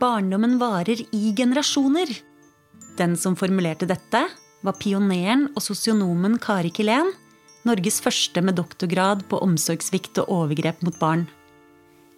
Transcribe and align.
Barndommen 0.00 0.58
varer 0.60 1.00
i 1.14 1.32
generasjoner. 1.36 2.10
Den 2.98 3.16
som 3.16 3.36
formulerte 3.36 3.88
dette, 3.88 4.26
var 4.64 4.76
pioneren 4.80 5.46
og 5.54 5.62
sosionomen 5.64 6.36
Kari 6.42 6.72
Kilén, 6.74 7.12
Norges 7.66 7.98
første 8.04 8.42
med 8.44 8.58
doktorgrad 8.60 9.24
på 9.30 9.40
omsorgssvikt 9.42 10.20
og 10.22 10.30
overgrep 10.30 10.84
mot 10.86 10.98
barn. 11.00 11.26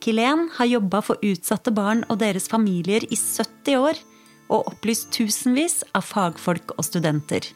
Kilén 0.04 0.48
har 0.58 0.68
jobba 0.68 1.00
for 1.02 1.22
utsatte 1.24 1.72
barn 1.74 2.04
og 2.08 2.20
deres 2.20 2.50
familier 2.50 3.06
i 3.08 3.16
70 3.16 3.78
år 3.78 4.02
og 4.48 4.68
opplyst 4.72 5.10
tusenvis 5.14 5.80
av 5.96 6.06
fagfolk 6.06 6.74
og 6.76 6.84
studenter. 6.86 7.46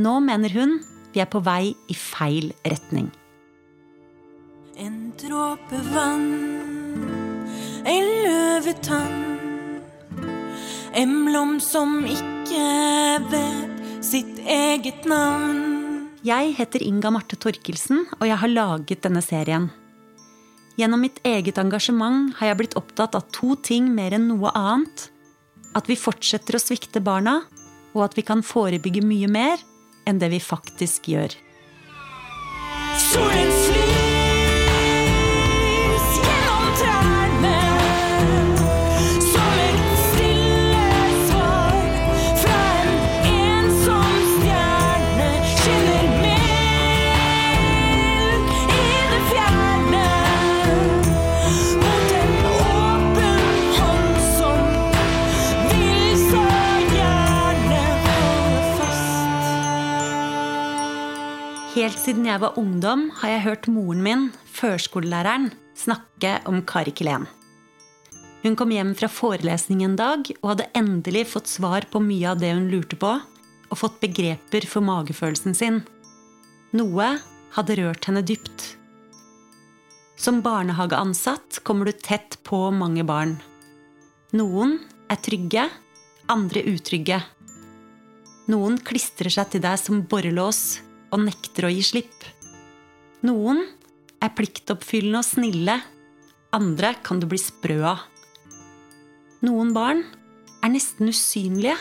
Nå 0.00 0.18
mener 0.26 0.52
hun 0.54 0.78
vi 1.14 1.22
er 1.22 1.30
på 1.30 1.42
vei 1.42 1.72
i 1.90 1.96
feil 1.96 2.52
retning. 2.64 3.10
En 4.80 5.10
dråpe 5.20 5.80
vann, 5.90 6.79
ei 7.88 8.00
løvetann. 8.04 9.18
En 11.00 11.12
blom 11.26 11.58
som 11.62 12.00
ikke 12.04 12.64
vet 13.30 14.04
sitt 14.04 14.40
eget 14.42 15.06
navn. 15.08 16.08
Jeg 16.26 16.56
heter 16.58 16.82
Inga 16.84 17.12
Marte 17.14 17.38
Torkelsen, 17.40 18.02
og 18.18 18.26
jeg 18.28 18.36
har 18.42 18.52
laget 18.52 19.04
denne 19.06 19.22
serien. 19.24 19.70
Gjennom 20.80 21.02
mitt 21.04 21.20
eget 21.24 21.58
engasjement 21.60 22.34
har 22.38 22.50
jeg 22.50 22.58
blitt 22.60 22.76
opptatt 22.78 23.16
av 23.16 23.26
to 23.34 23.54
ting 23.64 23.88
mer 23.94 24.16
enn 24.16 24.28
noe 24.32 24.52
annet. 24.56 25.08
At 25.76 25.88
vi 25.88 25.96
fortsetter 25.96 26.58
å 26.58 26.62
svikte 26.62 27.02
barna, 27.04 27.40
og 27.94 28.04
at 28.08 28.16
vi 28.18 28.26
kan 28.26 28.42
forebygge 28.44 29.04
mye 29.06 29.30
mer 29.30 29.62
enn 30.08 30.20
det 30.20 30.32
vi 30.32 30.42
faktisk 30.42 31.10
gjør. 31.12 31.36
Solen 33.10 33.59
Helt 61.90 62.04
siden 62.06 62.26
jeg 62.28 62.38
var 62.38 62.54
ungdom, 62.54 63.08
har 63.18 63.32
jeg 63.32 63.42
hørt 63.42 63.64
moren 63.66 63.98
min, 64.04 64.20
førskolelæreren, 64.46 65.48
snakke 65.74 66.36
om 66.46 66.60
Kari 66.62 66.92
Kilén. 66.94 67.24
Hun 68.44 68.54
kom 68.54 68.70
hjem 68.70 68.92
fra 68.94 69.08
forelesning 69.10 69.80
en 69.82 69.96
dag 69.98 70.28
og 70.36 70.52
hadde 70.52 70.68
endelig 70.78 71.24
fått 71.32 71.48
svar 71.50 71.82
på 71.90 71.98
mye 71.98 72.28
av 72.30 72.38
det 72.38 72.52
hun 72.54 72.68
lurte 72.70 72.94
på, 72.94 73.10
og 73.18 73.80
fått 73.80 73.96
begreper 74.04 74.68
for 74.70 74.86
magefølelsen 74.86 75.56
sin. 75.58 75.80
Noe 76.78 77.08
hadde 77.56 77.76
rørt 77.80 78.06
henne 78.06 78.22
dypt. 78.22 78.76
Som 80.14 80.38
barnehageansatt 80.46 81.58
kommer 81.66 81.90
du 81.90 81.98
tett 81.98 82.36
på 82.46 82.68
mange 82.70 83.02
barn. 83.08 83.32
Noen 84.30 84.76
er 85.10 85.18
trygge, 85.18 85.66
andre 86.30 86.62
utrygge. 86.70 87.18
Noen 88.46 88.78
klistrer 88.78 89.34
seg 89.40 89.50
til 89.56 89.66
deg 89.66 89.82
som 89.82 90.04
borrelås 90.06 90.84
og 91.10 91.24
nekter 91.24 91.66
å 91.68 91.72
gi 91.72 91.82
slipp. 91.84 92.26
Noen 93.26 93.62
er 94.20 94.32
pliktoppfyllende 94.36 95.20
og 95.20 95.26
snille. 95.26 95.76
Andre 96.56 96.94
kan 97.04 97.20
du 97.20 97.28
bli 97.30 97.38
sprø 97.40 97.78
av. 97.92 98.06
Noen 99.44 99.72
barn 99.76 100.02
er 100.60 100.72
nesten 100.72 101.08
usynlige. 101.08 101.76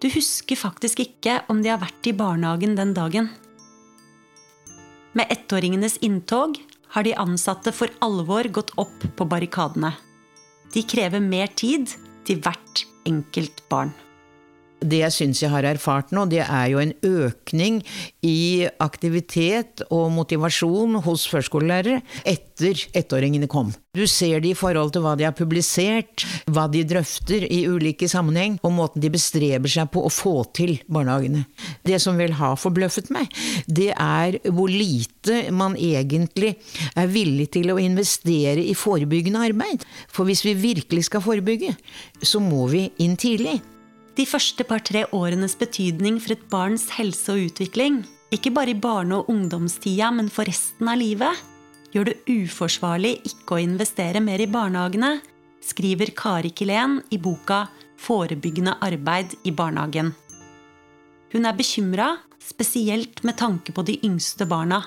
Du 0.00 0.08
husker 0.12 0.56
faktisk 0.56 1.00
ikke 1.04 1.40
om 1.52 1.60
de 1.62 1.72
har 1.72 1.80
vært 1.80 2.08
i 2.08 2.16
barnehagen 2.16 2.76
den 2.76 2.92
dagen. 2.96 3.30
Med 5.16 5.32
ettåringenes 5.32 5.98
inntog 6.04 6.58
har 6.94 7.06
de 7.06 7.16
ansatte 7.18 7.72
for 7.74 7.92
alvor 8.04 8.48
gått 8.52 8.72
opp 8.80 9.06
på 9.16 9.26
barrikadene. 9.28 9.92
De 10.74 10.84
krever 10.86 11.22
mer 11.22 11.50
tid 11.58 11.90
til 12.28 12.40
hvert 12.44 12.84
enkelt 13.08 13.64
barn. 13.72 13.92
Det 14.80 15.02
jeg 15.02 15.14
syns 15.14 15.42
jeg 15.42 15.52
har 15.52 15.66
erfart 15.68 16.14
nå, 16.16 16.24
det 16.30 16.42
er 16.46 16.70
jo 16.72 16.80
en 16.80 16.94
økning 17.04 17.80
i 18.26 18.66
aktivitet 18.80 19.84
og 19.90 20.08
motivasjon 20.14 21.00
hos 21.04 21.26
førskolelærere 21.30 22.00
etter 22.28 22.86
ettåringene 22.96 23.48
kom. 23.50 23.74
Du 23.96 24.04
ser 24.06 24.38
det 24.38 24.52
i 24.52 24.58
forhold 24.58 24.92
til 24.94 25.02
hva 25.02 25.16
de 25.18 25.26
har 25.26 25.34
publisert, 25.34 26.22
hva 26.46 26.68
de 26.70 26.84
drøfter 26.86 27.42
i 27.50 27.64
ulike 27.66 28.06
sammenheng, 28.08 28.58
og 28.62 28.74
måten 28.76 29.02
de 29.02 29.10
bestreber 29.10 29.72
seg 29.72 29.90
på 29.90 30.04
å 30.06 30.12
få 30.14 30.34
til 30.54 30.76
barnehagene. 30.86 31.42
Det 31.82 31.98
som 32.02 32.20
vel 32.20 32.36
har 32.38 32.54
forbløffet 32.60 33.10
meg, 33.14 33.26
det 33.66 33.90
er 33.96 34.38
hvor 34.46 34.70
lite 34.70 35.42
man 35.50 35.74
egentlig 35.74 36.54
er 36.94 37.10
villig 37.10 37.50
til 37.58 37.74
å 37.74 37.80
investere 37.82 38.62
i 38.62 38.78
forebyggende 38.78 39.42
arbeid. 39.50 39.84
For 40.06 40.28
hvis 40.28 40.44
vi 40.46 40.54
virkelig 40.54 41.08
skal 41.10 41.26
forebygge, 41.26 41.74
så 42.22 42.38
må 42.42 42.70
vi 42.70 42.86
inn 43.02 43.18
tidlig. 43.18 43.58
De 44.18 44.26
første 44.26 44.64
par-tre 44.66 45.04
årenes 45.14 45.54
betydning 45.58 46.18
for 46.22 46.34
et 46.34 46.48
barns 46.50 46.88
helse 46.96 47.30
og 47.32 47.50
utvikling, 47.50 48.02
ikke 48.34 48.52
bare 48.54 48.74
i 48.74 48.78
barne- 48.78 49.20
og 49.20 49.30
ungdomstida, 49.30 50.10
men 50.14 50.28
for 50.28 50.48
resten 50.48 50.88
av 50.88 50.98
livet, 50.98 51.36
gjør 51.94 52.10
det 52.10 52.18
uforsvarlig 52.30 53.16
ikke 53.26 53.56
å 53.56 53.62
investere 53.62 54.22
mer 54.22 54.42
i 54.42 54.50
barnehagene, 54.50 55.20
skriver 55.62 56.14
Kari 56.16 56.50
Kilén 56.50 57.02
i 57.10 57.18
boka 57.18 57.68
'Forebyggende 58.00 58.78
arbeid 58.80 59.36
i 59.44 59.50
barnehagen'. 59.50 60.14
Hun 61.32 61.46
er 61.46 61.52
bekymra, 61.52 62.18
spesielt 62.40 63.22
med 63.22 63.36
tanke 63.36 63.72
på 63.72 63.84
de 63.84 63.98
yngste 64.02 64.46
barna. 64.48 64.82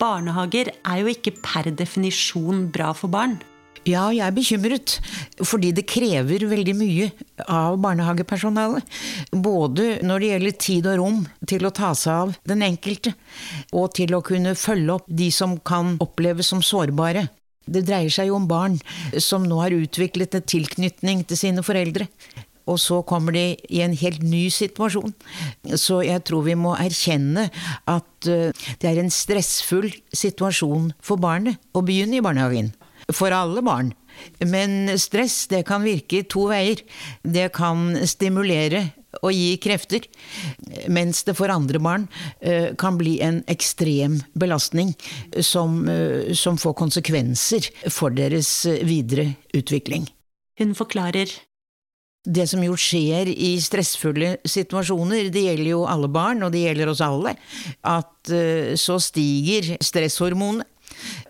Barnehager 0.00 0.72
er 0.84 0.96
jo 1.00 1.06
ikke 1.06 1.36
per 1.42 1.70
definisjon 1.70 2.70
bra 2.72 2.92
for 2.92 3.08
barn. 3.08 3.38
Ja, 3.84 4.06
jeg 4.14 4.24
er 4.24 4.32
bekymret, 4.32 4.94
fordi 5.44 5.68
det 5.76 5.84
krever 5.90 6.46
veldig 6.48 6.74
mye 6.78 7.08
av 7.44 7.76
barnehagepersonalet. 7.84 8.86
Både 9.44 9.98
når 10.00 10.22
det 10.22 10.30
gjelder 10.30 10.54
tid 10.64 10.88
og 10.88 11.00
rom 11.02 11.18
til 11.50 11.68
å 11.68 11.72
ta 11.74 11.90
seg 11.98 12.14
av 12.22 12.32
den 12.48 12.64
enkelte, 12.64 13.12
og 13.76 13.92
til 13.98 14.16
å 14.16 14.22
kunne 14.24 14.54
følge 14.56 14.96
opp 14.96 15.10
de 15.20 15.28
som 15.34 15.58
kan 15.60 15.98
oppleves 16.00 16.48
som 16.54 16.64
sårbare. 16.64 17.26
Det 17.64 17.84
dreier 17.84 18.12
seg 18.12 18.30
jo 18.30 18.38
om 18.38 18.48
barn 18.48 18.78
som 19.20 19.44
nå 19.48 19.60
har 19.60 19.76
utviklet 19.76 20.36
en 20.36 20.48
tilknytning 20.48 21.24
til 21.28 21.40
sine 21.40 21.64
foreldre. 21.64 22.08
Og 22.64 22.78
så 22.80 23.02
kommer 23.04 23.36
de 23.36 23.44
i 23.68 23.82
en 23.84 23.92
helt 24.00 24.22
ny 24.24 24.46
situasjon. 24.52 25.12
Så 25.76 26.00
jeg 26.06 26.24
tror 26.24 26.46
vi 26.46 26.56
må 26.56 26.72
erkjenne 26.80 27.50
at 27.84 28.30
eh, 28.30 28.56
det 28.80 28.88
er 28.88 29.02
en 29.02 29.12
stressfull 29.12 29.90
situasjon 30.16 30.94
for 31.04 31.20
barnet 31.20 31.60
å 31.76 31.84
begynne 31.84 32.16
i 32.16 32.24
barnehagen. 32.24 32.72
For 33.12 33.34
alle 33.34 33.62
barn. 33.64 33.92
Men 34.40 34.94
stress 34.98 35.44
det 35.50 35.64
kan 35.68 35.84
virke 35.84 36.22
to 36.30 36.46
veier. 36.52 36.80
Det 37.22 37.50
kan 37.56 37.92
stimulere 38.08 38.86
og 39.22 39.34
gi 39.34 39.54
krefter, 39.62 40.06
mens 40.90 41.22
det 41.26 41.36
for 41.38 41.52
andre 41.52 41.80
barn 41.82 42.06
eh, 42.40 42.72
kan 42.80 42.98
bli 42.98 43.18
en 43.22 43.42
ekstrem 43.50 44.20
belastning 44.38 44.94
som, 45.38 45.82
eh, 45.90 46.32
som 46.34 46.58
får 46.60 46.76
konsekvenser 46.80 47.70
for 47.92 48.14
deres 48.14 48.50
videre 48.86 49.34
utvikling. 49.54 50.08
Hun 50.58 50.74
forklarer 50.74 51.30
Det 52.24 52.46
som 52.48 52.62
jo 52.64 52.72
skjer 52.72 53.28
i 53.28 53.50
stressfulle 53.60 54.38
situasjoner, 54.48 55.26
det 55.28 55.42
gjelder 55.44 55.68
jo 55.74 55.82
alle 55.84 56.08
barn, 56.08 56.40
og 56.40 56.54
det 56.54 56.62
gjelder 56.62 56.88
oss 56.88 57.02
alle, 57.04 57.34
at 57.84 58.32
eh, 58.32 58.70
så 58.80 58.96
stiger 58.96 59.74
stresshormonet. 59.84 60.64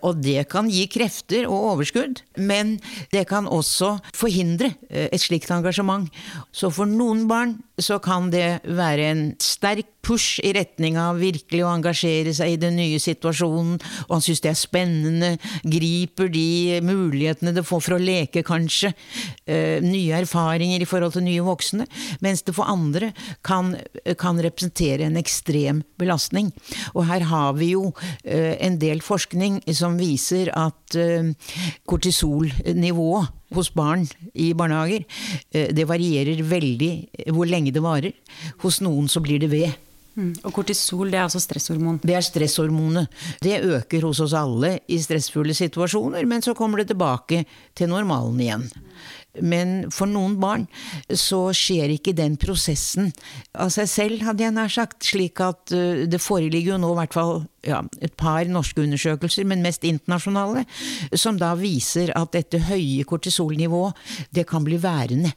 Og 0.05 0.21
det 0.23 0.47
kan 0.51 0.69
gi 0.71 0.85
krefter 0.91 1.47
og 1.49 1.71
overskudd, 1.73 2.21
men 2.37 2.77
det 3.13 3.25
kan 3.29 3.49
også 3.49 3.95
forhindre 4.15 4.73
eh, 4.89 5.09
et 5.11 5.21
slikt 5.21 5.51
engasjement. 5.53 6.09
Så 6.55 6.71
for 6.73 6.89
noen 6.89 7.25
barn 7.29 7.57
så 7.81 7.99
kan 8.03 8.29
det 8.33 8.61
være 8.63 9.09
en 9.11 9.25
sterk 9.43 9.94
push 10.05 10.39
i 10.45 10.53
retning 10.55 10.99
av 11.01 11.19
virkelig 11.21 11.63
å 11.65 11.71
engasjere 11.73 12.33
seg 12.37 12.53
i 12.53 12.59
den 12.61 12.77
nye 12.77 12.99
situasjonen, 13.01 13.79
og 14.05 14.13
han 14.13 14.23
syns 14.25 14.43
det 14.43 14.51
er 14.51 14.59
spennende, 14.59 15.31
griper 15.65 16.29
de 16.31 16.79
mulighetene 16.85 17.53
det 17.55 17.65
får 17.65 17.83
for 17.87 17.97
å 17.97 18.01
leke, 18.01 18.45
kanskje, 18.45 18.93
eh, 19.47 19.81
nye 19.81 20.21
erfaringer 20.21 20.81
i 20.81 20.89
forhold 20.89 21.15
til 21.17 21.25
nye 21.25 21.45
voksne, 21.45 21.87
mens 22.21 22.45
det 22.45 22.55
for 22.55 22.69
andre 22.69 23.11
kan, 23.45 23.75
kan 24.21 24.41
representere 24.41 25.07
en 25.07 25.17
ekstrem 25.19 25.83
belastning. 25.99 26.51
Og 26.93 27.05
her 27.09 27.25
har 27.31 27.55
vi 27.57 27.73
jo 27.73 27.89
eh, 28.23 28.55
en 28.61 28.77
del 28.81 29.01
forskning 29.05 29.61
som 29.73 29.97
viser 29.99 30.51
at 30.53 30.97
eh, 30.99 31.33
kortisolnivået 31.89 33.33
hos 33.55 33.71
barn 33.75 34.05
i 34.33 34.51
barnehager, 34.57 35.05
eh, 35.51 35.71
det 35.73 35.87
varierer 35.87 36.43
veldig 36.43 37.31
hvor 37.33 37.49
lenge 37.49 37.73
det 37.73 37.83
varer. 37.83 38.13
Hos 38.63 38.81
noen 38.81 39.09
så 39.11 39.23
blir 39.23 39.41
det 39.41 39.51
ved. 39.53 39.73
Og 40.15 40.53
kortisol 40.55 41.11
det 41.11 41.19
er 41.19 41.25
altså 41.25 41.41
stresshormon. 41.43 41.99
Det 42.03 42.15
er 42.15 42.23
stresshormonet. 42.23 43.11
Det 43.43 43.59
øker 43.63 44.07
hos 44.07 44.21
oss 44.23 44.35
alle 44.37 44.77
i 44.87 44.99
stressfulle 45.03 45.55
situasjoner, 45.57 46.25
men 46.29 46.45
så 46.45 46.55
kommer 46.55 46.81
det 46.81 46.93
tilbake 46.93 47.43
til 47.75 47.91
normalen 47.91 48.39
igjen. 48.39 48.69
Men 49.43 49.91
for 49.91 50.07
noen 50.07 50.37
barn 50.39 50.63
så 51.11 51.49
skjer 51.55 51.91
ikke 51.97 52.15
den 52.15 52.37
prosessen 52.39 53.11
av 53.51 53.71
seg 53.73 53.89
selv, 53.91 54.23
hadde 54.23 54.45
jeg 54.45 54.55
nær 54.55 54.71
sagt. 54.71 55.01
Slik 55.03 55.41
at 55.43 55.73
uh, 55.75 56.05
det 56.07 56.21
foreligger 56.23 56.75
jo 56.75 56.81
nå 56.81 56.93
i 56.93 56.99
hvert 57.01 57.17
fall 57.17 57.33
ja, 57.65 57.81
et 57.99 58.15
par 58.15 58.47
norske 58.47 58.79
undersøkelser, 58.85 59.47
men 59.49 59.65
mest 59.65 59.83
internasjonale, 59.87 60.63
som 61.17 61.39
da 61.41 61.51
viser 61.59 62.13
at 62.15 62.31
dette 62.35 62.61
høye 62.69 63.03
kortisolnivået, 63.09 63.99
det 64.31 64.47
kan 64.47 64.63
bli 64.63 64.79
værende. 64.79 65.33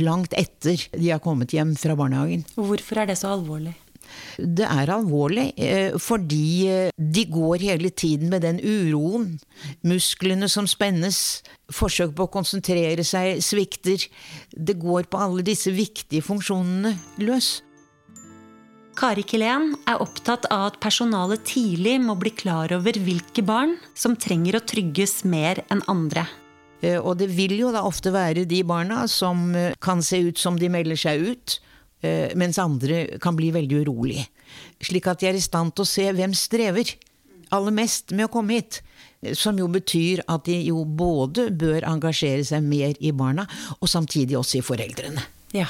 Langt 0.00 0.32
etter 0.38 0.78
de 0.94 1.08
har 1.10 1.20
kommet 1.22 1.52
hjem 1.52 1.74
fra 1.76 1.96
barnehagen. 1.98 2.46
Og 2.56 2.70
hvorfor 2.70 3.02
er 3.02 3.10
det 3.10 3.18
så 3.18 3.34
alvorlig? 3.34 3.74
Det 4.40 4.64
er 4.64 4.90
alvorlig, 4.94 5.52
eh, 5.60 5.96
fordi 6.00 6.68
eh, 6.68 6.90
de 6.96 7.24
går 7.28 7.64
hele 7.66 7.90
tiden 7.90 8.30
med 8.32 8.42
den 8.42 8.60
uroen. 8.60 9.38
Musklene 9.84 10.48
som 10.48 10.66
spennes, 10.70 11.42
forsøk 11.70 12.14
på 12.16 12.26
å 12.26 12.32
konsentrere 12.32 13.04
seg 13.06 13.42
svikter. 13.44 14.06
Det 14.56 14.78
går 14.80 15.10
på 15.10 15.20
alle 15.20 15.44
disse 15.46 15.70
viktige 15.70 16.24
funksjonene 16.24 16.96
løs. 17.22 17.60
Kari 19.00 19.22
Kilén 19.24 19.74
er 19.88 20.02
opptatt 20.02 20.48
av 20.52 20.72
at 20.72 20.80
personalet 20.82 21.44
tidlig 21.48 21.96
må 22.02 22.18
bli 22.20 22.32
klar 22.36 22.72
over 22.76 22.98
hvilke 23.00 23.44
barn 23.46 23.76
som 23.96 24.16
trenger 24.18 24.58
å 24.58 24.64
trygges 24.66 25.22
mer 25.24 25.62
enn 25.70 25.84
andre. 25.88 26.26
Eh, 26.82 26.98
Og 26.98 27.18
det 27.20 27.30
vil 27.32 27.58
jo 27.60 27.72
da 27.72 27.84
ofte 27.86 28.12
være 28.12 28.48
de 28.48 28.62
barna 28.64 29.06
som 29.08 29.52
kan 29.80 30.02
se 30.02 30.20
ut 30.28 30.38
som 30.38 30.58
de 30.58 30.68
melder 30.68 30.96
seg 30.96 31.28
ut, 31.32 31.60
mens 32.38 32.58
andre 32.62 33.18
kan 33.20 33.36
bli 33.36 33.50
veldig 33.52 33.82
urolig. 33.84 34.22
Slik 34.80 35.08
at 35.10 35.20
de 35.20 35.28
er 35.28 35.36
i 35.36 35.42
stand 35.44 35.74
til 35.76 35.84
å 35.84 35.90
se 35.90 36.06
hvem 36.16 36.32
strever 36.36 36.94
aller 37.54 37.74
mest 37.74 38.14
med 38.14 38.28
å 38.28 38.32
komme 38.32 38.56
hit. 38.58 38.80
Som 39.36 39.58
jo 39.60 39.66
betyr 39.68 40.22
at 40.32 40.46
de 40.48 40.56
jo 40.70 40.84
både 40.84 41.50
bør 41.52 41.84
engasjere 41.90 42.46
seg 42.46 42.64
mer 42.64 42.96
i 43.04 43.12
barna, 43.12 43.44
og 43.80 43.90
samtidig 43.90 44.38
også 44.38 44.60
i 44.60 44.64
foreldrene. 44.64 45.26
Ja. 45.56 45.68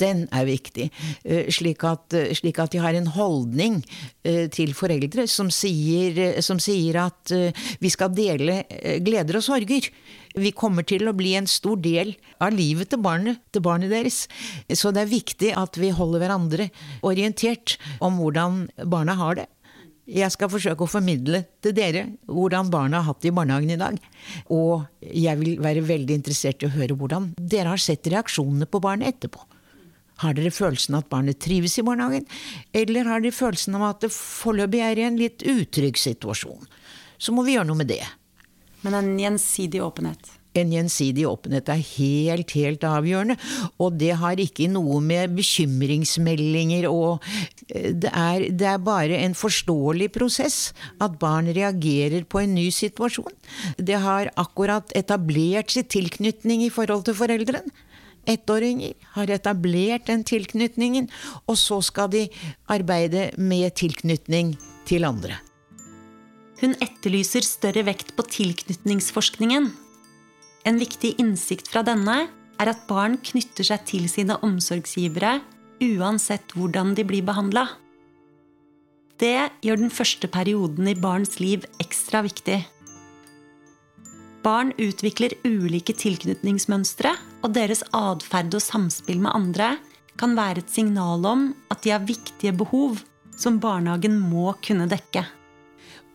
Den 0.00 0.24
er 0.32 0.46
viktig, 0.48 0.88
eh, 1.24 1.50
slik 1.52 1.84
at, 1.84 2.14
eh, 2.14 2.32
slik 2.34 2.58
at 2.58 2.72
de 2.72 2.78
har 2.78 2.94
en 2.94 3.06
holdning 3.06 3.84
eh, 4.24 4.48
til 4.48 4.72
foreldre 4.72 5.26
som 5.28 5.50
sier, 5.50 6.40
som 6.42 6.58
sier 6.58 6.96
at 6.96 7.32
vi 7.80 7.90
skal 7.90 8.12
dele 8.14 8.62
gleder 9.04 9.36
og 9.36 9.42
sorger. 9.42 9.88
Vi 10.34 10.52
kommer 10.52 10.86
til 10.86 11.06
å 11.08 11.16
bli 11.16 11.34
en 11.36 11.46
stor 11.46 11.76
del 11.76 12.14
av 12.40 12.52
livet 12.52 12.90
til 12.90 13.02
barnet, 13.02 13.38
til 13.52 13.62
barnet 13.62 13.90
deres. 13.90 14.28
Så 14.72 14.92
det 14.92 15.02
er 15.02 15.12
viktig 15.12 15.52
at 15.56 15.76
vi 15.76 15.90
holder 15.90 16.22
hverandre 16.22 16.70
orientert 17.02 17.76
om 18.00 18.16
hvordan 18.18 18.68
barna 18.86 19.14
har 19.14 19.34
det. 19.42 19.48
Jeg 20.08 20.32
skal 20.34 20.50
forsøke 20.50 20.82
å 20.82 20.90
formidle 20.90 21.44
til 21.62 21.74
dere 21.76 22.08
hvordan 22.26 22.70
barna 22.72 22.98
har 22.98 23.12
hatt 23.12 23.22
det 23.22 23.30
i 23.30 23.36
barnehagen 23.36 23.70
i 23.70 23.78
dag. 23.78 23.98
Og 24.50 24.82
jeg 24.98 25.38
vil 25.38 25.60
være 25.62 25.84
veldig 25.86 26.16
interessert 26.18 26.62
i 26.62 26.66
å 26.66 26.74
høre 26.74 26.96
hvordan 26.98 27.30
dere 27.38 27.70
har 27.70 27.82
sett 27.82 28.10
reaksjonene 28.10 28.66
på 28.66 28.82
barnet 28.82 29.14
etterpå. 29.14 29.44
Har 30.22 30.36
dere 30.38 30.52
følelsen 30.54 30.96
av 30.96 31.04
at 31.04 31.12
barnet 31.12 31.40
trives 31.42 31.78
i 31.80 31.86
barnehagen, 31.86 32.26
eller 32.76 33.10
har 33.10 33.24
dere 33.24 33.34
følelsen 33.34 33.78
av 33.78 33.88
at 33.90 34.04
det 34.06 34.12
foreløpig 34.14 34.84
er 34.86 35.00
i 35.00 35.08
en 35.08 35.18
litt 35.20 35.42
utrygg 35.42 35.98
situasjon? 35.98 36.68
Så 37.18 37.34
må 37.34 37.44
vi 37.46 37.56
gjøre 37.56 37.70
noe 37.70 37.82
med 37.82 37.90
det. 37.90 38.04
Men 38.82 38.98
en 38.98 39.12
gjensidig 39.18 39.82
åpenhet. 39.82 40.38
En 40.58 40.72
gjensidig 40.74 41.24
åpenhet 41.24 41.70
er 41.72 41.80
helt, 41.80 42.52
helt 42.58 42.82
avgjørende. 42.84 43.38
Og 43.80 43.94
det 43.96 44.10
har 44.20 44.40
ikke 44.42 44.66
noe 44.68 44.98
med 45.04 45.32
bekymringsmeldinger 45.38 46.88
og 46.90 47.24
det 47.72 48.10
er, 48.10 48.44
det 48.50 48.68
er 48.68 48.82
bare 48.84 49.22
en 49.22 49.36
forståelig 49.38 50.10
prosess 50.12 50.58
at 51.00 51.16
barn 51.22 51.48
reagerer 51.56 52.26
på 52.28 52.42
en 52.42 52.52
ny 52.58 52.66
situasjon. 52.74 53.32
Det 53.78 54.02
har 54.04 54.32
akkurat 54.36 54.92
etablert 54.98 55.72
sin 55.72 55.88
tilknytning 55.88 56.66
i 56.66 56.72
forhold 56.74 57.06
til 57.08 57.16
foreldrene. 57.16 57.72
Ettåringer 58.28 58.94
har 59.16 59.30
etablert 59.34 60.06
den 60.06 60.22
tilknytningen, 60.26 61.08
og 61.46 61.58
så 61.58 61.80
skal 61.82 62.10
de 62.12 62.26
arbeide 62.70 63.30
med 63.38 63.74
tilknytning 63.78 64.54
til 64.86 65.06
andre. 65.08 65.40
Hun 66.62 66.76
etterlyser 66.78 67.42
større 67.42 67.82
vekt 67.88 68.14
på 68.14 68.22
tilknytningsforskningen. 68.30 69.72
En 70.62 70.78
viktig 70.78 71.16
innsikt 71.18 71.72
fra 71.72 71.82
denne 71.82 72.28
er 72.62 72.70
at 72.70 72.84
barn 72.86 73.16
knytter 73.18 73.66
seg 73.66 73.82
til 73.88 74.06
sine 74.10 74.36
omsorgsgivere 74.46 75.40
uansett 75.82 76.54
hvordan 76.54 76.94
de 76.94 77.04
blir 77.08 77.24
behandla. 77.26 77.66
Det 79.18 79.50
gjør 79.62 79.82
den 79.82 79.90
første 79.90 80.30
perioden 80.30 80.88
i 80.90 80.98
barns 80.98 81.40
liv 81.42 81.66
ekstra 81.82 82.22
viktig. 82.26 82.60
Barn 84.42 84.72
utvikler 84.74 85.36
ulike 85.46 85.94
tilknytningsmønstre, 85.94 87.12
og 87.46 87.54
deres 87.54 87.84
atferd 87.94 88.54
og 88.58 88.62
samspill 88.64 89.20
med 89.22 89.34
andre 89.36 89.76
kan 90.18 90.34
være 90.38 90.64
et 90.64 90.72
signal 90.72 91.22
om 91.26 91.44
at 91.70 91.84
de 91.84 91.94
har 91.94 92.02
viktige 92.06 92.54
behov 92.54 92.98
som 93.38 93.60
barnehagen 93.62 94.18
må 94.18 94.52
kunne 94.66 94.88
dekke. 94.90 95.24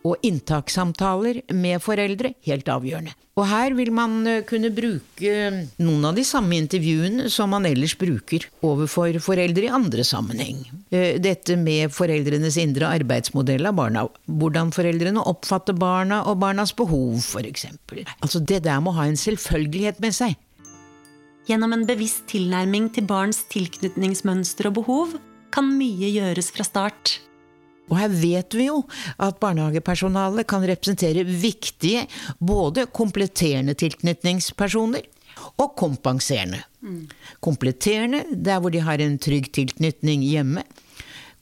Og 0.06 0.20
inntakssamtaler 0.22 1.40
med 1.54 1.82
foreldre, 1.82 2.34
helt 2.46 2.68
avgjørende. 2.70 3.16
Og 3.38 3.46
her 3.46 3.74
vil 3.78 3.90
man 3.94 4.16
eh, 4.26 4.40
kunne 4.46 4.70
bruke 4.74 5.34
noen 5.78 6.06
av 6.08 6.16
de 6.16 6.24
samme 6.26 6.56
intervjuene 6.58 7.28
som 7.30 7.52
man 7.54 7.68
ellers 7.68 7.94
bruker 7.98 8.48
overfor 8.66 9.18
foreldre 9.22 9.68
i 9.68 9.72
andre 9.74 10.06
sammenheng. 10.06 10.64
Eh, 10.90 11.20
Dette 11.22 11.54
med 11.60 11.94
foreldrenes 11.94 12.58
indre 12.58 12.90
arbeidsmodell 12.98 13.70
av 13.70 13.78
barna. 13.78 14.06
Hvordan 14.26 14.72
foreldrene 14.74 15.22
oppfatter 15.30 15.78
barna 15.78 16.24
og 16.26 16.40
barnas 16.42 16.74
behov, 16.78 17.20
f.eks. 17.22 17.68
Altså 18.18 18.42
det 18.42 18.64
der 18.66 18.82
må 18.82 18.94
ha 18.98 19.06
en 19.06 19.18
selvfølgelighet 19.18 20.02
med 20.02 20.18
seg. 20.18 20.34
Gjennom 21.48 21.72
en 21.72 21.86
bevisst 21.88 22.26
tilnærming 22.28 22.90
til 22.92 23.06
barns 23.08 23.44
tilknytningsmønster 23.54 24.68
og 24.68 24.80
behov 24.82 25.14
kan 25.54 25.70
mye 25.78 26.10
gjøres 26.12 26.50
fra 26.52 26.66
start. 26.66 27.18
Og 27.88 27.96
her 27.98 28.12
vet 28.12 28.56
vi 28.56 28.68
jo 28.68 28.82
at 29.18 29.38
barnehagepersonalet 29.40 30.48
kan 30.48 30.66
representere 30.68 31.24
viktige, 31.24 32.06
både 32.38 32.86
kompletterende 32.92 33.76
tilknytningspersoner 33.78 35.06
og 35.58 35.74
kompenserende. 35.78 36.62
Kompletterende 37.44 38.24
der 38.32 38.60
hvor 38.60 38.74
de 38.74 38.82
har 38.84 39.00
en 39.02 39.18
trygg 39.18 39.50
tilknytning 39.54 40.22
hjemme. 40.26 40.64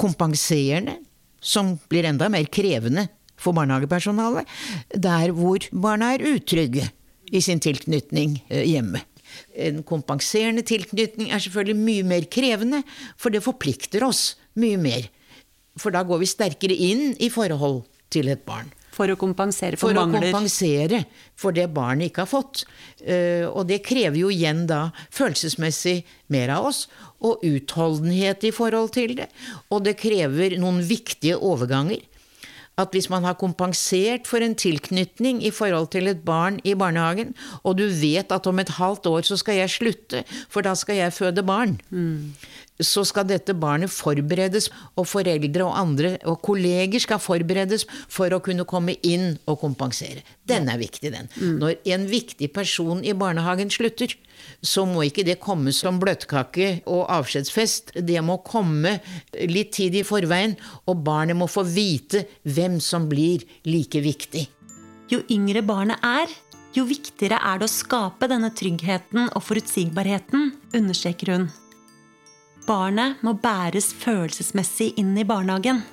Kompenserende, 0.00 0.98
som 1.40 1.76
blir 1.90 2.08
enda 2.08 2.28
mer 2.32 2.48
krevende 2.52 3.06
for 3.40 3.56
barnehagepersonalet, 3.56 4.48
der 4.94 5.32
hvor 5.36 5.66
barna 5.72 6.14
er 6.14 6.24
utrygge 6.34 6.88
i 7.32 7.42
sin 7.44 7.60
tilknytning 7.60 8.40
eh, 8.48 8.64
hjemme. 8.64 9.02
En 9.56 9.82
kompenserende 9.84 10.62
tilknytning 10.66 11.32
er 11.32 11.42
selvfølgelig 11.42 11.76
mye 11.76 12.06
mer 12.06 12.26
krevende, 12.32 12.82
for 13.18 13.34
det 13.34 13.44
forplikter 13.44 14.04
oss 14.06 14.36
mye 14.56 14.78
mer. 14.80 15.08
For 15.76 15.94
da 15.94 16.02
går 16.06 16.22
vi 16.22 16.30
sterkere 16.30 16.76
inn 16.76 17.14
i 17.20 17.28
forhold 17.32 17.84
til 18.12 18.30
et 18.32 18.44
barn. 18.48 18.72
For 18.96 19.12
å 19.12 19.16
kompensere 19.20 19.76
for, 19.76 19.92
For 19.92 19.98
å 20.00 20.06
kompensere 20.08 21.02
for 21.36 21.52
det 21.52 21.66
barnet 21.76 22.08
ikke 22.08 22.24
har 22.24 22.30
fått. 22.30 22.62
Eh, 23.04 23.44
Og 23.44 23.66
det 23.68 23.82
krever 23.84 24.16
jo 24.16 24.30
igjen 24.32 24.64
da 24.70 24.86
følelsesmessig 25.12 25.98
mer 26.32 26.54
av 26.56 26.70
oss, 26.70 26.86
og 27.20 27.44
utholdenhet 27.44 28.44
i 28.48 28.54
forhold 28.56 28.94
til 28.96 29.16
det. 29.18 29.28
Og 29.70 29.84
det 29.84 29.98
krever 30.00 30.56
noen 30.58 30.80
viktige 30.80 31.36
overganger. 31.36 32.00
At 32.76 32.92
hvis 32.92 33.08
man 33.08 33.24
har 33.24 33.38
kompensert 33.40 34.26
for 34.28 34.44
en 34.44 34.54
tilknytning 34.54 35.38
i 35.44 35.52
forhold 35.54 35.88
til 35.94 36.10
et 36.10 36.20
barn 36.26 36.58
i 36.64 36.74
barnehagen, 36.76 37.32
og 37.64 37.78
du 37.78 37.86
vet 37.88 38.32
at 38.32 38.46
om 38.46 38.60
et 38.60 38.74
halvt 38.76 39.08
år 39.08 39.24
så 39.24 39.38
skal 39.40 39.56
jeg 39.62 39.72
slutte, 39.72 40.24
for 40.52 40.60
da 40.66 40.74
skal 40.76 41.00
jeg 41.00 41.14
føde 41.16 41.44
barn, 41.46 41.78
så 42.76 43.04
skal 43.08 43.24
dette 43.30 43.54
barnet 43.56 43.88
forberedes, 43.90 44.68
og 44.96 45.08
foreldre 45.08 45.64
og 45.64 45.78
andre 45.80 46.16
og 46.28 46.42
kolleger 46.44 47.00
skal 47.00 47.22
forberedes 47.22 47.86
for 48.12 48.28
å 48.28 48.42
kunne 48.44 48.68
komme 48.68 48.98
inn 49.00 49.38
og 49.46 49.60
kompensere. 49.64 50.20
Den 50.44 50.68
er 50.68 50.76
viktig, 50.76 51.14
den. 51.14 51.32
Når 51.62 51.80
en 51.96 52.04
viktig 52.10 52.52
person 52.52 53.00
i 53.04 53.16
barnehagen 53.16 53.72
slutter, 53.72 54.12
så 54.60 54.84
må 54.88 55.06
ikke 55.06 55.24
det 55.26 55.38
komme 55.42 55.72
som 55.74 56.00
bløtkake 56.02 56.82
og 56.86 57.06
avskjedsfest. 57.12 57.96
Det 58.06 58.20
må 58.24 58.38
komme 58.46 58.98
litt 59.50 59.74
tid 59.76 59.96
i 60.00 60.04
forveien, 60.06 60.56
og 60.86 61.04
barnet 61.06 61.38
må 61.38 61.48
få 61.50 61.66
vite 61.68 62.26
hvem 62.44 62.80
som 62.82 63.08
blir 63.10 63.44
like 63.68 64.02
viktig. 64.04 64.46
Jo 65.12 65.22
yngre 65.30 65.62
barnet 65.66 66.02
er, 66.02 66.30
jo 66.76 66.84
viktigere 66.88 67.38
er 67.40 67.60
det 67.60 67.68
å 67.68 67.72
skape 67.72 68.28
denne 68.28 68.50
tryggheten 68.54 69.30
og 69.30 69.44
forutsigbarheten, 69.46 70.50
understreker 70.76 71.32
hun. 71.32 71.46
Barnet 72.66 73.22
må 73.22 73.36
bæres 73.38 73.92
følelsesmessig 73.94 74.96
inn 74.98 75.14
i 75.16 75.24
barnehagen. 75.26 75.84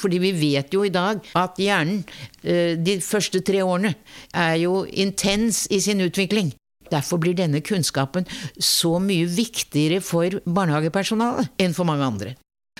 Fordi 0.00 0.18
vi 0.18 0.32
vet 0.34 0.74
jo 0.74 0.82
i 0.84 0.92
dag 0.92 1.22
at 1.38 1.58
hjernen 1.62 2.02
eh, 2.42 2.74
de 2.74 2.98
første 3.04 3.40
tre 3.46 3.62
årene 3.62 3.94
er 4.34 4.56
jo 4.64 4.82
intens 4.90 5.64
i 5.70 5.78
sin 5.84 6.02
utvikling. 6.02 6.50
Derfor 6.94 7.20
blir 7.22 7.36
denne 7.38 7.62
kunnskapen 7.64 8.28
så 8.58 8.96
mye 9.02 9.26
viktigere 9.26 10.00
for 10.04 10.38
barnehagepersonalet 10.46 11.50
enn 11.60 11.76
for 11.76 11.88
mange 11.88 12.06
andre. 12.06 12.34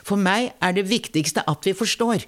For 0.05 0.21
meg 0.21 0.53
er 0.63 0.75
det 0.77 0.89
viktigste 0.89 1.45
at 1.49 1.67
vi 1.67 1.75
forstår. 1.77 2.25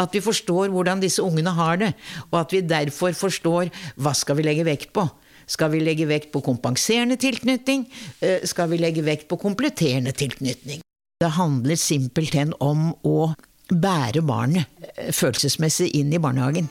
At 0.00 0.14
vi 0.16 0.22
forstår 0.24 0.70
hvordan 0.72 1.02
disse 1.02 1.22
ungene 1.22 1.52
har 1.56 1.80
det, 1.80 1.90
og 2.30 2.40
at 2.44 2.54
vi 2.54 2.62
derfor 2.64 3.12
forstår 3.16 3.72
hva 4.00 4.14
skal 4.16 4.38
vi 4.38 4.46
legge 4.46 4.64
vekt 4.68 4.94
på. 4.96 5.04
Skal 5.50 5.72
vi 5.74 5.82
legge 5.82 6.06
vekt 6.06 6.30
på 6.32 6.42
kompenserende 6.46 7.18
tilknytning? 7.18 7.86
Eh, 8.22 8.46
Skal 8.46 8.70
vi 8.70 8.78
legge 8.78 9.02
vekt 9.02 9.26
på 9.28 9.36
kompletterende 9.36 10.12
tilknytning? 10.14 10.84
Det 11.20 11.32
handler 11.36 11.76
simpelthen 11.76 12.54
om 12.60 12.92
å 13.04 13.32
bære 13.68 14.22
barnet 14.22 14.70
eh, 14.94 15.10
følelsesmessig 15.12 15.90
inn 15.98 16.14
i 16.14 16.22
barnehagen. 16.22 16.70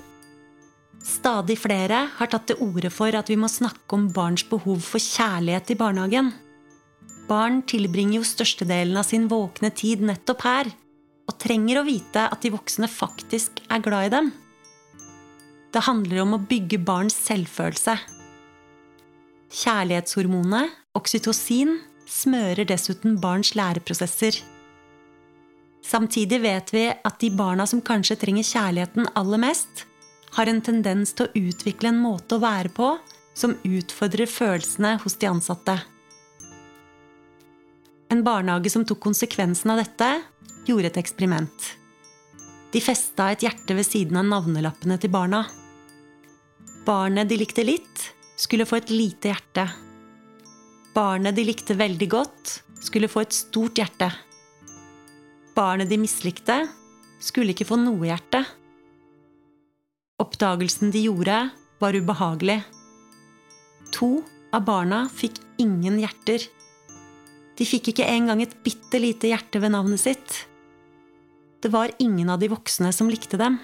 Stadig 1.06 1.56
flere 1.62 2.03
har 2.18 2.29
tatt 2.32 2.50
til 2.50 2.60
orde 2.63 2.91
for 2.91 3.15
at 3.15 3.29
vi 3.32 3.38
må 3.39 3.48
snakke 3.51 3.96
om 3.96 4.10
barns 4.13 4.44
behov 4.48 4.82
for 4.84 5.00
kjærlighet 5.00 5.72
i 5.72 5.79
barnehagen. 5.79 6.34
Barn 7.29 7.62
tilbringer 7.70 8.20
jo 8.20 8.27
størstedelen 8.27 8.98
av 9.00 9.08
sin 9.08 9.27
våkne 9.32 9.72
tid 9.72 10.01
nettopp 10.03 10.44
her, 10.48 10.70
og 11.29 11.38
trenger 11.39 11.79
å 11.79 11.88
vite 11.88 12.25
at 12.25 12.41
de 12.41 12.51
voksne 12.51 12.89
faktisk 12.89 13.62
er 13.70 13.84
glad 13.86 14.10
i 14.10 14.13
dem. 14.15 14.32
Det 15.70 15.86
handler 15.86 16.24
om 16.24 16.34
å 16.36 16.41
bygge 16.50 16.82
barns 16.82 17.15
selvfølelse. 17.27 17.96
Kjærlighetshormonet, 19.53 20.74
oksytocin, 20.98 21.77
smører 22.10 22.65
dessuten 22.70 23.20
barns 23.22 23.53
læreprosesser. 23.58 24.41
Samtidig 25.86 26.41
vet 26.44 26.74
vi 26.74 26.88
at 26.89 27.22
de 27.22 27.29
barna 27.34 27.65
som 27.70 27.82
kanskje 27.86 28.18
trenger 28.20 28.46
kjærligheten 28.46 29.12
aller 29.18 29.41
mest, 29.41 29.86
har 30.36 30.50
en 30.50 30.62
tendens 30.62 31.13
til 31.15 31.27
å 31.27 31.45
utvikle 31.50 31.91
en 31.91 32.01
måte 32.01 32.38
å 32.38 32.43
være 32.43 32.71
på 32.75 32.91
som 33.38 33.55
utfordrer 33.63 34.29
følelsene 34.29 34.98
hos 35.03 35.17
de 35.19 35.29
ansatte. 35.29 35.77
En 38.09 38.24
barnehage 38.25 38.71
som 38.74 38.86
tok 38.88 39.01
konsekvensen 39.05 39.71
av 39.74 39.83
dette, 39.83 40.07
gjorde 40.67 40.89
et 40.89 41.01
eksperiment. 41.01 41.67
De 42.74 42.81
festa 42.81 43.29
et 43.31 43.45
hjerte 43.45 43.75
ved 43.77 43.86
siden 43.86 44.17
av 44.19 44.27
navnelappene 44.29 44.98
til 45.01 45.13
barna. 45.13 45.43
Barnet 46.86 47.29
de 47.29 47.38
likte 47.39 47.65
litt, 47.65 48.09
skulle 48.39 48.65
få 48.65 48.79
et 48.79 48.91
lite 48.93 49.31
hjerte. 49.31 49.65
Barnet 50.95 51.38
de 51.38 51.45
likte 51.48 51.77
veldig 51.77 52.09
godt, 52.09 52.53
skulle 52.81 53.09
få 53.12 53.24
et 53.25 53.36
stort 53.36 53.77
hjerte. 53.77 54.09
Barnet 55.57 55.89
de 55.89 56.00
mislikte, 56.01 56.62
skulle 57.19 57.53
ikke 57.53 57.67
få 57.67 57.77
noe 57.81 58.07
hjerte. 58.07 58.45
Oppdagelsen 60.19 60.91
de 60.91 61.05
gjorde, 61.07 61.38
var 61.79 61.95
ubehagelig. 61.95 62.59
To 63.95 64.19
av 64.53 64.65
barna 64.67 65.05
fikk 65.13 65.39
ingen 65.61 65.99
hjerter. 66.01 66.43
De 67.59 67.67
fikk 67.67 67.91
ikke 67.91 68.07
engang 68.07 68.43
et 68.43 68.55
bitte 68.63 68.99
lite 68.99 69.31
hjerte 69.31 69.61
ved 69.63 69.73
navnet 69.75 70.01
sitt. 70.01 70.45
Det 71.59 71.71
var 71.71 71.91
ingen 71.99 72.29
av 72.31 72.39
de 72.39 72.49
voksne 72.51 72.91
som 72.95 73.09
likte 73.11 73.39
dem. 73.39 73.57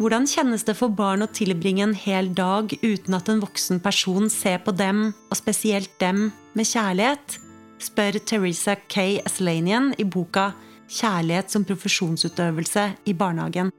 Hvordan 0.00 0.24
kjennes 0.26 0.64
det 0.66 0.74
for 0.74 0.92
barn 0.96 1.22
å 1.22 1.30
tilbringe 1.30 1.84
en 1.84 1.94
hel 1.94 2.32
dag 2.34 2.72
uten 2.82 3.14
at 3.14 3.28
en 3.30 3.42
voksen 3.42 3.78
person 3.84 4.30
ser 4.32 4.58
på 4.64 4.72
dem, 4.74 5.12
og 5.30 5.38
spesielt 5.38 5.92
dem, 6.00 6.30
med 6.56 6.68
kjærlighet? 6.68 7.38
spør 7.82 8.18
Teresa 8.22 8.76
K. 8.88 9.20
Aslanian 9.26 9.92
i 9.98 10.04
boka 10.04 10.52
'Kjærlighet 10.92 11.50
som 11.50 11.64
profesjonsutøvelse 11.64 12.82
i 13.08 13.14
barnehagen'. 13.16 13.72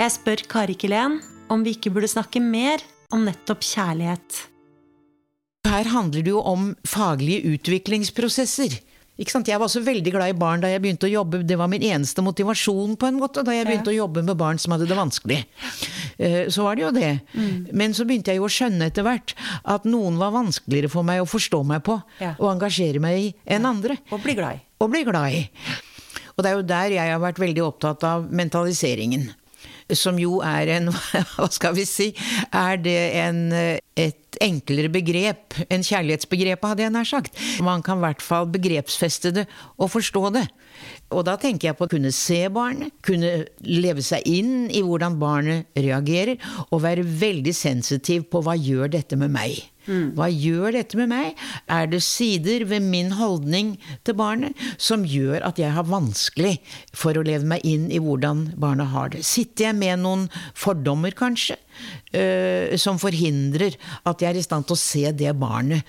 Jeg 0.00 0.12
spør 0.14 0.40
Kari 0.48 0.76
Kilén 0.80 1.18
om 1.52 1.64
vi 1.66 1.74
ikke 1.76 1.90
burde 1.92 2.08
snakke 2.08 2.40
mer 2.40 2.80
om 3.12 3.24
nettopp 3.26 3.64
kjærlighet. 3.66 4.44
Her 5.68 5.88
handler 5.92 6.24
det 6.24 6.32
jo 6.32 6.40
om 6.46 6.70
faglige 6.88 7.50
utviklingsprosesser. 7.52 8.78
Ikke 9.20 9.34
sant? 9.34 9.50
Jeg 9.50 9.60
var 9.60 9.68
også 9.68 9.82
veldig 9.84 10.12
glad 10.14 10.32
i 10.32 10.36
barn 10.40 10.62
da 10.62 10.70
jeg 10.72 10.80
begynte 10.80 11.04
å 11.04 11.12
jobbe. 11.12 11.42
Det 11.44 11.58
var 11.60 11.68
min 11.68 11.84
eneste 11.84 12.24
motivasjon 12.24 12.94
på 12.96 13.10
en 13.10 13.18
måte, 13.20 13.42
da 13.44 13.52
jeg 13.52 13.66
begynte 13.68 13.92
å 13.92 13.96
jobbe 13.98 14.22
med 14.24 14.38
barn 14.40 14.56
som 14.62 14.72
hadde 14.72 14.86
det 14.88 14.96
vanskelig. 14.96 15.42
Eh, 16.16 16.48
Så 16.48 16.64
var 16.64 16.76
det 16.78 16.86
jo 16.86 16.92
det. 16.96 17.10
Men 17.76 17.92
så 17.92 18.06
begynte 18.08 18.32
jeg 18.32 18.40
jo 18.40 18.48
å 18.48 18.52
skjønne 18.54 18.88
etter 18.88 19.04
hvert 19.04 19.34
at 19.68 19.84
noen 19.84 20.16
var 20.20 20.32
vanskeligere 20.32 20.88
for 20.88 21.04
meg 21.04 21.20
å 21.20 21.28
forstå 21.28 21.60
meg 21.66 21.84
på 21.84 21.98
Ja. 22.20 22.32
og 22.38 22.54
engasjere 22.54 23.00
meg 23.00 23.18
i 23.20 23.34
enn 23.46 23.66
andre. 23.68 23.98
Og 24.10 24.22
bli 24.24 24.34
glad 24.34 24.56
i. 24.56 24.60
Og 24.80 24.90
bli 24.90 25.04
glad 25.04 25.32
i. 25.36 25.44
Og 26.38 26.44
det 26.44 26.50
er 26.50 26.56
jo 26.56 26.62
der 26.62 26.88
jeg 26.96 27.12
har 27.12 27.20
vært 27.20 27.38
veldig 27.44 27.62
opptatt 27.66 28.04
av 28.04 28.30
mentaliseringen. 28.32 29.28
Som 29.98 30.18
jo 30.20 30.40
er 30.44 30.70
en 30.76 30.90
Hva 31.36 31.48
skal 31.52 31.76
vi 31.78 31.86
si? 31.88 32.10
Er 32.54 32.80
det 32.80 32.98
en, 33.20 33.40
et 33.52 34.38
enklere 34.40 34.90
begrep 34.92 35.56
enn 35.68 35.84
kjærlighetsbegrepet, 35.84 36.68
hadde 36.72 36.84
jeg 36.84 36.94
nær 36.94 37.08
sagt. 37.08 37.40
Man 37.64 37.82
kan 37.86 37.98
i 37.98 38.06
hvert 38.06 38.22
fall 38.24 38.48
begrepsfeste 38.52 39.32
det 39.34 39.46
og 39.80 39.90
forstå 39.92 40.24
det. 40.36 40.46
Og 41.10 41.24
da 41.26 41.34
tenker 41.40 41.70
jeg 41.70 41.78
på 41.78 41.88
å 41.88 41.90
kunne 41.90 42.12
se 42.14 42.44
barnet, 42.52 42.94
kunne 43.04 43.44
leve 43.66 44.04
seg 44.06 44.24
inn 44.30 44.70
i 44.70 44.84
hvordan 44.86 45.18
barnet 45.20 45.66
reagerer, 45.76 46.38
og 46.70 46.84
være 46.86 47.04
veldig 47.04 47.54
sensitiv 47.56 48.28
på 48.30 48.44
hva 48.46 48.54
gjør 48.56 48.94
dette 48.94 49.18
med 49.18 49.34
meg. 49.34 49.58
Hva 50.16 50.28
gjør 50.30 50.76
dette 50.76 50.98
med 50.98 51.10
meg? 51.10 51.40
Er 51.70 51.88
det 51.90 52.02
sider 52.04 52.64
ved 52.70 52.84
min 52.86 53.12
holdning 53.18 53.74
til 54.06 54.16
barnet 54.18 54.58
som 54.80 55.04
gjør 55.06 55.42
at 55.48 55.58
jeg 55.60 55.74
har 55.74 55.88
vanskelig 55.88 56.56
for 56.96 57.16
å 57.16 57.24
leve 57.26 57.48
meg 57.54 57.66
inn 57.66 57.88
i 57.90 58.00
hvordan 58.02 58.46
barnet 58.60 58.92
har 58.94 59.12
det? 59.14 59.24
Sitter 59.26 59.70
jeg 59.70 59.80
med 59.80 60.04
noen 60.04 60.28
fordommer, 60.58 61.14
kanskje, 61.16 61.58
øh, 62.14 62.76
som 62.80 63.00
forhindrer 63.02 63.76
at 64.04 64.22
jeg 64.22 64.32
er 64.34 64.40
i 64.40 64.46
stand 64.46 64.68
til 64.68 64.78
å 64.78 64.82
se 64.84 65.04
det 65.16 65.34
barnet 65.40 65.86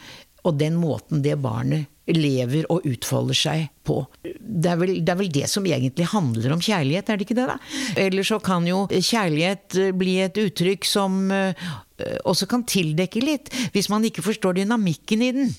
og 0.47 0.57
den 0.59 0.77
måten 0.79 1.23
det 1.25 1.37
barnet 1.41 1.89
lever 2.11 2.65
og 2.73 2.85
utfolder 2.89 3.37
seg 3.37 3.67
på. 3.87 4.01
Det 4.23 4.71
er, 4.71 4.79
vel, 4.79 4.93
det 4.99 5.13
er 5.13 5.19
vel 5.19 5.31
det 5.31 5.47
som 5.51 5.65
egentlig 5.69 6.09
handler 6.11 6.55
om 6.55 6.63
kjærlighet, 6.63 7.09
er 7.09 7.19
det 7.19 7.27
ikke 7.27 7.37
det? 7.37 7.47
da? 7.51 7.57
Eller 8.03 8.27
så 8.27 8.41
kan 8.43 8.67
jo 8.67 8.83
kjærlighet 8.91 9.77
eh, 9.79 9.93
bli 9.95 10.17
et 10.25 10.39
uttrykk 10.41 10.87
som 10.89 11.23
eh, 11.31 11.71
også 12.27 12.49
kan 12.51 12.65
tildekke 12.67 13.23
litt, 13.23 13.51
hvis 13.75 13.91
man 13.93 14.05
ikke 14.07 14.25
forstår 14.25 14.59
dynamikken 14.61 15.27
i 15.27 15.33
den. 15.37 15.51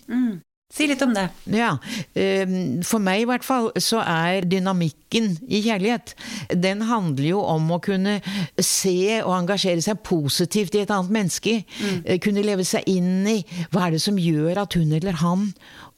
Si 0.72 0.86
litt 0.88 1.02
om 1.04 1.12
det. 1.12 1.26
Ja, 1.52 1.74
eh, 2.16 2.48
For 2.88 3.02
meg 3.02 3.22
i 3.22 3.28
hvert 3.28 3.44
fall 3.44 3.68
så 3.76 4.00
er 4.00 4.46
dynamikken 4.48 5.34
i 5.44 5.60
kjærlighet 5.66 6.14
Den 6.48 6.86
handler 6.88 7.26
jo 7.26 7.42
om 7.44 7.68
å 7.76 7.80
kunne 7.84 8.18
se 8.56 9.20
og 9.20 9.34
engasjere 9.36 9.84
seg 9.84 10.00
positivt 10.06 10.74
i 10.78 10.84
et 10.86 10.92
annet 10.94 11.12
menneske. 11.12 11.58
Mm. 11.82 12.20
Kunne 12.24 12.46
leve 12.46 12.64
seg 12.64 12.88
inn 12.88 13.26
i 13.28 13.42
hva 13.70 13.86
er 13.86 13.96
det 13.96 14.02
som 14.04 14.16
gjør 14.16 14.64
at 14.64 14.78
hun 14.78 14.96
eller 14.96 15.20
han 15.20 15.50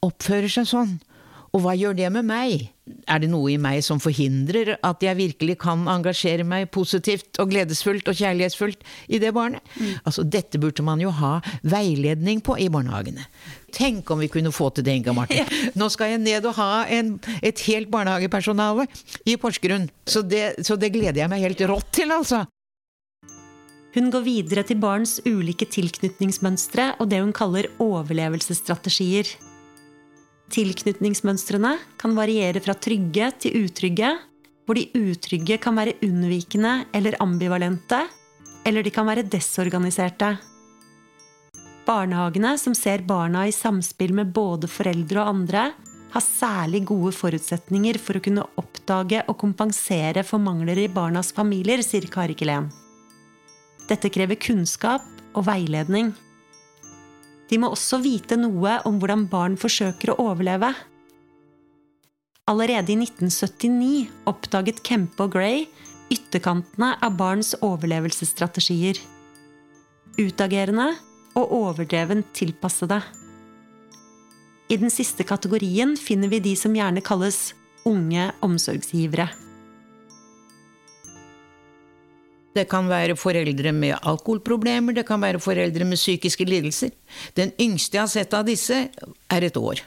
oppfører 0.04 0.50
seg 0.50 0.66
sånn. 0.68 0.96
Og 1.54 1.62
hva 1.62 1.74
gjør 1.78 1.94
det 1.94 2.08
med 2.10 2.26
meg? 2.26 2.64
Er 3.08 3.20
det 3.22 3.28
noe 3.30 3.52
i 3.52 3.58
meg 3.62 3.78
som 3.86 4.00
forhindrer 4.02 4.74
at 4.84 5.04
jeg 5.04 5.16
virkelig 5.16 5.54
kan 5.62 5.84
engasjere 5.88 6.44
meg 6.46 6.66
positivt 6.74 7.38
og 7.40 7.52
gledesfullt 7.52 8.10
og 8.10 8.18
kjærlighetsfullt 8.18 8.82
i 9.14 9.20
det 9.22 9.30
barnet? 9.36 9.62
Altså, 10.02 10.24
dette 10.26 10.58
burde 10.60 10.84
man 10.84 11.00
jo 11.00 11.12
ha 11.14 11.36
veiledning 11.62 12.42
på 12.44 12.58
i 12.58 12.66
barnehagene. 12.74 13.28
Tenk 13.74 14.10
om 14.10 14.20
vi 14.22 14.30
kunne 14.32 14.52
få 14.54 14.72
til 14.74 14.86
det, 14.86 14.98
Inga 14.98 15.14
Marte. 15.14 15.46
Nå 15.78 15.88
skal 15.94 16.14
jeg 16.14 16.24
ned 16.24 16.50
og 16.50 16.58
ha 16.58 16.84
en, 16.90 17.14
et 17.38 17.62
helt 17.68 17.90
barnehagepersonale 17.94 18.88
i 19.30 19.38
Porsgrunn. 19.38 19.88
Så 20.10 20.26
det, 20.26 20.66
så 20.66 20.76
det 20.80 20.90
gleder 20.94 21.22
jeg 21.22 21.30
meg 21.30 21.46
helt 21.46 21.64
rått 21.70 21.94
til, 22.02 22.10
altså. 22.14 22.42
Hun 23.94 24.10
går 24.10 24.24
videre 24.26 24.64
til 24.66 24.80
barns 24.82 25.20
ulike 25.22 25.68
tilknytningsmønstre 25.70 26.96
og 26.98 27.12
det 27.12 27.22
hun 27.22 27.34
kaller 27.34 27.70
overlevelsesstrategier. 27.78 29.30
Tilknytningsmønstrene 30.52 31.76
kan 32.00 32.16
variere 32.16 32.60
fra 32.62 32.74
trygge 32.76 33.30
til 33.40 33.64
utrygge, 33.64 34.10
hvor 34.64 34.78
de 34.78 34.88
utrygge 34.96 35.58
kan 35.60 35.76
være 35.76 35.96
unnvikende 36.04 36.84
eller 36.94 37.16
ambivalente, 37.20 38.02
eller 38.64 38.84
de 38.84 38.92
kan 38.92 39.08
være 39.08 39.24
desorganiserte. 39.28 40.34
Barnehagene 41.84 42.54
som 42.60 42.76
ser 42.76 43.04
barna 43.04 43.44
i 43.48 43.52
samspill 43.52 44.14
med 44.16 44.32
både 44.32 44.70
foreldre 44.72 45.20
og 45.20 45.34
andre, 45.34 45.66
har 46.14 46.22
særlig 46.22 46.84
gode 46.86 47.10
forutsetninger 47.16 47.98
for 47.98 48.16
å 48.16 48.22
kunne 48.22 48.44
oppdage 48.60 49.24
og 49.26 49.36
kompensere 49.40 50.22
for 50.22 50.40
mangler 50.40 50.78
i 50.84 50.90
barnas 50.92 51.32
familier, 51.34 51.82
sier 51.82 52.06
Kari 52.06 52.36
Kelen. 52.38 52.70
Dette 53.88 54.08
krever 54.14 54.38
kunnskap 54.40 55.04
og 55.34 55.44
veiledning. 55.48 56.12
De 57.50 57.60
må 57.60 57.70
også 57.74 58.00
vite 58.02 58.38
noe 58.40 58.78
om 58.88 58.98
hvordan 59.00 59.26
barn 59.30 59.56
forsøker 59.60 60.12
å 60.12 60.20
overleve. 60.30 60.72
Allerede 62.50 62.92
i 62.92 62.98
1979 63.00 64.28
oppdaget 64.28 64.82
Kempe 64.84 65.26
og 65.26 65.34
Gray 65.36 65.66
ytterkantene 66.12 66.94
av 67.02 67.16
barns 67.18 67.54
overlevelsesstrategier. 67.64 68.98
Utagerende 70.20 70.92
og 71.34 71.52
overdrevent 71.56 72.30
tilpassede. 72.36 73.00
I 74.70 74.78
den 74.80 74.92
siste 74.92 75.26
kategorien 75.28 75.96
finner 76.00 76.30
vi 76.32 76.40
de 76.44 76.54
som 76.56 76.74
gjerne 76.76 77.02
kalles 77.04 77.52
unge 77.88 78.30
omsorgsgivere. 78.44 79.28
Det 82.54 82.68
kan 82.70 82.86
være 82.86 83.16
foreldre 83.18 83.72
med 83.74 83.96
alkoholproblemer, 84.02 84.94
det 84.94 85.06
kan 85.08 85.22
være 85.22 85.42
foreldre 85.42 85.86
med 85.88 85.98
psykiske 85.98 86.46
lidelser. 86.46 86.92
Den 87.34 87.50
yngste 87.60 87.98
jeg 87.98 88.04
har 88.04 88.12
sett 88.12 88.36
av 88.36 88.46
disse, 88.46 88.86
er 89.30 89.46
et 89.48 89.58
år. 89.58 89.82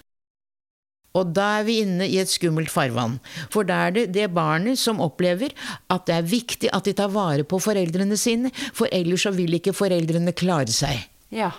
Og 1.17 1.31
da 1.33 1.45
er 1.59 1.67
vi 1.67 1.79
inne 1.81 2.05
i 2.05 2.19
et 2.21 2.29
skummelt 2.29 2.69
farvann. 2.69 3.17
For 3.53 3.65
da 3.67 3.87
er 3.87 3.95
det 3.95 4.03
det 4.15 4.27
barnet 4.35 4.79
som 4.79 5.01
opplever 5.01 5.55
at 5.93 6.05
det 6.09 6.17
er 6.17 6.27
viktig 6.27 6.73
at 6.75 6.85
de 6.85 6.93
tar 6.97 7.13
vare 7.13 7.47
på 7.47 7.59
foreldrene 7.63 8.19
sine, 8.19 8.51
for 8.75 8.91
ellers 8.91 9.25
så 9.25 9.33
vil 9.33 9.57
ikke 9.57 9.75
foreldrene 9.77 10.35
klare 10.37 10.73
seg. 10.73 11.07
Ja. 11.33 11.53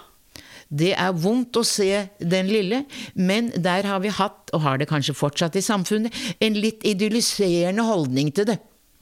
Det 0.69 0.93
er 1.00 1.17
vondt 1.17 1.57
å 1.57 1.65
se 1.65 2.05
den 2.21 2.50
lille, 2.53 2.83
men 3.17 3.49
der 3.57 3.88
har 3.88 4.03
vi 4.05 4.12
hatt, 4.12 4.53
og 4.53 4.61
har 4.67 4.77
det 4.77 4.91
kanskje 4.91 5.17
fortsatt 5.17 5.57
i 5.57 5.65
samfunnet, 5.65 6.12
en 6.45 6.59
litt 6.61 6.85
idylliserende 6.87 7.87
holdning 7.88 8.29
til 8.37 8.50
det. 8.53 8.59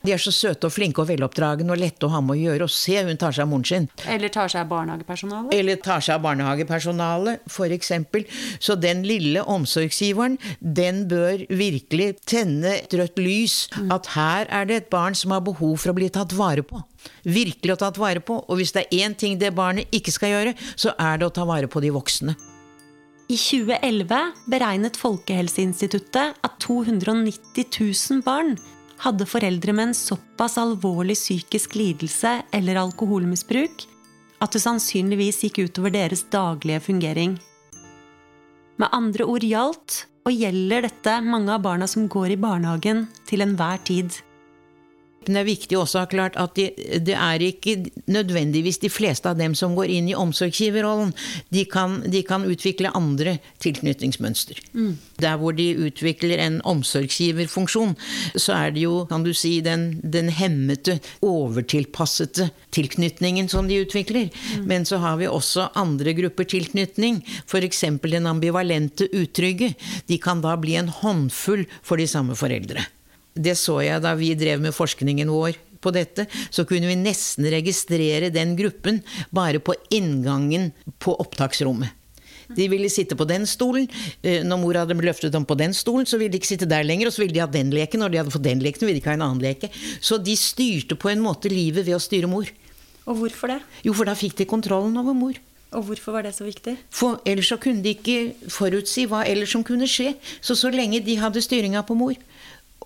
De 0.07 0.15
er 0.15 0.23
så 0.23 0.31
søte 0.31 0.69
og 0.69 0.75
flinke 0.75 1.03
og 1.03 1.09
veloppdragne 1.11 1.67
og 1.73 1.81
lette 1.81 2.07
å 2.07 2.13
ha 2.13 2.21
med 2.23 2.37
å 2.37 2.39
gjøre, 2.39 2.69
og 2.69 2.73
se, 2.73 2.95
hun 3.03 3.19
tar 3.19 3.35
seg 3.35 3.47
av 3.47 3.51
moren 3.51 3.67
sin. 3.67 3.89
Eller 4.07 4.31
tar 4.33 4.53
seg 4.53 4.63
av 4.63 4.71
barnehagepersonalet. 4.71 5.55
Eller 5.57 5.81
tar 5.83 6.05
seg 6.05 6.15
av 6.15 6.25
barnehagepersonalet, 6.29 7.47
f.eks. 7.51 7.93
Så 8.63 8.77
den 8.79 9.03
lille 9.09 9.43
omsorgsgiveren, 9.43 10.39
den 10.61 11.05
bør 11.11 11.43
virkelig 11.51 12.13
tenne 12.29 12.77
et 12.85 12.95
rødt 12.95 13.19
lys. 13.19 13.59
At 13.91 14.13
her 14.15 14.47
er 14.47 14.69
det 14.69 14.81
et 14.83 14.91
barn 14.93 15.19
som 15.19 15.35
har 15.35 15.43
behov 15.47 15.75
for 15.83 15.91
å 15.91 15.99
bli 15.99 16.11
tatt 16.15 16.37
vare 16.39 16.63
på. 16.67 16.83
Virkelig 17.27 17.75
å 17.75 17.81
tatt 17.83 17.99
vare 17.99 18.23
på. 18.23 18.39
Og 18.47 18.61
hvis 18.61 18.75
det 18.77 18.87
er 18.87 19.07
én 19.07 19.17
ting 19.19 19.41
det 19.41 19.55
barnet 19.57 19.91
ikke 19.95 20.15
skal 20.15 20.37
gjøre, 20.37 20.55
så 20.79 20.95
er 20.95 21.19
det 21.19 21.27
å 21.27 21.35
ta 21.35 21.47
vare 21.49 21.71
på 21.71 21.83
de 21.83 21.91
voksne. 21.95 22.37
I 23.27 23.35
2011 23.35 24.47
beregnet 24.47 24.99
Folkehelseinstituttet 25.03 26.37
at 26.47 26.59
290 26.63 27.67
000 27.75 28.23
barn 28.23 28.55
hadde 29.03 29.26
foreldre 29.29 29.75
med 29.76 29.91
en 29.91 29.95
såpass 29.97 30.57
alvorlig 30.61 31.17
psykisk 31.19 31.76
lidelse 31.79 32.41
eller 32.57 32.81
alkoholmisbruk 32.81 33.87
at 34.43 34.53
det 34.53 34.62
sannsynligvis 34.65 35.43
gikk 35.47 35.62
utover 35.67 35.95
deres 35.95 36.25
daglige 36.33 36.83
fungering. 36.88 37.37
Med 38.76 38.93
andre 38.93 39.25
ord 39.25 39.45
gjaldt 39.45 40.03
og 40.26 40.35
gjelder 40.35 40.85
dette 40.88 41.19
mange 41.25 41.55
av 41.55 41.62
barna 41.65 41.88
som 41.88 42.09
går 42.11 42.35
i 42.35 42.41
barnehagen 42.41 43.07
til 43.29 43.45
enhver 43.45 43.81
tid. 43.88 44.11
Men 45.26 45.35
det 45.35 45.40
er 45.42 45.49
viktig 45.49 45.78
også 45.78 45.99
å 45.99 46.04
ha 46.04 46.11
klart 46.11 46.37
at 46.38 46.54
de, 46.59 46.68
det 47.02 47.16
er 47.18 47.42
ikke 47.42 47.76
nødvendigvis 48.06 48.78
de 48.83 48.90
fleste 48.92 49.30
av 49.30 49.38
dem 49.40 49.56
som 49.59 49.75
går 49.75 49.90
inn 49.90 50.11
i 50.11 50.14
omsorgsgiverrollen. 50.14 51.12
De 51.54 51.64
kan, 51.71 51.99
de 52.06 52.23
kan 52.26 52.47
utvikle 52.47 52.92
andre 52.95 53.37
tilknytningsmønster. 53.64 54.61
Der 55.23 55.38
hvor 55.40 55.56
de 55.56 55.68
utvikler 55.88 56.38
en 56.45 56.61
omsorgsgiverfunksjon, 56.68 57.97
så 58.38 58.54
er 58.54 58.75
det 58.76 58.87
jo, 58.87 59.02
kan 59.11 59.26
du 59.26 59.33
si, 59.35 59.59
den, 59.66 59.99
den 60.02 60.30
hemmete, 60.30 61.00
overtilpassete 61.26 62.50
tilknytningen 62.76 63.50
som 63.50 63.66
de 63.66 63.83
utvikler. 63.83 64.30
Men 64.62 64.87
så 64.87 65.00
har 65.02 65.18
vi 65.18 65.30
også 65.30 65.71
andre 65.75 66.14
grupper 66.16 66.47
tilknytning, 66.54 67.23
f.eks. 67.47 67.85
den 68.06 68.30
ambivalente 68.30 69.11
utrygge. 69.11 69.75
De 70.06 70.21
kan 70.23 70.45
da 70.45 70.54
bli 70.61 70.78
en 70.78 70.92
håndfull 71.02 71.66
for 71.83 71.99
de 71.99 72.06
samme 72.11 72.38
foreldre. 72.38 72.87
Det 73.37 73.55
så 73.61 73.78
jeg 73.85 74.02
da 74.05 74.14
vi 74.16 74.33
drev 74.38 74.62
med 74.64 74.75
forskningen 74.76 75.28
vår 75.31 75.59
på 75.85 75.93
dette. 75.95 76.26
Så 76.50 76.64
kunne 76.69 76.88
vi 76.88 76.97
nesten 76.99 77.47
registrere 77.52 78.33
den 78.33 78.57
gruppen 78.59 79.02
bare 79.35 79.61
på 79.61 79.76
inngangen 79.95 80.73
på 80.99 81.14
opptaksrommet. 81.21 81.93
De 82.57 82.69
ville 82.71 82.87
sitte 82.93 83.16
på 83.19 83.26
den 83.26 83.47
stolen. 83.47 83.88
Eh, 84.23 84.45
Når 84.47 84.61
mor 84.62 84.78
hadde 84.78 84.95
løftet 84.95 85.33
dem 85.35 85.45
på 85.45 85.57
den 85.59 85.75
stolen, 85.75 86.07
så 86.07 86.19
ville 86.19 86.31
de 86.31 86.38
ikke 86.38 86.52
sitte 86.55 86.69
der 86.71 86.85
lenger. 86.87 87.09
Og 87.09 87.12
så 87.16 87.25
ville 87.25 87.35
de 87.35 87.43
ha 87.43 87.49
den 87.50 87.73
leken. 87.75 88.00
Når 88.00 88.12
de 88.12 88.21
hadde 88.23 88.35
fått 88.35 88.47
den 88.47 88.62
leken, 88.62 88.87
ville 88.87 88.95
de 88.95 89.02
ikke 89.02 89.11
ha 89.11 89.19
en 89.19 89.26
annen 89.26 89.43
leke. 89.43 89.71
Så 90.00 90.19
de 90.23 90.37
styrte 90.38 90.95
på 90.95 91.11
en 91.11 91.25
måte 91.25 91.50
livet 91.50 91.87
ved 91.87 91.99
å 91.99 92.02
styre 92.02 92.31
mor. 92.31 92.47
Og 93.07 93.19
hvorfor 93.19 93.50
det? 93.50 93.61
Jo, 93.87 93.93
for 93.95 94.07
da 94.07 94.14
fikk 94.19 94.38
de 94.38 94.47
kontrollen 94.47 94.95
over 94.99 95.14
mor. 95.14 95.35
Og 95.75 95.83
hvorfor 95.88 96.14
var 96.14 96.23
det 96.23 96.35
så 96.37 96.47
viktig? 96.47 96.76
For 96.95 97.19
ellers 97.26 97.50
så 97.50 97.59
kunne 97.59 97.83
de 97.83 97.97
ikke 97.97 98.50
forutsi 98.55 99.05
hva 99.11 99.25
ellers 99.26 99.50
som 99.52 99.64
kunne 99.66 99.88
skje. 99.90 100.14
Så 100.40 100.55
så 100.59 100.71
lenge 100.71 101.02
de 101.05 101.19
hadde 101.19 101.43
styringa 101.43 101.83
på 101.87 101.99
mor. 101.99 102.14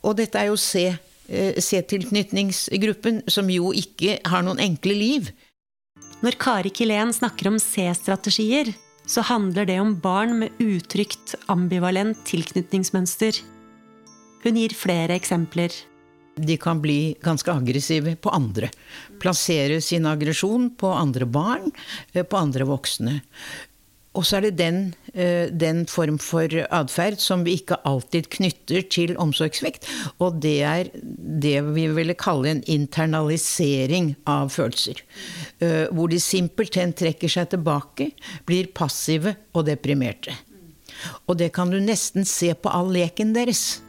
Og 0.06 0.16
dette 0.20 0.40
er 0.40 0.50
jo 0.50 0.58
eh, 0.58 1.56
C-tilknytningsgruppen, 1.60 3.22
som 3.28 3.50
jo 3.52 3.72
ikke 3.76 4.18
har 4.26 4.44
noen 4.46 4.62
enkle 4.62 4.96
liv. 4.96 5.30
Når 6.20 6.36
Kari 6.40 6.72
Kilén 6.76 7.14
snakker 7.16 7.48
om 7.48 7.58
C-strategier, 7.60 8.74
så 9.08 9.24
handler 9.26 9.66
det 9.66 9.78
om 9.80 9.96
barn 9.98 10.36
med 10.42 10.58
utrygt 10.62 11.34
ambivalent 11.50 12.20
tilknytningsmønster. 12.28 13.40
Hun 14.44 14.58
gir 14.60 14.74
flere 14.76 15.16
eksempler. 15.16 15.72
De 16.40 16.56
kan 16.56 16.78
bli 16.80 17.16
ganske 17.20 17.52
aggressive 17.52 18.14
på 18.16 18.32
andre. 18.32 18.70
Plassere 19.20 19.80
sin 19.84 20.06
aggresjon 20.08 20.70
på 20.78 20.92
andre 20.94 21.26
barn, 21.26 21.72
eh, 22.12 22.24
på 22.24 22.38
andre 22.38 22.64
voksne. 22.64 23.20
Og 24.18 24.26
så 24.26 24.40
er 24.40 24.48
det 24.48 24.56
den, 24.58 24.78
eh, 25.14 25.46
den 25.54 25.84
form 25.86 26.18
for 26.18 26.50
atferd 26.74 27.20
som 27.22 27.44
vi 27.46 27.54
ikke 27.60 27.78
alltid 27.86 28.26
knytter 28.34 28.82
til 28.90 29.14
omsorgssvikt. 29.16 29.86
Og 30.18 30.40
det 30.42 30.56
er 30.66 30.90
det 30.94 31.60
vi 31.74 31.86
ville 31.94 32.16
kalle 32.18 32.50
en 32.50 32.62
internalisering 32.66 34.16
av 34.26 34.50
følelser. 34.50 35.02
Eh, 35.60 35.86
Hvor 35.94 36.08
de 36.10 36.18
simpelthen 36.18 36.92
trekker 36.92 37.28
seg 37.28 37.50
tilbake, 37.50 38.10
blir 38.46 38.72
passive 38.74 39.36
og 39.54 39.66
deprimerte. 39.66 40.34
Og 41.28 41.38
det 41.38 41.52
kan 41.52 41.70
du 41.70 41.78
nesten 41.78 42.26
se 42.26 42.52
på 42.54 42.68
all 42.68 42.90
leken 42.90 43.32
deres. 43.32 43.80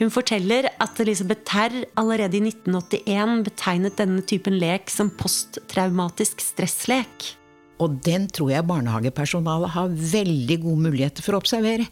Hun 0.00 0.10
forteller 0.10 0.68
at 0.80 1.00
Elisabeth 1.00 1.44
Terr 1.44 1.84
allerede 1.96 2.36
i 2.36 2.40
1981 2.40 3.44
betegnet 3.44 3.98
denne 3.98 4.22
typen 4.22 4.56
lek 4.60 4.88
som 4.88 5.10
posttraumatisk 5.10 6.40
stresslek. 6.40 7.39
Og 7.80 8.00
den 8.04 8.28
tror 8.28 8.52
jeg 8.52 8.68
barnehagepersonalet 8.68 9.74
har 9.76 9.94
veldig 10.16 10.60
gode 10.64 10.84
muligheter 10.88 11.24
for 11.24 11.36
å 11.36 11.40
observere. 11.40 11.88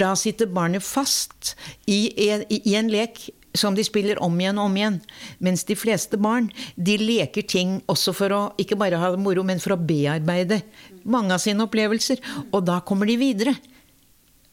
Da 0.00 0.14
sitter 0.16 0.48
barnet 0.48 0.84
fast 0.84 1.54
i 1.90 2.08
en, 2.30 2.46
i 2.48 2.74
en 2.78 2.88
lek 2.88 3.26
som 3.54 3.74
de 3.74 3.84
spiller 3.84 4.20
om 4.22 4.36
igjen 4.40 4.58
og 4.60 4.70
om 4.70 4.78
igjen. 4.78 4.96
Mens 5.42 5.66
de 5.68 5.76
fleste 5.76 6.16
barn 6.20 6.48
de 6.76 6.96
leker 7.00 7.44
ting 7.44 7.80
også 7.90 8.14
for 8.16 8.32
å 8.36 8.40
ikke 8.62 8.78
bare 8.80 9.00
ha 9.00 9.10
det 9.12 9.20
moro, 9.20 9.44
men 9.44 9.60
for 9.62 9.74
å 9.74 9.80
bearbeide 9.80 10.62
mange 11.04 11.34
av 11.34 11.42
sine 11.42 11.66
opplevelser. 11.66 12.22
Og 12.54 12.64
da 12.68 12.80
kommer 12.86 13.10
de 13.10 13.18
videre. 13.20 13.56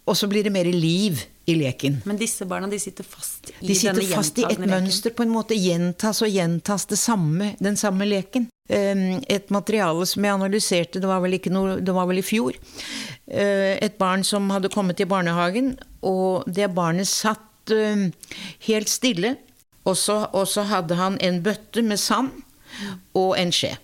Og 0.07 0.15
så 0.15 0.27
blir 0.31 0.43
det 0.43 0.53
mer 0.55 0.67
liv 0.71 1.21
i 1.47 1.55
leken. 1.55 2.01
Men 2.07 2.19
disse 2.19 2.47
barna 2.47 2.67
de 2.71 2.79
sitter 2.79 3.07
fast 3.07 3.51
i 3.51 3.67
De 3.67 3.75
sitter 3.75 4.01
denne 4.01 4.19
fast 4.19 4.39
i 4.39 4.45
et 4.47 4.59
mønster, 4.59 5.15
på 5.15 5.23
en 5.23 5.31
måte 5.31 5.55
gjentas 5.55 6.23
og 6.23 6.31
gjentas 6.31 6.87
det 6.91 6.99
samme, 6.99 7.53
den 7.63 7.79
samme 7.79 8.07
leken. 8.07 8.47
Um, 8.67 9.21
Et 9.31 9.49
materiale 9.53 10.05
som 10.05 10.25
jeg 10.25 10.35
analyserte, 10.35 10.99
det 10.99 11.07
var 11.07 11.21
vel, 11.23 11.37
ikke 11.37 11.53
noe, 11.53 11.77
det 11.79 11.93
var 11.95 12.09
vel 12.09 12.19
i 12.19 12.25
fjor. 12.25 12.57
Uh, 13.31 13.79
Et 13.79 13.95
barn 13.97 14.25
som 14.27 14.49
hadde 14.51 14.71
kommet 14.73 14.99
til 14.99 15.07
barnehagen, 15.07 15.77
og 16.03 16.43
det 16.51 16.67
barnet 16.75 17.07
satt 17.07 17.71
um, 17.71 18.09
helt 18.67 18.91
stille. 18.91 19.37
Og 19.87 19.95
så, 19.95 20.25
og 20.35 20.49
så 20.51 20.65
hadde 20.67 20.97
han 20.99 21.15
en 21.23 21.39
bøtte 21.45 21.79
med 21.79 21.99
sand 22.01 22.33
og 23.15 23.37
en 23.39 23.53
skje. 23.55 23.77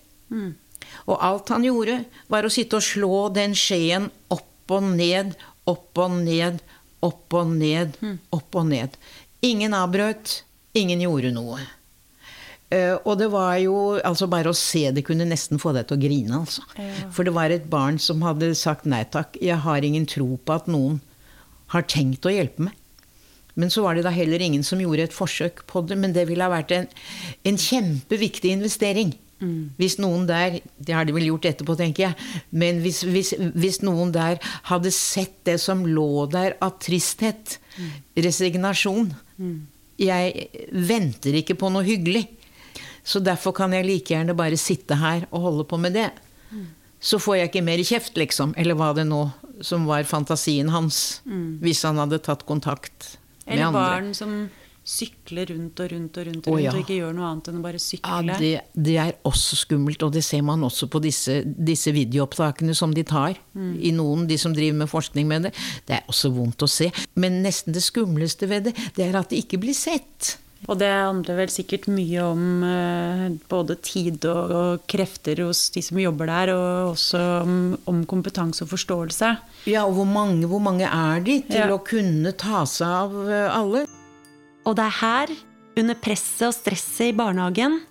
Og 1.08 1.16
alt 1.24 1.52
han 1.54 1.64
gjorde, 1.64 2.02
var 2.28 2.44
å 2.44 2.52
sitte 2.52 2.76
og 2.80 2.84
slå 2.84 3.30
den 3.36 3.56
skjeen 3.56 4.10
opp 4.34 4.72
og 4.76 4.84
ned, 4.98 5.32
opp 5.64 6.00
og 6.04 6.18
ned, 6.26 6.60
opp 7.04 7.38
og 7.40 7.56
ned, 7.56 7.96
opp 8.36 8.60
og 8.60 8.68
ned. 8.68 9.00
Ingen 9.44 9.74
avbrøt, 9.80 10.42
ingen 10.76 11.04
gjorde 11.04 11.32
noe. 11.36 11.60
Eh, 12.74 12.96
og 13.04 13.18
det 13.20 13.30
var 13.34 13.58
jo 13.62 13.78
altså 14.02 14.28
Bare 14.32 14.52
å 14.52 14.58
se 14.58 14.88
det 14.96 15.06
kunne 15.06 15.28
nesten 15.30 15.62
få 15.62 15.74
deg 15.76 15.88
til 15.90 16.00
å 16.00 16.04
grine, 16.04 16.44
altså. 16.44 16.64
For 17.14 17.28
det 17.28 17.36
var 17.36 17.54
et 17.54 17.68
barn 17.72 18.00
som 18.02 18.24
hadde 18.26 18.54
sagt 18.58 18.88
nei 18.90 19.04
takk. 19.14 19.38
Jeg 19.42 19.62
har 19.66 19.86
ingen 19.86 20.08
tro 20.10 20.34
på 20.42 20.56
at 20.56 20.70
noen 20.72 21.02
har 21.74 21.86
tenkt 21.90 22.26
å 22.26 22.34
hjelpe 22.34 22.70
meg. 22.70 22.80
Men 23.60 23.70
så 23.70 23.84
var 23.86 23.94
det 23.94 24.06
da 24.08 24.14
heller 24.14 24.42
ingen 24.42 24.64
som 24.66 24.80
gjorde 24.82 25.06
et 25.06 25.14
forsøk 25.14 25.62
på 25.70 25.84
det. 25.86 25.98
Men 26.02 26.16
det 26.16 26.26
ville 26.30 26.46
ha 26.46 26.50
vært 26.50 26.74
en, 26.74 26.88
en 27.46 27.60
kjempeviktig 27.60 28.56
investering. 28.58 29.14
Hvis 29.78 29.98
noen 30.00 30.24
der 30.30 30.62
Det 30.80 30.94
har 30.96 31.04
de 31.04 31.12
vel 31.12 31.26
gjort 31.28 31.46
etterpå, 31.50 31.76
tenker 31.76 32.06
jeg. 32.06 32.16
Men 32.56 32.80
hvis, 32.80 33.02
hvis, 33.04 33.34
hvis 33.54 33.82
noen 33.84 34.14
der 34.16 34.40
hadde 34.70 34.92
sett 34.96 35.36
det 35.44 35.58
som 35.60 35.82
lå 35.86 36.26
der 36.32 36.56
av 36.64 36.78
tristhet, 36.80 37.58
resignasjon 38.16 39.12
Jeg 40.00 40.48
venter 40.72 41.36
ikke 41.42 41.58
på 41.60 41.70
noe 41.74 41.84
hyggelig. 41.86 42.24
Så 43.04 43.20
derfor 43.24 43.52
kan 43.56 43.74
jeg 43.76 43.86
like 43.86 44.14
gjerne 44.14 44.36
bare 44.38 44.58
sitte 44.60 44.96
her 45.00 45.26
og 45.32 45.42
holde 45.50 45.68
på 45.68 45.80
med 45.82 45.94
det. 45.98 46.10
Så 47.04 47.20
får 47.20 47.36
jeg 47.42 47.50
ikke 47.52 47.64
mer 47.68 47.82
kjeft, 47.84 48.16
liksom. 48.16 48.54
Eller 48.56 48.78
hva 48.80 48.94
det 48.96 49.04
nå 49.10 49.26
som 49.62 49.84
var 49.90 50.06
fantasien 50.08 50.70
hans. 50.72 51.22
Hvis 51.64 51.84
han 51.84 52.00
hadde 52.00 52.22
tatt 52.24 52.46
kontakt 52.48 53.18
med 53.46 53.58
Eller 53.58 53.66
andre. 53.72 53.82
barn 53.82 54.14
som 54.16 54.38
sykler 54.84 55.48
rundt 55.48 55.80
og 55.80 55.92
rundt 55.94 56.18
og 56.20 56.26
rundt, 56.28 56.48
og 56.48 56.54
rundt 56.58 56.64
ja. 56.66 56.72
og 56.74 56.80
ikke 56.82 56.98
gjør 56.98 57.14
noe 57.16 57.28
annet 57.30 57.48
enn 57.48 57.60
å 57.62 57.64
bare 57.64 57.80
Ja, 57.80 57.84
sykle. 57.86 58.36
det, 58.40 58.50
det 58.76 58.96
er 59.00 59.14
også 59.24 59.56
skummelt, 59.62 60.04
og 60.04 60.12
det 60.12 60.24
ser 60.28 60.42
man 60.44 60.64
også 60.68 60.90
på 60.92 61.00
disse, 61.04 61.38
disse 61.48 61.94
videoopptakene 61.96 62.76
som 62.76 62.92
de 62.96 63.04
tar. 63.08 63.38
I 63.56 63.94
noen, 63.96 64.28
de 64.28 64.38
som 64.40 64.56
driver 64.56 64.82
med 64.84 64.92
forskning 64.92 65.28
med 65.28 65.48
det. 65.48 65.54
Det 65.88 66.00
er 66.00 66.04
også 66.12 66.34
vondt 66.36 66.64
å 66.64 66.68
se. 66.72 66.90
Men 67.16 67.42
nesten 67.46 67.76
det 67.76 67.84
skumleste 67.84 68.50
ved 68.52 68.68
det, 68.70 68.76
det 68.96 69.08
er 69.08 69.20
at 69.20 69.32
det 69.32 69.44
ikke 69.46 69.62
blir 69.64 69.76
sett. 69.78 70.38
Og 70.72 70.78
det 70.80 70.88
handler 70.88 71.36
vel 71.42 71.52
sikkert 71.52 71.90
mye 71.92 72.22
om 72.24 72.44
eh, 72.64 73.24
både 73.52 73.76
tid 73.84 74.24
og, 74.32 74.52
og 74.56 74.86
krefter 74.88 75.42
hos 75.44 75.66
de 75.76 75.84
som 75.84 76.00
jobber 76.00 76.30
der, 76.32 76.54
og 76.56 76.94
også 76.94 77.24
om, 77.44 77.58
om 77.90 78.04
kompetanse 78.08 78.64
og 78.64 78.72
forståelse. 78.72 79.34
Ja, 79.68 79.84
og 79.84 79.98
hvor 80.00 80.08
mange, 80.08 80.48
hvor 80.48 80.64
mange 80.64 80.88
er 80.88 81.20
de 81.26 81.42
til 81.50 81.66
Ja. 81.66 81.72
å 81.76 81.82
kunne 81.84 82.32
ta 82.40 82.64
seg 82.70 82.88
av 82.88 83.18
eh, 83.28 83.50
alle? 83.58 83.84
Og 84.64 84.78
det 84.80 84.86
er 84.88 84.98
her, 85.02 85.36
under 85.84 86.00
presset 86.00 86.48
og 86.48 86.56
stresset 86.56 87.10
i 87.12 87.18
barnehagen, 87.18 87.82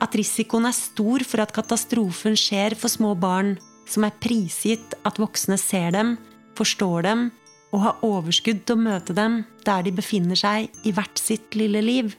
at 0.00 0.16
risikoen 0.16 0.68
er 0.68 0.76
stor 0.76 1.22
for 1.28 1.44
at 1.44 1.52
katastrofen 1.54 2.36
skjer 2.38 2.76
for 2.78 2.88
små 2.92 3.12
barn 3.18 3.56
som 3.88 4.04
er 4.08 4.16
prisgitt 4.20 4.96
at 5.04 5.20
voksne 5.20 5.58
ser 5.60 5.92
dem, 5.92 6.14
forstår 6.56 7.04
dem 7.04 7.26
og 7.74 7.82
har 7.82 8.04
overskudd 8.06 8.62
til 8.62 8.76
å 8.76 8.84
møte 8.84 9.16
dem 9.16 9.40
der 9.66 9.82
de 9.82 9.92
befinner 9.94 10.38
seg 10.38 10.70
i 10.86 10.92
hvert 10.94 11.18
sitt 11.18 11.56
lille 11.58 11.82
liv. 11.82 12.12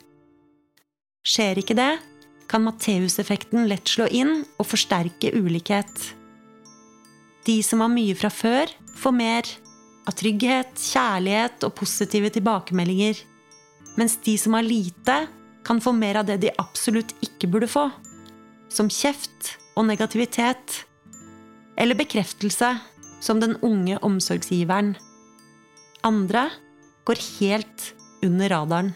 Skjer 1.26 1.62
ikke 1.62 1.78
det, 1.78 1.94
kan 2.52 2.66
Matteus-effekten 2.66 3.66
lett 3.70 3.88
slå 3.90 4.10
inn 4.12 4.44
og 4.60 4.68
forsterke 4.68 5.32
ulikhet. 5.34 5.94
De 7.48 7.62
som 7.66 7.82
har 7.82 7.94
mye 7.94 8.18
fra 8.18 8.30
før, 8.34 8.70
får 9.00 9.16
mer 9.16 9.50
av 10.06 10.18
trygghet, 10.18 10.76
kjærlighet 10.76 11.66
og 11.66 11.74
positive 11.80 12.30
tilbakemeldinger. 12.36 13.18
Mens 13.96 14.18
de 14.26 14.36
som 14.38 14.58
har 14.58 14.66
lite, 14.66 15.18
kan 15.66 15.82
få 15.82 15.96
mer 15.98 16.20
av 16.20 16.28
det 16.30 16.38
de 16.44 16.54
absolutt 16.62 17.16
ikke 17.26 17.50
burde 17.50 17.70
få. 17.72 17.88
Som 18.70 18.92
kjeft 18.92 19.56
og 19.74 19.88
negativitet. 19.88 20.84
Eller 21.80 21.98
bekreftelse, 21.98 22.76
som 23.24 23.42
den 23.42 23.58
unge 23.66 23.98
omsorgsgiveren. 24.06 24.94
Andre 26.06 26.50
går 27.06 27.22
helt 27.40 27.94
under 28.22 28.50
radaren. 28.50 28.94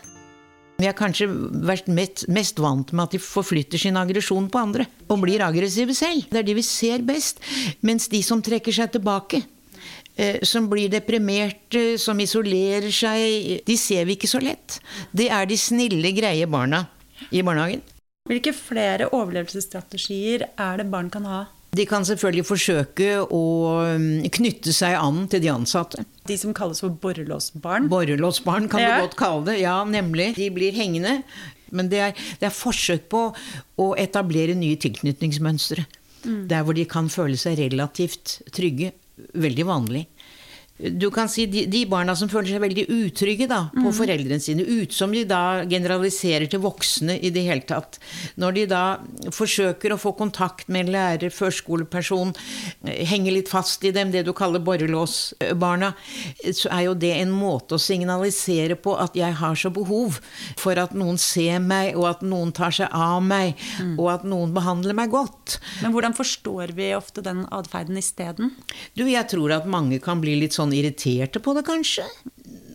Vi 0.80 0.88
har 0.88 0.95
kanskje 0.95 1.26
vært 1.65 1.89
mest, 1.91 2.28
mest 2.32 2.60
vant 2.62 2.93
med 2.93 3.08
at 3.08 3.15
de 3.17 3.19
forflytter 3.19 3.82
sin 3.82 3.98
aggresjon 4.00 4.48
på 4.52 4.62
andre. 4.62 4.86
Og 5.10 5.24
blir 5.26 5.41
aggressive 5.43 5.95
selv. 5.98 6.30
Det 6.30 6.39
er 6.39 6.48
de 6.48 6.56
vi 6.56 6.63
ser 6.63 7.04
best. 7.04 7.41
Mens 7.82 8.08
de 8.13 8.22
som 8.24 8.43
trekker 8.45 8.76
seg 8.76 8.93
tilbake, 8.93 9.41
eh, 10.15 10.39
som 10.45 10.69
blir 10.69 10.88
deprimerte, 10.93 11.98
som 12.00 12.19
isolerer 12.22 12.93
seg, 12.93 13.65
de 13.65 13.78
ser 13.78 14.06
vi 14.06 14.15
ikke 14.15 14.30
så 14.30 14.39
lett. 14.39 14.80
Det 15.12 15.28
er 15.34 15.50
de 15.50 15.58
snille, 15.58 16.13
greie 16.15 16.48
barna 16.48 16.86
i 17.32 17.41
barnehagen. 17.41 17.82
Hvilke 18.30 18.54
flere 18.54 19.10
overlevelsesstrategier 19.10 20.45
er 20.56 20.78
det 20.78 20.91
barn 20.93 21.10
kan 21.10 21.26
ha? 21.26 21.48
De 21.75 21.86
kan 21.86 22.01
selvfølgelig 22.08 22.45
forsøke 22.49 23.10
å 23.29 23.41
mm, 23.99 24.23
knytte 24.39 24.73
seg 24.73 24.95
an 24.97 25.27
til 25.29 25.43
de 25.43 25.51
ansatte. 25.53 26.01
De 26.25 26.38
som 26.41 26.53
kalles 26.58 26.82
for 26.82 26.89
borrelåsbarn. 27.03 27.88
Borrelåsbarn 27.91 28.65
kan 28.71 28.82
Ja. 28.82 28.95
du 28.97 29.05
godt 29.05 29.17
kalle 29.19 29.45
det. 29.51 29.60
Ja, 29.62 29.84
nemlig. 29.86 30.32
De 30.36 30.49
blir 30.49 30.73
hengende. 30.73 31.19
Men 31.71 31.89
det 31.91 31.99
er, 32.01 32.13
det 32.41 32.47
er 32.49 32.55
forsøk 32.55 33.05
på 33.13 33.27
å 33.77 33.91
etablere 34.01 34.55
nye 34.58 34.79
tilknytningsmønstre. 34.82 35.86
Der 36.25 36.63
hvor 36.65 36.73
de 36.75 36.84
kan 36.89 37.08
føle 37.08 37.38
seg 37.39 37.60
relativt 37.62 38.39
trygge. 38.51 38.91
Veldig 39.38 39.65
vanlig. 39.69 40.08
Du 40.80 41.10
kan 41.12 41.28
si 41.28 41.44
de, 41.52 41.65
de 41.68 41.82
barna 41.89 42.13
som 42.15 42.30
føler 42.32 42.54
seg 42.54 42.62
veldig 42.63 42.86
utrygge 42.88 43.50
da, 43.52 43.65
på 43.76 43.92
foreldrene 43.98 44.39
sine, 44.39 44.63
ut 44.63 44.94
som 44.96 45.12
de 45.12 45.26
da 45.28 45.65
generaliserer 45.68 46.48
til 46.48 46.62
voksne 46.63 47.18
i 47.20 47.32
det 47.36 47.44
hele 47.44 47.65
tatt. 47.68 47.98
Når 48.39 48.56
de 48.56 48.63
da 48.72 48.84
forsøker 49.36 49.92
å 49.92 50.00
få 50.00 50.13
kontakt 50.15 50.70
med 50.72 50.86
en 50.86 50.94
lærer, 50.96 51.34
førskoleperson, 51.36 52.32
eh, 52.88 53.04
henger 53.10 53.36
litt 53.36 53.52
fast 53.52 53.84
i 53.84 53.92
dem, 53.96 54.13
det 54.13 54.24
du 54.28 54.32
kaller 54.38 54.63
borrelåsbarna, 54.63 55.92
eh, 56.46 56.54
så 56.56 56.72
er 56.72 56.86
jo 56.88 56.96
det 56.96 57.12
en 57.18 57.36
måte 57.36 57.76
å 57.76 57.82
signalisere 57.82 58.80
på 58.80 58.96
at 58.96 59.20
jeg 59.20 59.36
har 59.42 59.60
så 59.60 59.74
behov 59.76 60.22
for 60.60 60.80
at 60.80 60.96
noen 60.96 61.20
ser 61.20 61.60
meg, 61.60 61.98
og 62.00 62.08
at 62.13 62.24
noen 62.24 62.56
tar 62.56 62.72
seg 62.72 62.88
av 62.96 63.20
meg, 63.26 63.60
og 63.98 64.08
at 64.13 64.24
noen 64.24 64.56
behandler 64.56 64.96
meg 64.96 65.12
godt. 65.12 65.60
Men 65.84 65.92
hvordan 65.92 66.15
forstår 66.15 66.72
vi 66.78 66.94
ofte 66.96 67.24
den 67.26 67.44
atferden 67.52 68.00
isteden? 68.00 68.56
Du, 68.96 69.04
jeg 69.10 69.28
tror 69.28 69.52
at 69.60 69.68
mange 69.68 70.00
kan 70.00 70.24
bli 70.24 70.38
litt 70.39 70.56
sånn 70.56 70.68
irriterte 70.75 71.41
på 71.43 71.55
det, 71.58 71.65
kanskje. 71.67 72.05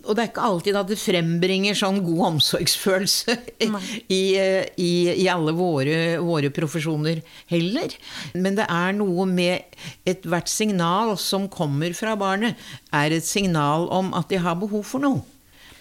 Og 0.05 0.13
det 0.13 0.23
er 0.23 0.31
ikke 0.31 0.45
alltid 0.45 0.77
at 0.77 0.89
det 0.91 1.01
frembringer 1.01 1.77
sånn 1.79 2.03
god 2.05 2.23
omsorgsfølelse 2.29 3.37
i, 4.13 4.23
eh, 4.37 4.67
i, 4.77 4.93
i 5.25 5.29
alle 5.33 5.55
våre, 5.57 6.19
våre 6.21 6.51
profesjoner 6.55 7.23
heller. 7.53 7.97
Men 8.37 8.59
det 8.59 8.69
er 8.69 8.97
noe 8.99 9.27
med 9.31 9.79
ethvert 10.09 10.51
signal 10.53 11.15
som 11.21 11.49
kommer 11.53 11.97
fra 11.97 12.19
barnet, 12.21 12.61
er 12.93 13.17
et 13.17 13.27
signal 13.27 13.89
om 13.95 14.13
at 14.19 14.29
de 14.33 14.43
har 14.45 14.61
behov 14.61 14.85
for 14.93 15.05
noe. 15.05 15.25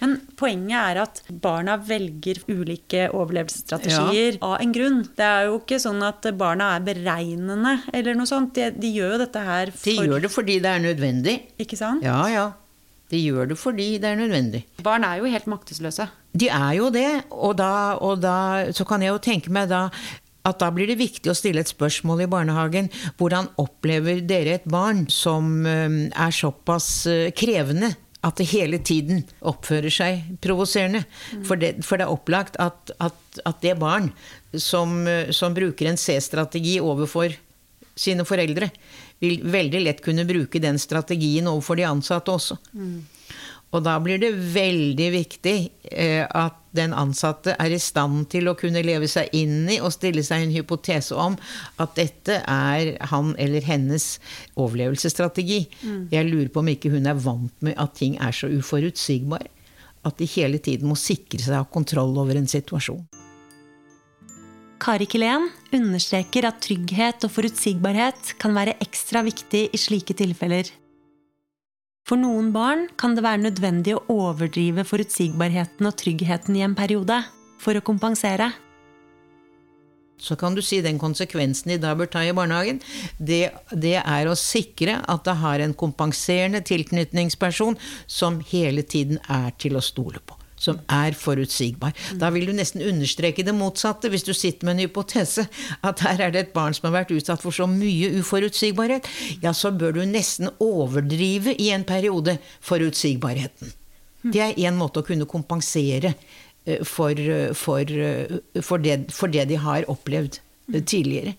Men 0.00 0.16
poenget 0.38 0.76
er 0.78 1.00
at 1.04 1.20
barna 1.42 1.76
velger 1.80 2.40
ulike 2.50 3.06
overlevelsesstrategier 3.14 4.40
av 4.44 4.58
en 4.60 4.74
grunn. 4.74 4.98
Det 5.16 5.28
er 5.28 5.46
jo 5.48 5.60
ikke 5.60 5.78
sånn 5.82 6.02
at 6.06 6.26
barna 6.38 6.72
er 6.76 6.84
beregnende 6.88 7.76
eller 7.94 8.18
noe 8.18 8.28
sånt. 8.28 8.54
De, 8.58 8.70
de 8.74 8.90
gjør 8.96 9.16
jo 9.16 9.22
dette 9.24 9.46
her 9.46 9.72
for 9.74 9.88
De 9.90 10.10
gjør 10.10 10.26
det 10.26 10.32
fordi 10.34 10.58
det 10.64 10.74
er 10.74 10.84
nødvendig. 10.84 11.38
Ikke 11.62 11.78
sant? 11.80 12.04
Ja, 12.06 12.20
ja. 12.32 12.50
De 13.12 13.20
gjør 13.20 13.52
det 13.52 13.60
fordi 13.60 13.88
det 14.02 14.10
er 14.10 14.18
nødvendig. 14.18 14.64
Barn 14.84 15.06
er 15.06 15.20
jo 15.20 15.30
helt 15.30 15.48
maktesløse. 15.50 16.08
De 16.34 16.50
er 16.50 16.72
jo 16.80 16.90
det, 16.90 17.08
og 17.30 17.54
da, 17.60 17.70
og 18.02 18.22
da 18.24 18.36
så 18.74 18.86
kan 18.88 19.04
jeg 19.04 19.14
jo 19.14 19.22
tenke 19.22 19.52
meg 19.54 19.70
da 19.70 19.86
at 20.44 20.58
da 20.60 20.68
blir 20.74 20.90
det 20.90 20.98
viktig 21.00 21.30
å 21.32 21.36
stille 21.36 21.62
et 21.64 21.70
spørsmål 21.70 22.24
i 22.24 22.28
barnehagen. 22.28 22.90
Hvordan 23.16 23.48
opplever 23.62 24.20
dere 24.28 24.58
et 24.58 24.66
barn 24.68 25.06
som 25.08 25.64
er 25.64 26.34
såpass 26.36 26.88
eh, 27.08 27.30
krevende 27.36 27.94
at 28.24 28.40
det 28.40 28.48
hele 28.50 28.80
tiden 28.80 29.24
oppfører 29.44 29.92
seg 29.92 30.36
provoserende? 30.44 31.04
For, 31.44 31.60
det, 31.60 31.76
for 31.84 32.00
det 32.00 32.06
er 32.06 32.14
opplagt 32.14 32.58
at, 32.62 32.94
at, 32.98 33.40
at 33.44 33.64
det 33.64 33.76
barn 33.80 34.10
som, 34.56 35.02
som 35.34 35.56
bruker 35.56 35.90
en 35.90 36.00
C-strategi 36.00 36.78
overfor 36.82 37.34
sine 37.94 38.26
foreldre, 38.26 38.70
vil 39.22 39.42
veldig 39.46 39.82
lett 39.84 40.00
kunne 40.04 40.26
bruke 40.26 40.60
den 40.62 40.80
strategien 40.82 41.46
overfor 41.50 41.78
de 41.78 41.86
ansatte 41.86 42.32
også. 42.32 42.58
Og 43.74 43.82
da 43.82 43.96
blir 44.02 44.20
det 44.22 44.32
veldig 44.54 45.08
viktig 45.14 45.56
eh, 45.90 46.24
at 46.24 46.60
den 46.74 46.94
ansatte 46.96 47.54
er 47.60 47.72
i 47.74 47.80
stand 47.82 48.28
til 48.34 48.50
å 48.50 48.56
kunne 48.58 48.82
leve 48.84 49.08
seg 49.10 49.32
inn 49.36 49.68
i 49.70 49.80
og 49.80 49.94
stille 49.94 50.24
seg 50.26 50.44
en 50.44 50.54
hypotese 50.54 51.16
om 51.16 51.38
at 51.82 51.96
dette 51.98 52.40
er 52.40 52.94
han 53.12 53.34
eller 53.40 53.64
hennes 53.66 54.18
overlevelsesstrategi. 54.58 55.64
Jeg 56.12 56.30
lurer 56.30 56.50
på 56.52 56.64
om 56.64 56.72
ikke 56.74 56.92
hun 56.94 57.10
er 57.10 57.18
vant 57.18 57.54
med 57.64 57.78
at 57.80 57.96
ting 57.98 58.18
er 58.22 58.34
så 58.34 58.50
uforutsigbare. 58.50 59.50
At 60.04 60.18
de 60.20 60.28
hele 60.28 60.60
tiden 60.60 60.90
må 60.90 60.98
sikre 61.00 61.40
seg 61.40 61.54
å 61.56 61.62
ha 61.62 61.70
kontroll 61.72 62.12
over 62.20 62.36
en 62.36 62.50
situasjon. 62.50 63.04
Kari 64.84 65.06
Kilén 65.08 65.46
understreker 65.72 66.44
at 66.44 66.58
trygghet 66.60 67.24
og 67.24 67.32
forutsigbarhet 67.32 68.34
kan 68.42 68.52
være 68.52 68.76
ekstra 68.84 69.22
viktig 69.24 69.68
i 69.72 69.80
slike 69.80 70.16
tilfeller. 70.18 70.68
For 72.04 72.20
noen 72.20 72.50
barn 72.52 72.84
kan 73.00 73.14
det 73.16 73.22
være 73.24 73.46
nødvendig 73.46 73.94
å 73.96 74.02
overdrive 74.12 74.84
forutsigbarheten 74.84 75.88
og 75.88 75.96
tryggheten 75.96 76.58
i 76.58 76.64
en 76.66 76.76
periode 76.76 77.22
for 77.62 77.80
å 77.80 77.84
kompensere. 77.84 78.50
Så 80.20 80.36
kan 80.36 80.52
du 80.54 80.60
si 80.62 80.82
den 80.84 81.00
konsekvensen 81.00 81.72
de 81.72 81.78
da 81.80 81.94
bør 81.96 82.10
ta 82.12 82.20
i 82.20 82.34
barnehagen, 82.36 82.82
det, 83.16 83.48
det 83.72 83.96
er 84.02 84.28
å 84.28 84.36
sikre 84.36 84.98
at 85.00 85.24
det 85.24 85.38
har 85.40 85.64
en 85.64 85.72
kompenserende 85.72 86.60
tilknytningsperson 86.68 87.80
som 88.06 88.36
hele 88.52 88.84
tiden 88.84 89.18
er 89.24 89.56
til 89.56 89.80
å 89.80 89.84
stole 89.84 90.20
på. 90.20 90.36
Som 90.64 90.80
er 90.88 91.16
forutsigbar. 91.18 91.92
Da 92.20 92.30
vil 92.32 92.48
du 92.48 92.54
nesten 92.56 92.82
understreke 92.84 93.44
det 93.44 93.54
motsatte 93.56 94.08
hvis 94.12 94.24
du 94.24 94.32
sitter 94.32 94.64
med 94.64 94.78
en 94.78 94.86
hypotese. 94.86 95.46
At 95.84 96.02
her 96.06 96.22
er 96.24 96.34
det 96.34 96.42
et 96.42 96.54
barn 96.56 96.76
som 96.76 96.88
har 96.88 97.02
vært 97.02 97.14
utsatt 97.16 97.44
for 97.44 97.54
så 97.54 97.68
mye 97.70 98.14
uforutsigbarhet. 98.20 99.08
Ja, 99.44 99.52
så 99.52 99.74
bør 99.74 99.98
du 99.98 100.02
nesten 100.08 100.48
overdrive 100.64 101.56
i 101.60 101.70
en 101.74 101.84
periode 101.84 102.38
forutsigbarheten. 102.64 103.74
Det 104.24 104.40
er 104.40 104.58
én 104.64 104.76
måte 104.80 105.02
å 105.02 105.06
kunne 105.06 105.28
kompensere 105.28 106.14
eh, 106.64 106.80
for, 106.88 107.12
eh, 107.12 107.52
for, 107.52 107.84
eh, 107.84 108.38
for, 108.64 108.80
det, 108.80 109.12
for 109.12 109.32
det 109.32 109.44
de 109.50 109.60
har 109.60 109.84
opplevd 109.92 110.40
eh, 110.72 110.80
tidligere. 110.80 111.36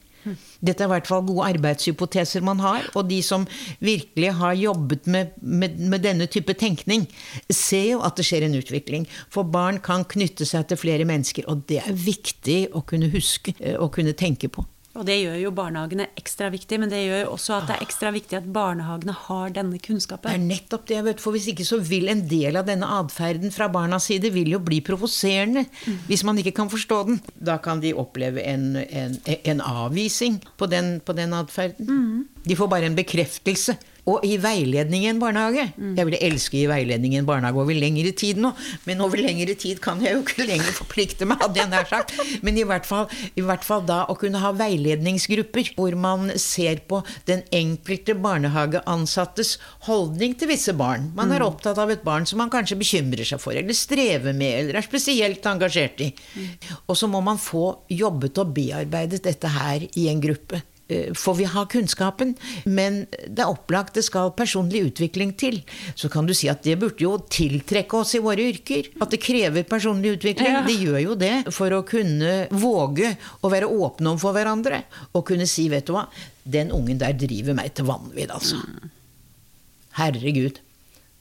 Dette 0.65 0.83
er 0.83 0.89
i 0.89 0.93
hvert 0.95 1.09
fall 1.09 1.25
gode 1.27 1.47
arbeidshypoteser 1.53 2.43
man 2.45 2.61
har, 2.63 2.89
og 2.95 3.09
de 3.09 3.21
som 3.25 3.47
virkelig 3.83 4.33
har 4.39 4.57
jobbet 4.59 5.09
med, 5.11 5.35
med, 5.41 5.79
med 5.79 6.05
denne 6.05 6.29
type 6.31 6.55
tenkning, 6.57 7.07
ser 7.49 7.91
jo 7.93 8.03
at 8.05 8.17
det 8.17 8.27
skjer 8.27 8.47
en 8.47 8.59
utvikling. 8.59 9.07
For 9.33 9.47
barn 9.47 9.81
kan 9.85 10.07
knytte 10.09 10.47
seg 10.47 10.67
til 10.69 10.81
flere 10.81 11.07
mennesker, 11.07 11.47
og 11.51 11.65
det 11.69 11.81
er 11.83 12.05
viktig 12.05 12.61
å 12.75 12.83
kunne 12.87 13.11
huske 13.13 13.55
eh, 13.59 13.77
og 13.77 13.93
kunne 13.97 14.17
tenke 14.17 14.49
på. 14.51 14.65
Og 14.95 15.03
det 15.07 15.17
gjør 15.19 15.35
jo 15.41 15.51
barnehagene 15.55 16.07
ekstra 16.15 16.47
viktig, 16.53 16.79
men 16.79 16.91
det 16.91 17.01
gjør 17.03 17.25
jo 17.25 17.31
også 17.33 17.57
at 17.57 17.67
det 17.67 17.75
er 17.75 17.83
ekstra 17.83 18.11
viktig 18.15 18.37
at 18.39 18.47
barnehagene 18.55 19.15
har 19.25 19.55
denne 19.57 19.79
kunnskapen. 19.83 20.29
Det 20.31 20.37
er 20.39 20.45
nettopp 20.45 20.85
det, 20.91 21.01
vet 21.09 21.23
for 21.23 21.35
hvis 21.35 21.49
ikke 21.51 21.67
så 21.67 21.81
vil 21.83 22.07
en 22.11 22.23
del 22.31 22.59
av 22.59 22.69
denne 22.69 22.87
atferden 23.01 23.51
fra 23.55 23.67
barnas 23.71 24.07
side 24.07 24.31
vil 24.35 24.53
jo 24.55 24.61
bli 24.63 24.79
provoserende. 24.85 25.65
Hvis 26.07 26.23
man 26.27 26.39
ikke 26.39 26.55
kan 26.61 26.71
forstå 26.71 27.01
den. 27.09 27.19
Da 27.35 27.57
kan 27.63 27.83
de 27.83 27.91
oppleve 27.97 28.43
en, 28.47 28.71
en, 28.85 29.19
en 29.35 29.65
avvisning 29.65 30.39
på 30.57 30.71
den, 30.71 30.99
på 31.03 31.17
den 31.17 31.35
atferden. 31.35 32.25
De 32.45 32.57
får 32.57 32.71
bare 32.71 32.89
en 32.89 32.97
bekreftelse. 32.97 33.77
Og 34.05 34.21
i 34.25 34.35
veiledning 34.37 35.05
i 35.05 35.09
en 35.09 35.21
barnehage 35.21 35.63
Jeg 35.97 36.05
ville 36.05 36.19
elske 36.21 36.59
i 36.59 36.67
veiledning 36.69 37.15
i 37.15 37.19
en 37.19 37.25
barnehage 37.25 37.57
over 37.57 37.73
lengre 37.73 38.11
tid 38.13 38.37
nå, 38.41 38.51
men 38.85 39.01
over 39.01 39.17
lengre 39.21 39.55
tid 39.57 39.79
kan 39.81 40.01
jeg 40.03 40.13
jo 40.13 40.21
ikke 40.21 40.45
lenger 40.45 40.75
forplikte 40.77 41.25
meg, 41.25 41.41
hadde 41.41 41.61
jeg 41.61 41.71
nær 41.71 41.87
sagt. 41.89 42.13
Men 42.45 42.59
i 42.59 42.65
hvert, 42.67 42.85
fall, 42.85 43.07
i 43.33 43.43
hvert 43.45 43.65
fall 43.65 43.81
da 43.87 44.03
å 44.11 44.17
kunne 44.19 44.41
ha 44.43 44.51
veiledningsgrupper 44.55 45.71
hvor 45.77 45.97
man 45.97 46.29
ser 46.41 46.83
på 46.89 47.01
den 47.29 47.41
enkelte 47.55 48.13
barnehageansattes 48.21 49.55
holdning 49.89 50.37
til 50.37 50.53
visse 50.53 50.75
barn. 50.77 51.09
Man 51.17 51.33
er 51.33 51.45
opptatt 51.45 51.81
av 51.81 51.93
et 51.93 52.05
barn 52.05 52.29
som 52.29 52.43
man 52.43 52.53
kanskje 52.53 52.77
bekymrer 52.81 53.25
seg 53.25 53.41
for, 53.41 53.57
eller 53.57 53.77
strever 53.77 54.37
med, 54.37 54.59
eller 54.61 54.79
er 54.79 54.85
spesielt 54.85 55.45
engasjert 55.49 56.05
i. 56.05 56.11
Og 56.85 56.93
så 56.99 57.09
må 57.09 57.25
man 57.25 57.41
få 57.41 57.71
jobbet 57.89 58.37
og 58.43 58.53
bearbeidet 58.53 59.23
dette 59.25 59.49
her 59.57 59.89
i 59.97 60.07
en 60.13 60.21
gruppe. 60.21 60.61
Eh, 60.87 61.13
For 61.17 61.33
vi 61.33 61.47
har 61.49 61.65
kunnskapen, 61.65 62.35
men 62.65 63.05
det 63.25 63.41
er 63.41 63.49
opplagt 63.49 63.95
det 63.97 64.03
skal 64.05 64.29
personlig 64.37 64.83
utvikling 64.91 65.31
til. 65.37 65.61
Så 65.97 66.11
kan 66.13 66.27
du 66.29 66.33
si 66.37 66.49
at 66.51 66.61
det 66.63 66.77
burde 66.81 67.01
jo 67.01 67.15
tiltrekke 67.25 67.97
oss 67.97 68.13
i 68.15 68.21
våre 68.21 68.45
yrker. 68.51 68.91
At 69.01 69.09
det 69.15 69.21
krever 69.23 69.65
personlig 69.65 70.19
utvikling. 70.19 70.51
Ja. 70.53 70.61
Det 70.67 70.77
gjør 70.77 70.99
jo 71.01 71.15
det 71.17 71.33
for 71.55 71.73
å 71.73 71.81
kunne 71.87 72.45
våge 72.53 73.15
å 73.41 73.49
være 73.49 73.69
åpne 73.71 74.13
overfor 74.13 74.37
hverandre. 74.37 74.83
Og 75.13 75.25
kunne 75.31 75.49
si, 75.49 75.65
vet 75.73 75.87
du 75.89 75.95
hva, 75.97 76.05
den 76.45 76.69
ungen 76.75 77.01
der 77.01 77.17
driver 77.17 77.57
meg 77.57 77.73
til 77.73 77.89
vanvidd, 77.89 78.29
altså. 78.35 78.61
Herregud. 79.97 80.61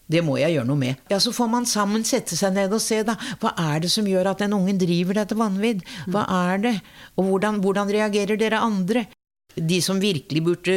Det 0.05 0.20
må 0.20 0.35
jeg 0.37 0.53
gjøre 0.59 0.68
noe 0.68 0.77
med. 0.77 0.98
Ja, 1.09 1.16
Så 1.22 1.33
får 1.33 1.48
man 1.48 1.64
sammen 1.64 2.05
sette 2.05 2.37
seg 2.37 2.53
ned 2.53 2.72
og 2.77 2.83
se, 2.85 3.00
da. 3.07 3.14
Hva 3.40 3.55
er 3.72 3.81
det 3.81 3.90
som 3.94 4.05
gjør 4.05 4.35
at 4.35 4.42
den 4.44 4.53
ungen 4.53 4.77
driver 4.81 5.16
deg 5.16 5.31
til 5.31 5.40
vanvidd? 5.40 5.85
Hva 6.12 6.27
er 6.29 6.61
det? 6.61 6.74
Og 7.16 7.31
hvordan, 7.31 7.62
hvordan 7.64 7.88
reagerer 7.94 8.37
dere 8.37 8.61
andre? 8.61 9.07
De 9.54 9.80
som 9.84 10.00
virkelig 10.02 10.42
burde, 10.44 10.76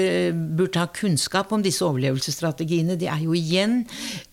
burde 0.57 0.81
ha 0.81 0.87
kunnskap 0.93 1.51
om 1.55 1.63
disse 1.65 1.85
overlevelsesstrategiene, 1.85 2.97
det 2.99 3.09
er 3.11 3.23
jo 3.25 3.35
igjen 3.37 3.81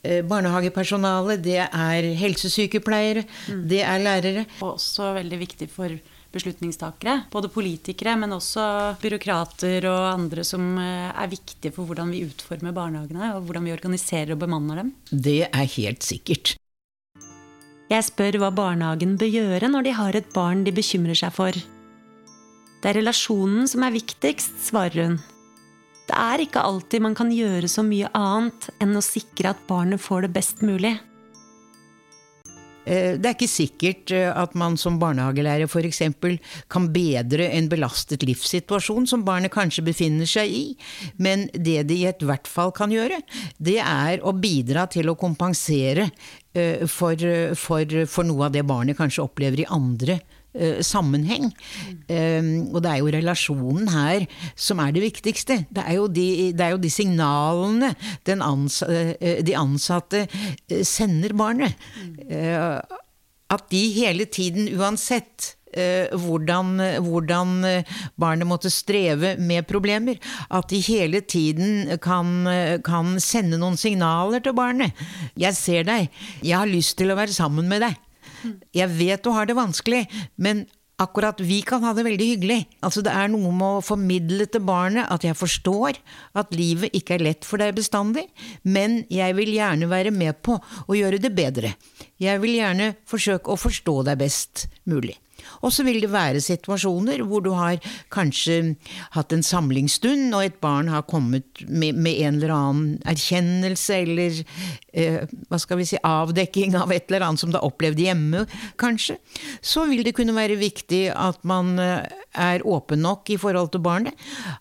barnehagepersonalet, 0.02 0.32
barnehagepersonale, 0.64 1.36
det 1.42 1.60
er 1.64 2.08
helsesykepleiere, 2.18 3.24
det 3.68 3.82
er 3.84 4.02
lærere. 4.02 4.44
Og 4.60 4.74
også 4.76 5.14
veldig 5.18 5.38
viktig 5.40 5.68
for 5.72 5.94
beslutningstakere. 6.34 7.24
Både 7.30 7.50
politikere, 7.52 8.16
men 8.18 8.34
også 8.34 8.96
byråkrater 9.02 9.86
og 9.90 10.08
andre 10.10 10.44
som 10.46 10.74
eh, 10.82 11.12
er 11.14 11.30
viktige 11.30 11.72
for 11.74 11.86
hvordan 11.86 12.10
vi 12.10 12.24
utformer 12.26 12.74
barnehagene, 12.74 13.34
og 13.36 13.46
hvordan 13.46 13.68
vi 13.68 13.74
organiserer 13.76 14.34
og 14.34 14.42
bemanner 14.42 14.82
dem. 14.82 14.92
Det 15.10 15.44
er 15.46 15.72
helt 15.78 16.02
sikkert. 16.02 16.56
Jeg 17.92 18.06
spør 18.06 18.40
hva 18.40 18.50
barnehagen 18.54 19.18
bør 19.20 19.30
gjøre 19.30 19.70
når 19.70 19.86
de 19.86 19.94
har 19.94 20.16
et 20.18 20.34
barn 20.34 20.64
de 20.66 20.74
bekymrer 20.74 21.18
seg 21.18 21.34
for. 21.36 21.64
Det 22.84 22.90
er 22.90 22.98
relasjonen 23.00 23.64
som 23.64 23.80
er 23.86 23.94
viktigst, 23.94 24.58
svarer 24.66 25.06
hun. 25.06 25.14
Det 26.04 26.16
er 26.20 26.42
ikke 26.44 26.60
alltid 26.60 27.00
man 27.00 27.14
kan 27.16 27.30
gjøre 27.32 27.64
så 27.72 27.80
mye 27.80 28.10
annet 28.12 28.66
enn 28.76 28.92
å 28.92 29.00
sikre 29.00 29.54
at 29.54 29.62
barnet 29.64 30.02
får 30.04 30.26
det 30.26 30.30
best 30.34 30.60
mulig. 30.60 30.90
Eh, 32.84 33.16
Det 33.16 33.24
er 33.24 33.32
ikke 33.32 33.48
sikkert 33.48 34.12
eh, 34.12 34.28
at 34.28 34.52
man 34.52 34.76
som 34.76 35.00
barnehagelærer 35.00 35.64
f.eks. 35.64 36.02
kan 36.68 36.90
bedre 36.92 37.48
en 37.56 37.72
belastet 37.72 38.28
livssituasjon 38.28 39.08
som 39.08 39.24
barnet 39.24 39.56
kanskje 39.56 39.86
befinner 39.88 40.28
seg 40.28 40.52
i, 40.52 40.64
men 41.16 41.48
det 41.56 41.86
de 41.88 42.02
i 42.02 42.06
ethvert 42.12 42.52
fall 42.52 42.76
kan 42.76 42.92
gjøre, 42.92 43.22
det 43.56 43.80
er 43.80 44.20
å 44.20 44.36
bidra 44.36 44.84
til 44.92 45.08
å 45.08 45.16
kompensere 45.16 46.10
eh, 46.52 46.84
for, 46.84 47.16
for, 47.56 48.00
for 48.04 48.28
noe 48.28 48.50
av 48.50 48.52
det 48.52 48.68
barnet 48.68 49.00
kanskje 49.00 49.24
opplever 49.24 49.64
i 49.64 49.70
andre 49.72 50.20
eh, 50.54 50.80
sammenheng. 50.84 51.50
Um, 52.08 52.50
og 52.74 52.82
det 52.84 52.90
er 52.90 53.00
jo 53.00 53.12
relasjonen 53.14 53.88
her 53.92 54.26
som 54.54 54.82
er 54.82 54.94
det 54.94 55.04
viktigste. 55.04 55.64
Det 55.74 55.84
er 55.84 55.98
jo 55.98 56.06
de, 56.08 56.26
er 56.54 56.74
jo 56.74 56.82
de 56.82 56.92
signalene 56.92 57.94
ansa, 58.34 58.88
eh, 59.18 59.42
de 59.44 59.56
ansatte 59.58 60.24
eh, 60.26 60.84
sender 60.86 61.34
barnet. 61.36 61.74
Uh, 62.30 62.80
at 63.54 63.68
de 63.70 63.82
hele 63.94 64.26
tiden, 64.26 64.70
uansett 64.78 65.54
hvordan, 65.74 66.78
hvordan 67.02 67.64
barnet 68.14 68.46
måtte 68.46 68.70
streve 68.70 69.32
med 69.42 69.66
problemer, 69.66 70.20
at 70.54 70.68
de 70.70 70.78
hele 70.86 71.18
tiden 71.26 71.96
kan, 71.98 72.46
kan 72.86 73.18
sende 73.18 73.58
noen 73.58 73.74
signaler 73.74 74.38
til 74.38 74.54
barnet. 74.54 74.94
'Jeg 75.34 75.58
ser 75.58 75.82
deg. 75.82 76.14
Jeg 76.46 76.54
har 76.54 76.70
lyst 76.70 76.94
til 76.98 77.10
å 77.10 77.18
være 77.18 77.34
sammen 77.34 77.66
med 77.66 77.82
deg.' 77.88 77.98
Jeg 78.74 78.90
vet 78.98 79.24
du 79.24 79.30
har 79.34 79.46
det 79.48 79.56
vanskelig, 79.58 80.04
men 80.36 80.66
akkurat 81.00 81.40
vi 81.42 81.60
kan 81.66 81.82
ha 81.82 81.92
det 81.94 82.04
veldig 82.06 82.26
hyggelig. 82.28 82.60
Altså 82.84 83.02
Det 83.02 83.12
er 83.14 83.30
noe 83.32 83.50
med 83.50 83.80
å 83.80 83.84
formidle 83.84 84.46
til 84.46 84.62
barnet 84.66 85.10
at 85.10 85.26
jeg 85.26 85.38
forstår 85.38 85.98
at 86.38 86.54
livet 86.54 86.94
ikke 86.94 87.16
er 87.16 87.26
lett 87.30 87.48
for 87.48 87.62
deg 87.62 87.74
bestandig, 87.76 88.28
men 88.62 89.02
jeg 89.12 89.34
vil 89.38 89.54
gjerne 89.56 89.90
være 89.90 90.14
med 90.14 90.38
på 90.44 90.58
å 90.60 90.98
gjøre 90.98 91.22
det 91.22 91.34
bedre. 91.34 91.74
Jeg 92.22 92.40
vil 92.42 92.58
gjerne 92.60 92.94
forsøke 93.10 93.50
å 93.50 93.60
forstå 93.60 94.00
deg 94.10 94.22
best 94.22 94.68
mulig. 94.86 95.18
Og 95.62 95.72
så 95.74 95.84
vil 95.86 96.00
det 96.02 96.10
være 96.12 96.42
situasjoner 96.44 97.22
hvor 97.26 97.44
du 97.44 97.50
har 97.56 97.78
kanskje 98.14 98.76
hatt 99.16 99.32
en 99.34 99.44
samlingsstund, 99.44 100.34
og 100.34 100.44
et 100.46 100.60
barn 100.62 100.88
har 100.92 101.06
kommet 101.10 101.64
med, 101.68 101.94
med 101.96 102.20
en 102.24 102.38
eller 102.40 102.54
annen 102.54 102.98
erkjennelse 103.08 104.00
eller 104.04 104.40
eh, 104.92 105.24
hva 105.50 105.60
skal 105.62 105.80
vi 105.80 105.88
si, 105.92 106.00
avdekking 106.04 106.76
av 106.78 106.92
et 106.94 107.08
eller 107.10 107.26
annet 107.28 107.42
som 107.42 107.52
du 107.52 107.58
har 107.58 107.66
opplevd 107.68 108.00
hjemme, 108.04 108.44
kanskje. 108.80 109.18
Så 109.64 109.86
vil 109.90 110.04
det 110.06 110.14
kunne 110.16 110.36
være 110.36 110.58
viktig 110.60 111.06
at 111.14 111.40
man 111.48 111.74
eh, 111.82 112.04
er 112.34 112.64
åpen 112.66 113.02
nok 113.04 113.30
i 113.30 113.38
forhold 113.38 113.70
til 113.74 113.82
barnet. 113.84 114.14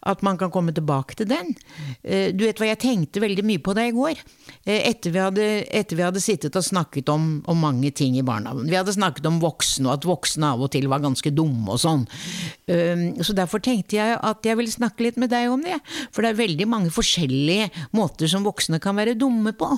At 0.06 0.22
man 0.26 0.38
kan 0.38 0.52
komme 0.54 0.74
tilbake 0.76 1.18
til 1.18 1.30
den. 1.32 1.54
Eh, 2.04 2.30
Du 2.34 2.46
vet 2.46 2.60
hva, 2.60 2.68
jeg 2.72 2.82
tenkte 2.84 3.22
veldig 3.24 3.46
mye 3.46 3.62
på 3.64 3.74
det 3.78 3.88
i 3.90 3.96
går. 3.96 4.20
Eh, 4.66 4.82
Etter 4.92 5.14
vi 5.14 5.22
hadde, 5.22 5.48
etter 5.74 5.98
vi 5.98 6.06
hadde 6.06 6.22
sittet 6.24 6.56
og 6.60 6.66
snakket 6.66 7.10
om, 7.14 7.42
om 7.50 7.58
mange 7.64 7.92
ting 7.96 8.18
i 8.20 8.26
barnehagen. 8.26 8.70
Vi 8.70 8.78
hadde 8.78 8.94
snakket 8.96 9.26
om 9.30 9.40
voksne, 9.42 9.88
og 9.90 9.98
at 9.98 10.08
voksne 10.08 10.54
av 10.54 10.62
og 10.66 10.73
til 10.74 10.90
var 10.92 11.04
ganske 11.04 11.32
dumme 11.36 11.76
og 11.76 11.82
sånn. 11.84 12.08
Um, 12.68 13.06
Så 13.24 13.36
derfor 13.38 13.62
tenkte 13.64 14.00
jeg 14.00 14.18
at 14.18 14.46
jeg 14.48 14.60
ville 14.60 14.74
snakke 14.74 15.06
litt 15.06 15.20
med 15.22 15.32
deg 15.34 15.52
om 15.54 15.62
det. 15.64 15.78
For 16.12 16.26
det 16.26 16.34
er 16.34 16.42
veldig 16.42 16.68
mange 16.70 16.94
forskjellige 16.94 17.70
måter 17.96 18.32
som 18.32 18.46
voksne 18.48 18.82
kan 18.84 18.98
være 19.00 19.18
dumme 19.20 19.56
på. 19.58 19.70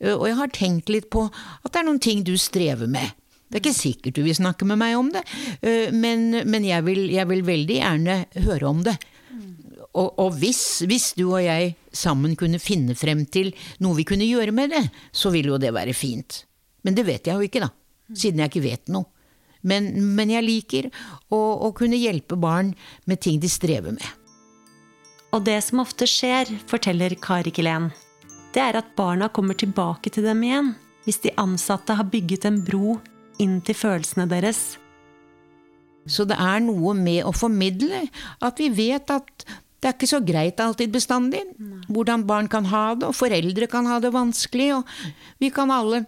Uh, 0.00 0.14
Og 0.14 0.28
jeg 0.30 0.38
har 0.40 0.54
tenkt 0.54 0.92
litt 0.92 1.10
på 1.12 1.26
at 1.28 1.70
det 1.72 1.82
er 1.82 1.88
noen 1.88 2.02
ting 2.02 2.24
du 2.26 2.36
strever 2.40 2.90
med. 2.90 3.12
Det 3.48 3.60
er 3.60 3.64
ikke 3.66 3.76
sikkert 3.76 4.16
du 4.16 4.24
vil 4.24 4.34
snakke 4.34 4.66
med 4.66 4.80
meg 4.80 4.96
om 4.98 5.10
det, 5.14 5.22
uh, 5.62 5.90
men, 5.94 6.30
men 6.48 6.64
jeg, 6.66 6.86
vil, 6.86 7.04
jeg 7.12 7.28
vil 7.30 7.44
veldig 7.46 7.82
gjerne 7.82 8.22
høre 8.46 8.70
om 8.70 8.80
det. 8.86 8.96
Og, 9.94 10.08
og 10.18 10.34
hvis, 10.40 10.82
hvis 10.90 11.12
du 11.14 11.28
og 11.28 11.42
jeg 11.44 11.76
sammen 11.94 12.34
kunne 12.34 12.58
finne 12.58 12.96
frem 12.98 13.22
til 13.30 13.52
noe 13.84 13.94
vi 13.94 14.06
kunne 14.08 14.26
gjøre 14.26 14.50
med 14.54 14.74
det, 14.74 14.82
så 15.14 15.30
ville 15.30 15.52
jo 15.52 15.60
det 15.62 15.70
være 15.76 15.94
fint. 15.94 16.40
Men 16.82 16.96
det 16.98 17.06
vet 17.06 17.30
jeg 17.30 17.38
jo 17.38 17.46
ikke, 17.46 17.62
da. 17.62 17.70
Siden 18.10 18.42
jeg 18.42 18.50
ikke 18.50 18.64
vet 18.66 18.90
noe. 18.92 19.06
Men, 19.64 19.90
men 20.16 20.32
jeg 20.32 20.44
liker 20.44 20.90
å, 21.32 21.38
å 21.38 21.72
kunne 21.76 21.98
hjelpe 21.98 22.36
barn 22.36 22.74
med 23.08 23.22
ting 23.24 23.40
de 23.40 23.50
strever 23.50 23.96
med. 23.96 24.06
Og 25.34 25.42
det 25.48 25.56
som 25.66 25.82
ofte 25.82 26.06
skjer, 26.06 26.50
forteller 26.70 27.16
Kari 27.18 27.50
Kilén, 27.54 27.90
det 28.54 28.62
er 28.62 28.78
at 28.78 28.92
barna 28.94 29.26
kommer 29.34 29.56
tilbake 29.58 30.12
til 30.14 30.28
dem 30.28 30.44
igjen 30.46 30.74
hvis 31.04 31.18
de 31.24 31.34
ansatte 31.40 31.96
har 31.98 32.06
bygget 32.08 32.46
en 32.48 32.60
bro 32.64 32.98
inn 33.42 33.58
til 33.66 33.76
følelsene 33.76 34.28
deres. 34.30 34.76
Så 36.06 36.26
det 36.28 36.36
er 36.40 36.62
noe 36.64 36.94
med 36.96 37.24
å 37.26 37.32
formidle 37.34 38.06
at 38.44 38.60
vi 38.60 38.70
vet 38.72 39.10
at 39.12 39.46
det 39.84 39.90
er 39.90 39.96
ikke 39.98 40.08
så 40.08 40.20
greit 40.24 40.60
alltid 40.64 40.94
bestandig 40.94 41.42
hvordan 41.92 42.24
barn 42.28 42.46
kan 42.48 42.64
ha 42.70 42.94
det, 42.96 43.10
og 43.10 43.16
foreldre 43.18 43.68
kan 43.68 43.88
ha 43.90 43.98
det 44.00 44.14
vanskelig, 44.14 44.70
og 44.78 45.42
vi 45.42 45.50
kan 45.52 45.72
alle 45.74 46.06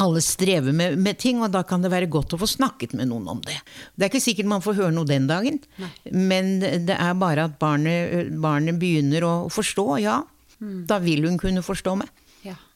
alle 0.00 0.22
strever 0.24 0.72
med, 0.72 0.96
med 0.98 1.18
ting, 1.20 1.42
og 1.42 1.52
da 1.52 1.64
kan 1.68 1.84
det 1.84 1.92
være 1.92 2.10
godt 2.12 2.32
å 2.36 2.40
få 2.40 2.48
snakket 2.48 2.94
med 2.96 3.10
noen 3.10 3.28
om 3.34 3.42
det. 3.44 3.58
Det 3.94 4.06
er 4.06 4.12
ikke 4.12 4.24
sikkert 4.24 4.50
man 4.54 4.64
får 4.64 4.78
høre 4.80 4.94
noe 4.96 5.08
den 5.08 5.28
dagen, 5.28 5.60
men 6.08 6.54
det 6.62 6.96
er 6.96 7.18
bare 7.20 7.48
at 7.50 7.58
barnet, 7.60 8.32
barnet 8.40 8.80
begynner 8.80 9.26
å 9.28 9.34
forstå, 9.52 9.86
ja. 10.04 10.22
Da 10.62 11.00
vil 11.02 11.26
hun 11.26 11.40
kunne 11.42 11.64
forstå 11.66 11.96
meg. 11.98 12.10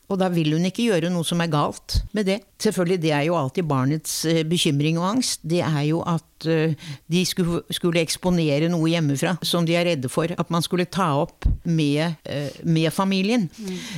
Og 0.07 0.21
da 0.21 0.29
vil 0.31 0.53
hun 0.55 0.67
ikke 0.69 0.87
gjøre 0.87 1.11
noe 1.11 1.27
som 1.27 1.41
er 1.43 1.51
galt 1.51 1.99
med 2.15 2.29
det. 2.29 2.39
Selvfølgelig, 2.63 3.01
det 3.03 3.13
er 3.15 3.25
jo 3.27 3.39
alltid 3.39 3.67
barnets 3.67 4.13
eh, 4.31 4.45
bekymring 4.47 5.01
og 5.01 5.09
angst. 5.17 5.43
Det 5.43 5.63
er 5.67 5.81
jo 5.89 6.03
at 6.07 6.47
eh, 6.51 6.77
de 7.11 7.23
skulle, 7.27 7.65
skulle 7.75 8.05
eksponere 8.05 8.71
noe 8.71 8.93
hjemmefra 8.93 9.35
som 9.47 9.67
de 9.67 9.75
er 9.79 9.89
redde 9.91 10.11
for 10.13 10.31
at 10.31 10.53
man 10.55 10.63
skulle 10.63 10.87
ta 10.87 11.09
opp 11.25 11.49
med, 11.65 12.21
eh, 12.23 12.63
med 12.63 12.95
familien. 12.95 13.49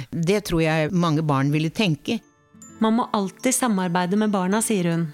Det 0.08 0.40
tror 0.48 0.64
jeg 0.64 0.96
mange 0.96 1.24
barn 1.26 1.52
ville 1.52 1.72
tenke. 1.74 2.22
Man 2.78 2.94
må 2.98 3.08
alltid 3.12 3.54
samarbeide 3.56 4.18
med 4.20 4.30
barna, 4.30 4.62
sier 4.62 4.92
hun. 4.92 5.08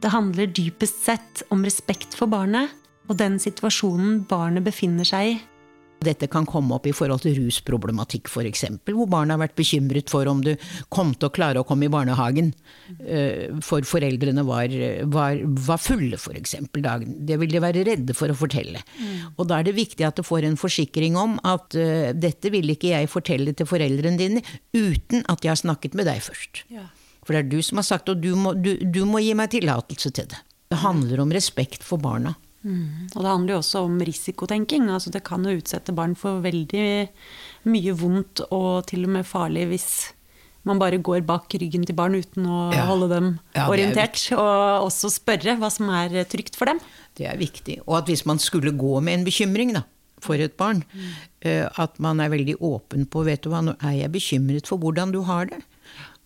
Det 0.00 0.12
handler 0.14 0.52
dypest 0.54 1.02
sett 1.04 1.42
om 1.50 1.64
respekt 1.66 2.14
for 2.16 2.30
barnet 2.30 2.70
og 3.10 3.18
den 3.18 3.40
situasjonen 3.42 4.24
barnet 4.30 4.64
befinner 4.66 5.08
seg 5.08 5.34
i. 5.34 5.38
Dette 6.00 6.30
kan 6.32 6.46
komme 6.48 6.78
opp 6.78 6.86
i 6.88 6.94
forhold 6.96 7.20
til 7.20 7.34
rusproblematikk 7.36 8.30
f.eks., 8.30 8.62
hvor 8.88 9.08
barn 9.10 9.34
har 9.34 9.40
vært 9.42 9.52
bekymret 9.58 10.08
for 10.08 10.24
om 10.30 10.38
du 10.40 10.54
kom 10.88 11.10
til 11.12 11.28
å 11.28 11.32
klare 11.34 11.60
å 11.60 11.66
komme 11.68 11.90
i 11.90 11.92
barnehagen, 11.92 12.54
eh, 13.04 13.50
for 13.60 13.84
foreldrene 13.84 14.46
var, 14.48 14.72
var, 15.12 15.42
var 15.44 15.82
fulle 15.82 16.16
f.eks. 16.16 16.56
dagen. 16.78 17.18
Det 17.28 17.36
vil 17.42 17.52
de 17.52 17.60
være 17.60 17.84
redde 17.90 18.16
for 18.16 18.32
å 18.32 18.38
fortelle. 18.38 18.80
Og 19.34 19.44
da 19.50 19.58
er 19.58 19.68
det 19.68 19.76
viktig 19.76 20.06
at 20.08 20.16
du 20.16 20.24
får 20.24 20.48
en 20.48 20.56
forsikring 20.60 21.20
om 21.20 21.36
at 21.44 21.76
uh, 21.76 22.14
dette 22.16 22.48
vil 22.54 22.72
ikke 22.72 22.94
jeg 22.94 23.12
fortelle 23.12 23.52
til 23.52 23.68
foreldrene 23.68 24.16
dine 24.16 24.44
uten 24.72 25.26
at 25.28 25.44
jeg 25.44 25.52
har 25.52 25.60
snakket 25.60 26.00
med 26.00 26.08
deg 26.08 26.24
først. 26.24 26.64
For 27.30 27.36
det 27.38 27.44
er 27.44 27.50
du 27.52 27.60
som 27.62 27.78
har 27.78 27.84
sagt, 27.86 28.08
og 28.10 28.18
du 28.18 28.32
må, 28.34 28.56
du, 28.58 28.72
du 28.82 29.04
må 29.06 29.20
gi 29.22 29.36
meg 29.38 29.52
tillatelse 29.52 30.10
til 30.10 30.24
det. 30.32 30.40
Det 30.66 30.80
handler 30.82 31.20
om 31.22 31.30
respekt 31.30 31.84
for 31.86 32.02
barna. 32.02 32.32
Og 32.66 33.20
det 33.22 33.30
handler 33.30 33.52
jo 33.54 33.58
også 33.60 33.84
om 33.86 34.00
risikotenking. 34.02 34.88
Altså 34.90 35.12
det 35.14 35.22
kan 35.28 35.46
jo 35.46 35.54
utsette 35.54 35.94
barn 35.94 36.16
for 36.18 36.42
veldig 36.42 36.88
mye 37.70 37.94
vondt 37.94 38.42
og 38.50 38.88
til 38.90 39.06
og 39.06 39.14
med 39.14 39.28
farlig 39.30 39.68
hvis 39.70 39.86
man 40.66 40.82
bare 40.82 40.98
går 40.98 41.22
bak 41.24 41.54
ryggen 41.54 41.86
til 41.86 41.96
barn 41.96 42.18
uten 42.18 42.50
å 42.50 42.58
Ja. 42.74 42.82
holde 42.90 43.08
dem 43.14 43.30
Ja, 43.54 43.62
er 43.64 43.70
orientert. 43.76 44.18
Og 44.34 44.90
også 44.90 45.08
spørre 45.14 45.54
hva 45.62 45.70
som 45.70 45.88
er 45.94 46.18
trygt 46.26 46.58
for 46.58 46.66
dem. 46.66 46.82
Det 47.14 47.30
er 47.30 47.38
viktig. 47.38 47.78
Og 47.86 48.02
at 48.02 48.10
hvis 48.10 48.26
man 48.26 48.42
skulle 48.42 48.74
gå 48.74 49.00
med 49.00 49.20
en 49.20 49.24
bekymring 49.30 49.72
da, 49.78 49.86
for 50.20 50.34
et 50.34 50.58
barn, 50.58 50.82
mm. 50.92 51.70
at 51.78 51.94
man 52.02 52.18
er 52.20 52.28
veldig 52.34 52.58
åpen 52.60 53.06
på 53.06 53.22
vet 53.24 53.46
du 53.46 53.54
hva, 53.54 53.62
nå 53.62 53.78
er 53.80 54.02
jeg 54.02 54.12
bekymret 54.18 54.66
for 54.66 54.82
hvordan 54.82 55.14
du 55.14 55.22
har 55.22 55.46
det. 55.46 55.62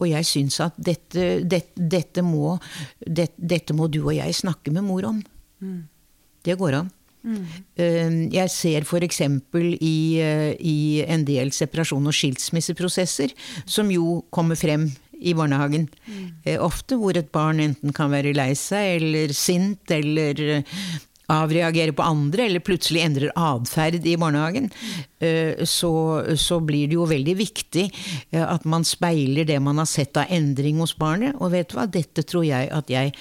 Og 0.00 0.08
jeg 0.10 0.26
syns 0.26 0.58
at 0.64 0.74
dette, 0.76 1.26
det, 1.46 1.62
dette, 1.76 2.22
må, 2.26 2.56
det, 3.06 3.28
dette 3.38 3.74
må 3.76 3.86
du 3.88 4.00
og 4.04 4.14
jeg 4.16 4.34
snakke 4.34 4.72
med 4.74 4.82
mor 4.86 5.06
om. 5.06 5.22
Det 6.44 6.58
går 6.60 6.80
an. 6.82 6.90
Mm. 7.24 7.44
Jeg 8.34 8.50
ser 8.52 8.84
f.eks. 8.84 9.20
I, 9.80 9.94
eh, 10.20 10.50
i 10.60 10.76
en 11.08 11.24
del 11.24 11.54
separasjon- 11.56 12.10
og 12.10 12.12
skilsmisseprosesser, 12.12 13.32
som 13.64 13.88
jo 13.94 14.18
kommer 14.34 14.58
frem 14.60 14.90
i 15.24 15.32
barnehagen 15.32 15.88
Mm. 16.04 16.58
ofte, 16.60 16.98
hvor 17.00 17.16
et 17.16 17.30
barn 17.32 17.60
enten 17.62 17.94
kan 17.94 18.10
være 18.10 18.34
lei 18.34 18.52
seg 18.52 19.00
eller 19.00 19.32
sint 19.32 19.90
eller 19.90 20.64
eh, 21.28 21.34
avreagere 21.36 21.94
på 21.96 22.04
andre, 22.04 22.48
eller 22.48 22.64
plutselig 22.64 23.04
endrer 23.04 23.32
atferd 23.36 24.04
i 24.06 24.16
barnehagen, 24.20 24.70
eh, 25.20 25.64
så, 25.64 25.94
så 26.36 26.60
blir 26.60 26.90
det 26.90 26.98
jo 26.98 27.08
veldig 27.10 27.36
viktig 27.38 27.86
eh, 28.30 28.44
at 28.44 28.66
man 28.68 28.84
speiler 28.84 29.48
det 29.48 29.60
man 29.62 29.80
har 29.82 29.88
sett 29.90 30.16
av 30.20 30.30
endring 30.32 30.82
hos 30.82 30.96
barnet. 30.98 31.36
Og 31.40 31.54
vet 31.54 31.70
du 31.70 31.78
hva, 31.78 31.88
dette 31.88 32.26
tror 32.26 32.46
jeg 32.48 32.70
at 32.72 32.92
jeg 32.92 33.14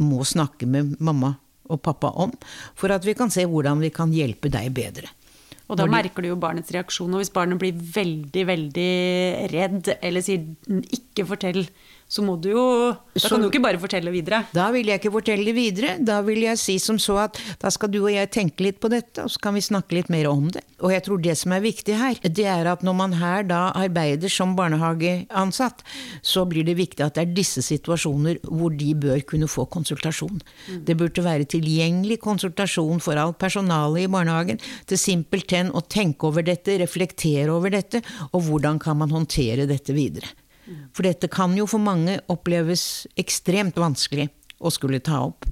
må 0.00 0.24
snakke 0.24 0.66
med 0.66 0.96
mamma 1.00 1.36
og 1.70 1.82
pappa 1.84 2.10
om, 2.18 2.32
for 2.74 2.90
at 2.90 3.04
vi 3.06 3.14
kan 3.14 3.30
se 3.30 3.44
hvordan 3.46 3.82
vi 3.84 3.92
kan 3.94 4.12
hjelpe 4.14 4.50
deg 4.50 4.72
bedre. 4.74 5.12
Og 5.70 5.78
da 5.78 5.86
merker 5.86 6.24
du 6.24 6.32
jo 6.32 6.40
barnets 6.40 6.72
reaksjon. 6.74 7.12
Og 7.14 7.22
hvis 7.22 7.30
barnet 7.30 7.60
blir 7.60 7.76
veldig, 7.78 8.42
veldig 8.48 8.90
redd 9.52 9.92
eller 10.00 10.24
sier 10.26 10.42
'ikke 10.66 11.28
fortell', 11.28 11.68
så 12.10 12.24
må 12.26 12.34
du 12.42 12.50
jo 12.50 12.64
Da 13.14 13.20
Så- 13.20 13.28
kan 13.30 13.42
du 13.42 13.48
ikke 13.50 13.62
bare 13.62 13.78
fortelle 13.78 14.10
videre. 14.10 14.46
Da 14.52 14.70
vil 14.70 14.86
jeg 14.86 15.00
ikke 15.00 15.12
fortelle 15.12 15.52
videre. 15.52 15.98
Da 16.02 16.20
vil 16.22 16.40
jeg 16.42 16.58
si 16.58 16.78
som 16.78 16.96
så 16.96 17.18
at 17.24 17.38
da 17.58 17.68
skal 17.68 17.90
du 17.90 18.02
og 18.04 18.10
jeg 18.12 18.30
tenke 18.30 18.60
litt 18.60 18.80
på 18.80 18.88
dette, 18.88 19.22
og 19.22 19.30
så 19.30 19.38
kan 19.40 19.54
vi 19.54 19.60
snakke 19.60 19.92
litt 19.92 20.08
mer 20.08 20.26
om 20.30 20.48
det. 20.48 20.62
Og 20.80 20.90
jeg 20.90 21.02
tror 21.04 21.20
det 21.20 21.36
som 21.36 21.52
er 21.52 21.60
viktig 21.60 21.94
her, 21.98 22.14
det 22.22 22.46
er 22.46 22.66
at 22.70 22.82
når 22.82 22.94
man 22.96 23.12
her 23.12 23.42
da 23.42 23.72
arbeider 23.72 24.30
som 24.30 24.56
barnehageansatt, 24.56 25.82
så 26.22 26.46
blir 26.48 26.64
det 26.64 26.76
viktig 26.76 27.04
at 27.04 27.14
det 27.14 27.28
er 27.28 27.34
disse 27.34 27.62
situasjoner 27.62 28.40
hvor 28.46 28.74
de 28.76 28.94
bør 28.94 29.20
kunne 29.26 29.48
få 29.50 29.68
konsultasjon. 29.68 30.40
Det 30.84 30.96
burde 30.96 31.22
være 31.22 31.44
tilgjengelig 31.46 32.18
konsultasjon 32.20 33.00
for 33.00 33.14
alt 33.20 33.38
personalet 33.38 34.04
i 34.06 34.10
barnehagen 34.10 34.60
til 34.86 34.98
simpelthen 34.98 35.70
å 35.72 35.82
tenke 35.86 36.24
over 36.24 36.42
dette, 36.42 36.78
reflektere 36.80 37.50
over 37.50 37.70
dette, 37.70 38.02
og 38.32 38.42
hvordan 38.42 38.78
kan 38.78 38.96
man 38.96 39.10
håndtere 39.10 39.66
dette 39.68 39.92
videre. 39.92 40.26
For 40.94 41.06
dette 41.06 41.30
kan 41.32 41.54
jo 41.58 41.66
for 41.70 41.82
mange 41.82 42.18
oppleves 42.30 43.06
ekstremt 43.20 43.78
vanskelig 43.80 44.28
å 44.60 44.70
skulle 44.72 45.00
ta 45.04 45.22
opp. 45.24 45.46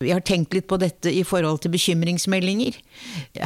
Vi 0.00 0.12
har 0.12 0.24
tenkt 0.24 0.54
litt 0.56 0.68
på 0.70 0.78
dette 0.80 1.12
i 1.12 1.22
forhold 1.26 1.62
til 1.62 1.74
bekymringsmeldinger. 1.74 2.78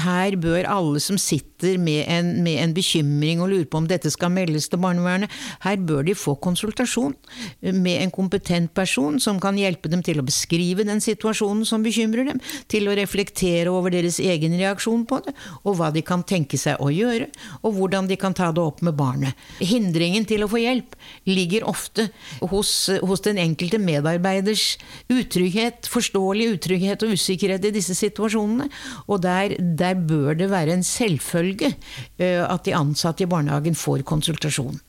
Her 0.07 0.37
bør 0.41 0.69
alle 0.71 1.03
som 1.03 1.19
sitter 1.21 1.79
med 1.83 2.05
en, 2.11 2.33
med 2.45 2.61
en 2.63 2.75
bekymring 2.75 3.43
og 3.43 3.51
lurer 3.53 3.69
på 3.71 3.81
om 3.83 3.89
dette 3.91 4.11
skal 4.13 4.33
meldes 4.33 4.71
til 4.71 4.81
barnevernet, 4.83 5.31
her 5.65 5.81
bør 5.83 6.05
de 6.07 6.15
få 6.19 6.37
konsultasjon 6.43 7.15
med 7.61 8.01
en 8.01 8.13
kompetent 8.15 8.73
person 8.77 9.19
som 9.23 9.41
kan 9.43 9.59
hjelpe 9.59 9.91
dem 9.93 10.05
til 10.07 10.23
å 10.23 10.27
beskrive 10.27 10.87
den 10.87 11.03
situasjonen 11.03 11.67
som 11.69 11.85
bekymrer 11.85 12.31
dem, 12.31 12.41
til 12.71 12.89
å 12.89 12.97
reflektere 12.97 13.73
over 13.73 13.93
deres 13.95 14.21
egen 14.23 14.57
reaksjon 14.61 15.05
på 15.11 15.21
det, 15.27 15.35
og 15.65 15.79
hva 15.79 15.91
de 15.95 16.05
kan 16.07 16.25
tenke 16.27 16.59
seg 16.61 16.81
å 16.81 16.91
gjøre, 16.95 17.29
og 17.65 17.77
hvordan 17.77 18.09
de 18.11 18.19
kan 18.21 18.37
ta 18.37 18.51
det 18.55 18.63
opp 18.63 18.83
med 18.87 18.97
barnet. 18.99 19.37
Hindringen 19.61 20.27
til 20.29 20.45
å 20.45 20.51
få 20.51 20.63
hjelp 20.63 20.97
ligger 21.29 21.67
ofte 21.69 22.09
hos, 22.53 22.73
hos 23.03 23.25
den 23.27 23.41
enkelte 23.41 23.81
medarbeiders 23.83 24.77
utrygghet, 25.09 25.89
forståelig 25.91 26.51
utrygghet 26.57 27.07
og 27.07 27.17
usikkerhet 27.17 27.65
i 27.69 27.75
disse 27.75 27.97
situasjonene. 27.99 28.69
Og 29.09 29.23
der, 29.25 29.57
der 29.59 29.97
bør 29.97 30.37
det 30.39 30.51
være 30.53 30.77
en 30.77 30.87
selvfølge 30.87 31.73
eh, 32.19 32.45
at 32.45 32.67
de 32.67 32.77
ansatte 32.77 33.25
i 33.25 33.31
barnehagen 33.31 33.79
får 33.79 34.05
konsultasjon. 34.09 34.81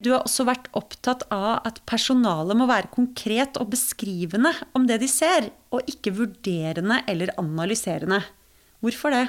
Du 0.00 0.14
har 0.14 0.24
også 0.24 0.46
vært 0.48 0.70
opptatt 0.78 1.26
av 1.34 1.60
at 1.68 1.82
personalet 1.88 2.56
må 2.56 2.64
være 2.70 2.88
konkret 2.94 3.58
og 3.60 3.68
beskrivende 3.74 4.54
om 4.72 4.86
det 4.88 4.96
de 5.02 5.08
ser, 5.12 5.50
og 5.68 5.84
ikke 5.92 6.14
vurderende 6.16 7.02
eller 7.10 7.34
analyserende. 7.40 8.22
Hvorfor 8.80 9.12
det? 9.12 9.26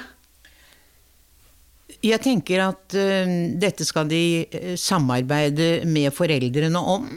Jeg 2.00 2.22
tenker 2.24 2.62
at 2.64 2.96
uh, 2.96 3.32
dette 3.60 3.84
skal 3.84 4.08
de 4.08 4.22
eh, 4.48 4.72
samarbeide 4.80 5.84
med 5.84 6.08
foreldrene 6.16 6.80
om. 6.80 7.10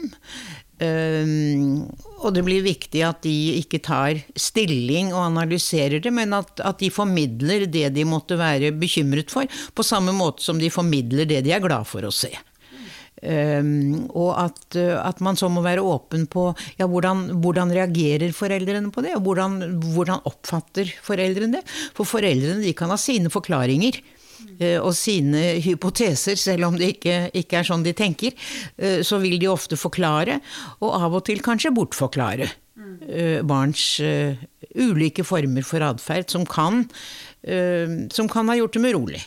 Og 0.76 2.34
det 2.36 2.42
blir 2.44 2.64
viktig 2.64 3.00
at 3.06 3.22
de 3.24 3.34
ikke 3.62 3.80
tar 3.84 4.18
stilling 4.36 5.12
og 5.14 5.22
analyserer 5.30 6.02
det, 6.04 6.12
men 6.12 6.36
at, 6.36 6.60
at 6.60 6.82
de 6.82 6.90
formidler 6.92 7.64
det 7.64 7.88
de 7.96 8.04
måtte 8.08 8.36
være 8.36 8.74
bekymret 8.76 9.32
for, 9.32 9.48
på 9.48 9.86
samme 9.86 10.12
måte 10.16 10.44
som 10.44 10.60
de 10.60 10.72
formidler 10.72 11.28
det 11.28 11.44
de 11.46 11.54
er 11.56 11.64
glad 11.64 11.88
for 11.88 12.04
å 12.04 12.12
se. 12.12 12.34
Um, 13.16 14.10
og 14.12 14.34
at, 14.36 14.76
uh, 14.76 14.98
at 15.00 15.22
man 15.24 15.38
så 15.40 15.48
må 15.48 15.62
være 15.64 15.80
åpen 15.80 16.26
på 16.28 16.50
ja, 16.76 16.84
hvordan, 16.84 17.38
hvordan 17.40 17.72
reagerer 17.72 18.34
foreldrene 18.36 18.92
på 18.92 19.06
det, 19.06 19.14
og 19.16 19.24
hvordan, 19.24 19.56
hvordan 19.94 20.20
oppfatter 20.28 20.92
foreldrene 21.02 21.56
det. 21.56 21.62
For 21.96 22.04
foreldrene 22.04 22.60
de 22.60 22.74
kan 22.76 22.92
ha 22.92 23.00
sine 23.00 23.32
forklaringer 23.32 24.02
og 24.80 24.92
sine 24.96 25.56
hypoteser, 25.64 26.38
selv 26.40 26.70
om 26.70 26.78
det 26.78 26.96
ikke, 26.96 27.16
ikke 27.36 27.60
er 27.60 27.68
sånn 27.68 27.86
de 27.86 27.94
tenker. 27.96 28.36
Uh, 28.80 29.00
så 29.06 29.20
vil 29.22 29.38
de 29.42 29.50
ofte 29.52 29.78
forklare, 29.80 30.40
og 30.80 30.96
av 30.96 31.20
og 31.20 31.26
til 31.28 31.42
kanskje 31.44 31.74
bortforklare. 31.76 32.50
uh, 32.76 33.40
Barns 33.46 34.00
ulike 34.76 35.24
former 35.24 35.64
for 35.64 35.84
atferd 35.86 36.28
som, 36.28 36.44
som 38.12 38.28
kan 38.28 38.52
ha 38.52 38.58
gjort 38.58 38.76
dem 38.76 38.90
urolig. 38.90 39.22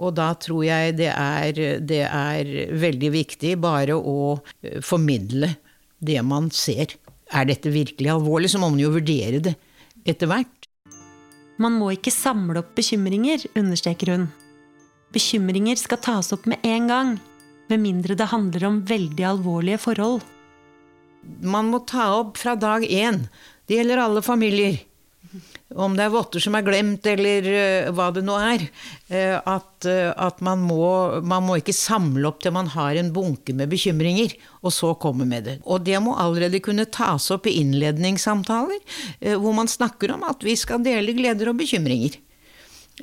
Og 0.00 0.14
da 0.16 0.30
tror 0.40 0.64
jeg 0.64 0.96
det 1.00 1.10
er, 1.12 1.60
det 1.84 2.04
er 2.06 2.52
veldig 2.80 3.10
viktig 3.14 3.56
bare 3.60 3.96
å 3.96 4.38
eh, 4.62 4.78
formidle 4.84 5.54
det 6.00 6.20
man 6.24 6.48
ser. 6.54 6.96
Er 7.30 7.46
dette 7.50 7.72
virkelig 7.72 8.12
alvorlig, 8.12 8.50
så 8.52 8.60
må 8.62 8.70
man 8.72 8.80
jo 8.82 8.94
vurdere 8.94 9.42
det 9.44 9.54
etter 10.08 10.30
hvert. 10.30 10.59
Man 11.60 11.76
må 11.76 11.90
ikke 11.92 12.12
samle 12.14 12.62
opp 12.62 12.72
bekymringer, 12.78 13.44
understreker 13.58 14.14
hun. 14.14 14.28
Bekymringer 15.12 15.76
skal 15.76 16.00
tas 16.00 16.32
opp 16.32 16.46
med 16.48 16.62
en 16.64 16.88
gang, 16.88 17.16
med 17.68 17.82
mindre 17.82 18.16
det 18.18 18.30
handler 18.32 18.64
om 18.66 18.78
veldig 18.88 19.26
alvorlige 19.28 19.80
forhold. 19.82 20.22
Man 21.44 21.68
må 21.70 21.82
ta 21.84 22.08
opp 22.16 22.38
fra 22.40 22.56
dag 22.56 22.86
én. 22.86 23.26
Det 23.68 23.76
gjelder 23.76 24.00
alle 24.06 24.22
familier. 24.24 24.80
Om 25.70 25.94
det 25.94 26.06
er 26.06 26.12
votter 26.12 26.42
som 26.42 26.56
er 26.58 26.64
glemt, 26.66 27.06
eller 27.06 27.46
uh, 27.46 27.90
hva 27.94 28.08
det 28.14 28.24
nå 28.26 28.34
er. 28.42 28.64
Uh, 29.10 29.36
at, 29.38 29.86
uh, 29.86 30.10
at 30.18 30.40
man, 30.44 30.64
må, 30.66 31.20
man 31.22 31.46
må 31.46 31.60
ikke 31.60 31.76
samle 31.76 32.26
opp 32.30 32.40
til 32.42 32.54
man 32.56 32.72
har 32.74 32.98
en 32.98 33.12
bunke 33.14 33.54
med 33.56 33.70
bekymringer, 33.70 34.34
og 34.64 34.74
så 34.74 34.94
komme 35.00 35.28
med 35.28 35.46
det. 35.46 35.58
Og 35.64 35.84
det 35.86 36.00
må 36.02 36.16
allerede 36.18 36.62
kunne 36.64 36.88
tas 36.90 37.30
opp 37.34 37.46
i 37.46 37.58
innledningssamtaler, 37.62 38.82
hvor 39.38 39.54
man 39.56 39.70
snakker 39.70 40.16
om 40.16 40.26
at 40.28 40.42
vi 40.44 40.56
skal 40.58 40.82
dele 40.84 41.14
gleder 41.16 41.52
og 41.52 41.60
bekymringer. 41.62 42.18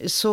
Så, 0.06 0.32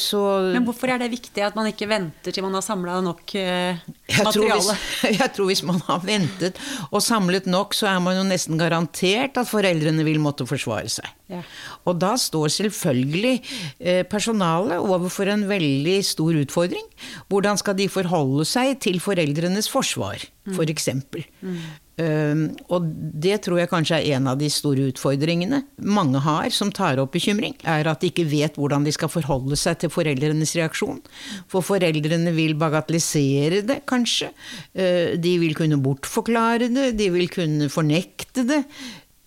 så 0.00 0.20
Men 0.50 0.64
hvorfor 0.66 0.90
er 0.90 0.98
det 0.98 1.10
viktig 1.12 1.42
at 1.46 1.54
man 1.54 1.68
ikke 1.70 1.86
venter 1.86 2.34
til 2.34 2.42
man 2.42 2.56
har 2.56 2.64
samla 2.66 2.96
nok 3.04 3.34
eh, 3.38 3.78
jeg 4.10 4.16
tror, 4.16 4.26
materiale? 4.26 4.74
hvis, 4.74 5.18
jeg 5.20 5.28
tror 5.36 5.50
hvis 5.50 5.62
man 5.68 5.78
har 5.86 6.00
ventet 6.02 6.58
og 6.88 7.04
samlet 7.04 7.46
nok, 7.50 7.76
så 7.78 7.92
er 7.92 8.00
man 8.02 8.18
jo 8.18 8.24
nesten 8.26 8.58
garantert 8.58 9.38
at 9.38 9.50
foreldrene 9.50 10.06
vil 10.06 10.18
måtte 10.22 10.46
forsvare 10.48 10.90
seg. 10.90 11.06
Ja. 11.30 11.44
Og 11.86 12.00
da 12.02 12.14
står 12.20 12.50
selvfølgelig 12.56 13.36
eh, 13.78 14.02
personalet 14.10 14.82
overfor 14.82 15.30
en 15.32 15.46
veldig 15.48 15.96
stor 16.06 16.40
utfordring. 16.42 16.84
Hvordan 17.30 17.60
skal 17.60 17.78
de 17.78 17.88
forholde 17.92 18.48
seg 18.48 18.76
til 18.82 18.98
foreldrenes 19.04 19.70
forsvar, 19.70 20.26
f.eks.? 20.44 20.58
For 20.58 20.74
eksempel. 20.74 21.26
Um, 21.94 22.48
og 22.74 22.88
det 23.22 23.36
tror 23.44 23.60
jeg 23.60 23.70
kanskje 23.70 24.00
er 24.00 24.16
en 24.16 24.26
av 24.32 24.38
de 24.40 24.48
store 24.50 24.88
utfordringene 24.90 25.60
mange 25.78 26.18
har 26.24 26.48
som 26.50 26.72
tar 26.74 26.98
opp 26.98 27.12
bekymring, 27.14 27.54
er 27.62 27.86
at 27.86 28.02
de 28.02 28.10
ikke 28.10 28.26
vet 28.26 28.58
hvordan 28.58 28.82
de 28.82 28.90
skal 28.94 29.12
forholde 29.12 29.54
seg 29.58 29.78
til 29.78 29.92
foreldrenes 29.94 30.56
reaksjon. 30.58 30.98
For 31.50 31.62
foreldrene 31.62 32.34
vil 32.34 32.56
bagatellisere 32.58 33.62
det, 33.68 33.84
kanskje. 33.90 34.32
Uh, 34.74 35.14
de 35.14 35.36
vil 35.42 35.54
kunne 35.58 35.78
bortforklare 35.84 36.72
det, 36.72 36.90
de 36.98 37.10
vil 37.14 37.30
kunne 37.30 37.70
fornekte 37.70 38.46
det. 38.48 38.64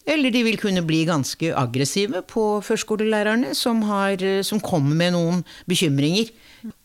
Eller 0.08 0.32
de 0.32 0.44
vil 0.48 0.60
kunne 0.60 0.86
bli 0.88 1.02
ganske 1.08 1.52
aggressive 1.52 2.22
på 2.32 2.44
førskolelærerne, 2.64 3.54
som, 3.58 3.82
har, 3.90 4.22
som 4.48 4.62
kommer 4.64 4.96
med 4.96 5.16
noen 5.18 5.42
bekymringer. 5.68 6.32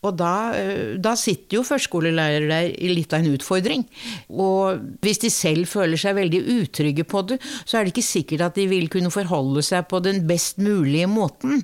Og 0.03 0.15
da, 0.19 0.33
eh, 0.57 0.95
da 1.01 1.15
sitter 1.19 1.57
jo 1.57 1.65
førskolelærere 1.67 2.49
der 2.49 2.69
i 2.75 2.91
litt 2.91 3.13
av 3.15 3.23
en 3.23 3.33
utfordring. 3.33 3.85
Og 4.29 4.83
hvis 5.03 5.23
de 5.23 5.31
selv 5.33 5.69
føler 5.71 5.99
seg 5.99 6.17
veldig 6.19 6.43
utrygge 6.59 7.07
på 7.07 7.23
det, 7.31 7.39
så 7.65 7.79
er 7.79 7.85
det 7.85 7.95
ikke 7.95 8.05
sikkert 8.11 8.47
at 8.49 8.59
de 8.59 8.67
vil 8.71 8.89
kunne 8.91 9.13
forholde 9.13 9.63
seg 9.65 9.87
på 9.89 10.03
den 10.03 10.23
best 10.29 10.61
mulige 10.61 11.09
måten. 11.09 11.63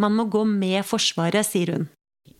Man 0.00 0.16
må 0.16 0.28
gå 0.30 0.44
med 0.48 0.84
Forsvaret, 0.86 1.46
sier 1.48 1.76
hun. 1.76 1.86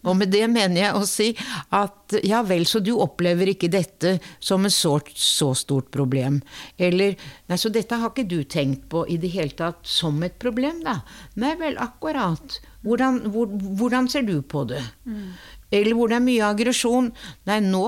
Og 0.06 0.14
med 0.14 0.30
det 0.30 0.44
mener 0.50 0.78
jeg 0.80 0.94
å 0.94 1.06
si 1.08 1.28
at 1.74 2.14
ja 2.26 2.42
vel, 2.46 2.66
så 2.68 2.80
du 2.84 2.92
opplever 3.02 3.50
ikke 3.50 3.70
dette 3.72 4.16
som 4.38 4.66
et 4.68 4.74
så, 4.74 4.94
så, 5.18 5.50
stort 5.58 5.90
problem. 5.94 6.38
Eller 6.78 7.16
nei, 7.50 7.58
så 7.58 7.72
dette 7.74 7.98
har 7.98 8.12
ikke 8.12 8.28
du 8.30 8.38
tenkt 8.44 8.86
på 8.92 9.02
i 9.10 9.18
det 9.22 9.32
hele 9.34 9.56
tatt 9.58 9.82
som 9.88 10.22
et 10.26 10.38
problem, 10.42 10.82
da. 10.86 11.00
Nei 11.42 11.56
vel, 11.58 11.78
akkurat. 11.82 12.60
Hvordan, 12.86 13.24
hvor, 13.34 13.50
hvordan 13.50 14.06
ser 14.10 14.26
du 14.28 14.38
på 14.46 14.62
det? 14.70 14.82
Mm. 15.10 15.32
Eller 15.74 15.96
hvor 15.98 16.10
det 16.10 16.20
er 16.20 16.26
mye 16.26 16.46
aggresjon. 16.46 17.08
Nei, 17.48 17.58
nå, 17.64 17.82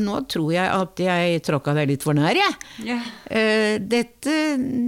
nå, 0.00 0.22
tror 0.32 0.54
jeg 0.54 0.72
at 0.72 1.02
jeg 1.04 1.42
tråkka 1.44 1.74
deg 1.76 1.92
litt 1.92 2.06
for 2.06 2.16
nær, 2.16 2.38
jeg. 2.38 2.56
Yeah. 2.86 3.10
Uh, 3.28 3.74
dette, 3.84 4.38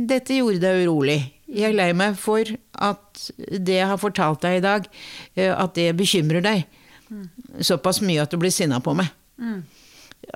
dette 0.09 0.41
gjorde 0.41 0.63
deg 0.65 0.87
urolig. 0.87 1.21
Jeg 1.51 1.73
er 1.73 1.77
lei 1.77 1.91
meg 1.97 2.17
for 2.21 2.47
at 2.79 3.25
det 3.51 3.81
jeg 3.81 3.91
har 3.91 4.01
fortalt 4.01 4.43
deg 4.45 4.61
i 4.61 4.65
dag, 4.65 4.87
uh, 4.87 5.55
at 5.57 5.75
det 5.79 5.91
bekymrer 5.99 6.45
deg. 6.45 6.65
Mm. 7.11 7.27
Såpass 7.67 8.01
mye 8.07 8.23
at 8.23 8.31
du 8.31 8.39
blir 8.41 8.55
sinna 8.55 8.79
på 8.85 8.95
meg. 8.99 9.11
Mm. 9.41 9.63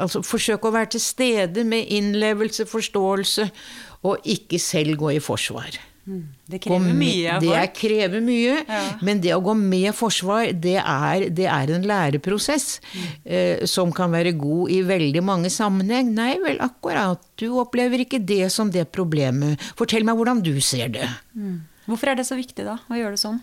Altså, 0.01 0.25
forsøk 0.27 0.65
å 0.67 0.75
være 0.75 0.95
til 0.97 1.03
stede 1.05 1.65
med 1.69 1.91
innlevelse, 1.95 2.67
forståelse, 2.67 3.49
og 4.05 4.27
ikke 4.29 4.59
selv 4.61 4.99
gå 5.01 5.15
i 5.15 5.23
forsvar. 5.23 5.77
Det 6.05 6.59
krever 6.61 6.93
mye 6.93 7.39
Det 7.41 7.53
er, 7.57 7.69
krever 7.73 8.21
mye, 8.25 8.59
ja. 8.69 8.81
men 9.05 9.23
det 9.25 9.33
å 9.33 9.41
gå 9.45 9.55
med 9.57 9.95
forsvar, 9.97 10.51
det 10.53 10.77
er, 10.81 11.29
det 11.33 11.47
er 11.49 11.73
en 11.73 11.87
læreprosess 11.89 12.67
mm. 12.83 13.07
eh, 13.25 13.65
som 13.71 13.93
kan 13.95 14.13
være 14.13 14.35
god 14.37 14.75
i 14.75 14.83
veldig 14.85 15.23
mange 15.25 15.53
sammenheng. 15.53 16.13
Nei 16.17 16.35
vel, 16.43 16.61
akkurat. 16.65 17.23
Du 17.41 17.49
opplever 17.63 18.05
ikke 18.05 18.21
det 18.21 18.51
som 18.53 18.73
det 18.75 18.85
problemet. 18.93 19.63
Fortell 19.79 20.05
meg 20.05 20.21
hvordan 20.21 20.45
du 20.45 20.59
ser 20.61 20.93
det. 20.93 21.09
Mm. 21.33 21.63
Hvorfor 21.89 22.13
er 22.13 22.21
det 22.21 22.29
så 22.29 22.37
viktig, 22.37 22.65
da, 22.67 22.79
å 22.89 23.01
gjøre 23.01 23.17
det 23.17 23.25
sånn? 23.25 23.41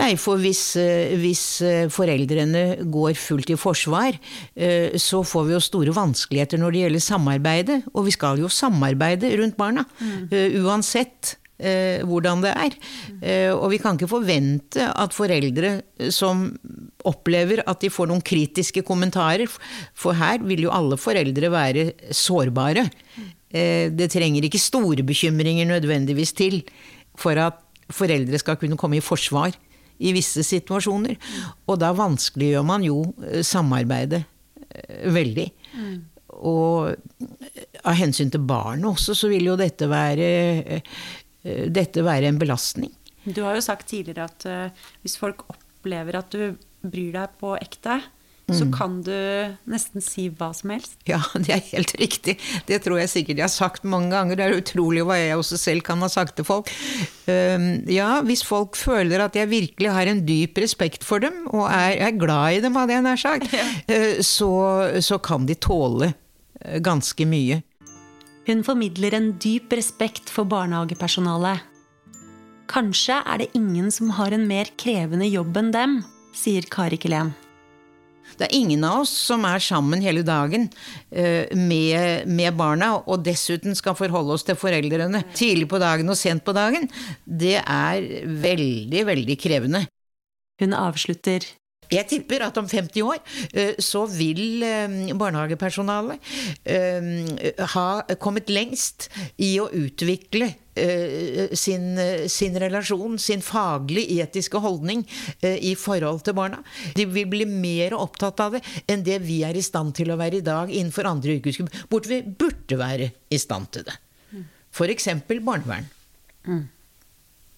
Nei, 0.00 0.14
for 0.16 0.40
hvis, 0.40 0.72
eh, 0.80 1.12
hvis, 1.20 1.60
eh, 1.60 1.88
foreldrene 1.92 2.80
går 2.88 3.12
fullt 3.12 3.50
i 3.52 3.58
forsvar, 3.60 4.16
eh, 4.56 4.96
så 4.96 5.20
får 5.20 5.46
vi 5.46 5.52
jo 5.52 5.60
store 5.60 5.92
vanskeligheter 5.92 6.56
når 6.56 6.72
det 6.72 6.80
gjelder 6.82 7.04
samarbeidet. 7.04 7.84
Og 7.94 8.06
vi 8.06 8.12
skal 8.12 8.38
jo 8.38 8.48
samarbeide 8.48 9.36
rundt 9.36 9.56
barna. 9.56 9.84
Mm. 10.00 10.64
Uansett 10.64 11.36
eh, 11.62 12.02
hvordan 12.06 12.42
det 12.44 12.52
er. 12.52 12.76
Eh, 13.22 13.50
og 13.54 13.70
vi 13.72 13.80
kan 13.82 13.96
ikke 13.96 14.10
forvente 14.10 14.88
at 14.90 15.14
foreldre 15.16 15.78
som 16.12 16.48
opplever 17.08 17.62
at 17.66 17.82
de 17.82 17.90
får 17.92 18.10
noen 18.10 18.22
kritiske 18.24 18.84
kommentarer, 18.86 19.50
for 19.94 20.18
her 20.18 20.42
vil 20.46 20.66
jo 20.66 20.74
alle 20.74 20.98
foreldre 21.00 21.52
være 21.52 21.86
sårbare. 22.14 22.86
Eh, 23.52 23.88
det 23.92 24.10
trenger 24.14 24.46
ikke 24.46 24.62
store 24.62 25.04
bekymringer 25.06 25.68
nødvendigvis 25.68 26.34
til 26.38 26.62
for 27.18 27.36
at 27.38 27.60
foreldre 27.92 28.38
skal 28.40 28.56
kunne 28.56 28.78
komme 28.80 28.98
i 28.98 29.04
forsvar 29.04 29.52
i 30.02 30.12
visse 30.16 30.42
situasjoner. 30.46 31.18
Og 31.68 31.78
da 31.82 31.92
vanskeliggjør 31.96 32.64
man 32.66 32.86
jo 32.86 33.04
eh, 33.26 33.42
samarbeidet 33.46 34.24
eh, 34.72 35.12
veldig. 35.12 35.50
Mm. 35.76 36.00
Og 36.42 36.94
av 37.86 37.98
hensyn 37.98 38.30
til 38.32 38.42
barnet 38.48 38.88
også, 38.88 39.14
så 39.14 39.28
vil 39.30 39.44
jo 39.50 39.58
dette 39.60 39.86
være 39.90 40.30
Eh, 40.62 40.80
dette 41.42 42.04
være 42.06 42.28
en 42.30 42.38
belastning. 42.38 42.92
Du 43.24 43.44
har 43.46 43.54
jo 43.54 43.62
sagt 43.62 43.86
tidligere 43.92 44.26
at 44.26 44.48
uh, 44.50 44.88
hvis 45.04 45.18
folk 45.20 45.44
opplever 45.52 46.18
at 46.18 46.34
du 46.34 46.58
bryr 46.82 47.14
deg 47.14 47.38
på 47.38 47.54
ekte, 47.54 48.00
mm. 48.50 48.54
så 48.58 48.66
kan 48.74 48.96
du 49.06 49.14
nesten 49.70 50.02
si 50.02 50.26
hva 50.34 50.50
som 50.56 50.72
helst. 50.74 50.96
Ja, 51.06 51.20
det 51.44 51.54
er 51.54 51.62
helt 51.68 51.94
riktig. 52.00 52.36
Det 52.66 52.80
tror 52.82 52.98
jeg 52.98 53.12
sikkert 53.12 53.38
jeg 53.38 53.46
har 53.46 53.54
sagt 53.54 53.86
mange 53.86 54.10
ganger. 54.14 54.38
Det 54.38 54.48
er 54.48 54.58
utrolig 54.58 55.04
hva 55.06 55.20
jeg 55.20 55.38
også 55.38 55.60
selv 55.60 55.86
kan 55.86 56.02
ha 56.02 56.10
sagt 56.10 56.34
til 56.38 56.48
folk. 56.48 56.72
Um, 57.30 57.68
ja, 57.90 58.16
hvis 58.26 58.42
folk 58.46 58.78
føler 58.78 59.22
at 59.22 59.38
jeg 59.38 59.52
virkelig 59.52 59.94
har 59.94 60.10
en 60.10 60.24
dyp 60.26 60.58
respekt 60.64 61.06
for 61.06 61.22
dem, 61.22 61.44
og 61.54 61.68
er, 61.70 62.10
glad 62.18 62.58
i 62.58 62.64
dem, 62.64 62.78
hadde 62.80 62.98
jeg 62.98 63.06
nær 63.06 63.22
sagt, 63.22 63.54
ja. 63.54 63.68
uh, 63.86 64.18
så, 64.26 64.52
så 64.98 65.22
kan 65.22 65.46
de 65.46 65.58
tåle 65.58 66.10
ganske 66.82 67.26
mye. 67.26 67.62
Hun 68.48 68.64
formidler 68.66 69.14
en 69.14 69.28
dyp 69.38 69.72
respekt 69.78 70.30
for 70.32 70.48
barnehagepersonalet. 70.50 71.62
Kanskje 72.72 73.20
er 73.22 73.42
det 73.42 73.52
ingen 73.54 73.90
som 73.94 74.10
har 74.16 74.34
en 74.34 74.48
mer 74.48 74.70
krevende 74.80 75.28
jobb 75.28 75.58
enn 75.60 75.70
dem, 75.74 75.96
sier 76.34 76.66
Kari 76.72 76.98
Kelen. 76.98 77.34
Det 78.38 78.46
er 78.46 78.54
ingen 78.56 78.84
av 78.86 79.02
oss 79.02 79.12
som 79.28 79.44
er 79.44 79.60
sammen 79.62 80.02
hele 80.02 80.22
dagen 80.24 80.68
uh, 80.70 81.44
med, 81.58 82.26
med, 82.26 82.54
barna, 82.58 82.94
og 83.04 83.24
dessuten 83.26 83.76
skal 83.78 83.98
forholde 83.98 84.34
oss 84.38 84.46
til 84.46 84.58
foreldrene 84.58 85.24
tidlig 85.36 85.68
på 85.70 85.80
dagen 85.82 86.10
og 86.10 86.18
sent 86.18 86.44
på 86.46 86.54
dagen. 86.56 86.88
Det 87.26 87.58
er 87.60 88.06
veldig, 88.46 89.04
veldig 89.10 89.38
krevende. 89.42 89.84
Hun 90.62 90.74
avslutter 90.78 91.44
jeg 91.92 92.08
tipper 92.08 92.44
at 92.46 92.58
om 92.60 92.68
50 92.68 93.04
år 93.04 93.20
eh, 93.52 93.76
så 93.82 94.04
vil 94.10 94.64
eh, 94.66 95.12
barnehagepersonalet 95.18 96.32
eh, 96.64 97.62
ha 97.74 97.86
kommet 98.22 98.52
lengst 98.52 99.10
i 99.42 99.54
å 99.62 99.68
utvikle 99.68 100.54
sin, 101.52 101.98
sin, 102.32 102.54
relasjon, 102.56 103.18
sin 103.20 103.42
faglig 103.44 104.06
etiske 104.24 104.56
holdning 104.56 105.02
i 105.44 105.74
forhold 105.76 106.22
til 106.24 106.32
barna. 106.38 106.62
De 106.96 107.04
vil 107.12 107.28
bli 107.28 107.44
mer 107.44 107.92
opptatt 107.92 108.40
av 108.40 108.56
det 108.56 108.62
enn 108.88 109.04
det 109.04 109.18
vi 109.26 109.42
er 109.44 109.52
i 109.52 109.64
stand 109.66 109.92
til 109.98 110.14
å 110.14 110.16
være 110.16 110.40
i 110.40 110.46
dag 110.46 110.72
innenfor 110.72 111.10
andre 111.10 111.36
yrkesgrupper, 111.36 111.84
bort 111.92 112.08
vi 112.08 112.22
burde 112.24 112.80
være 112.80 113.10
i 113.28 113.42
stand 113.42 113.68
til 113.76 113.84
det. 113.84 113.98
F.eks. 114.72 115.10
barnevern. 115.28 115.92
Mm. 116.48 116.64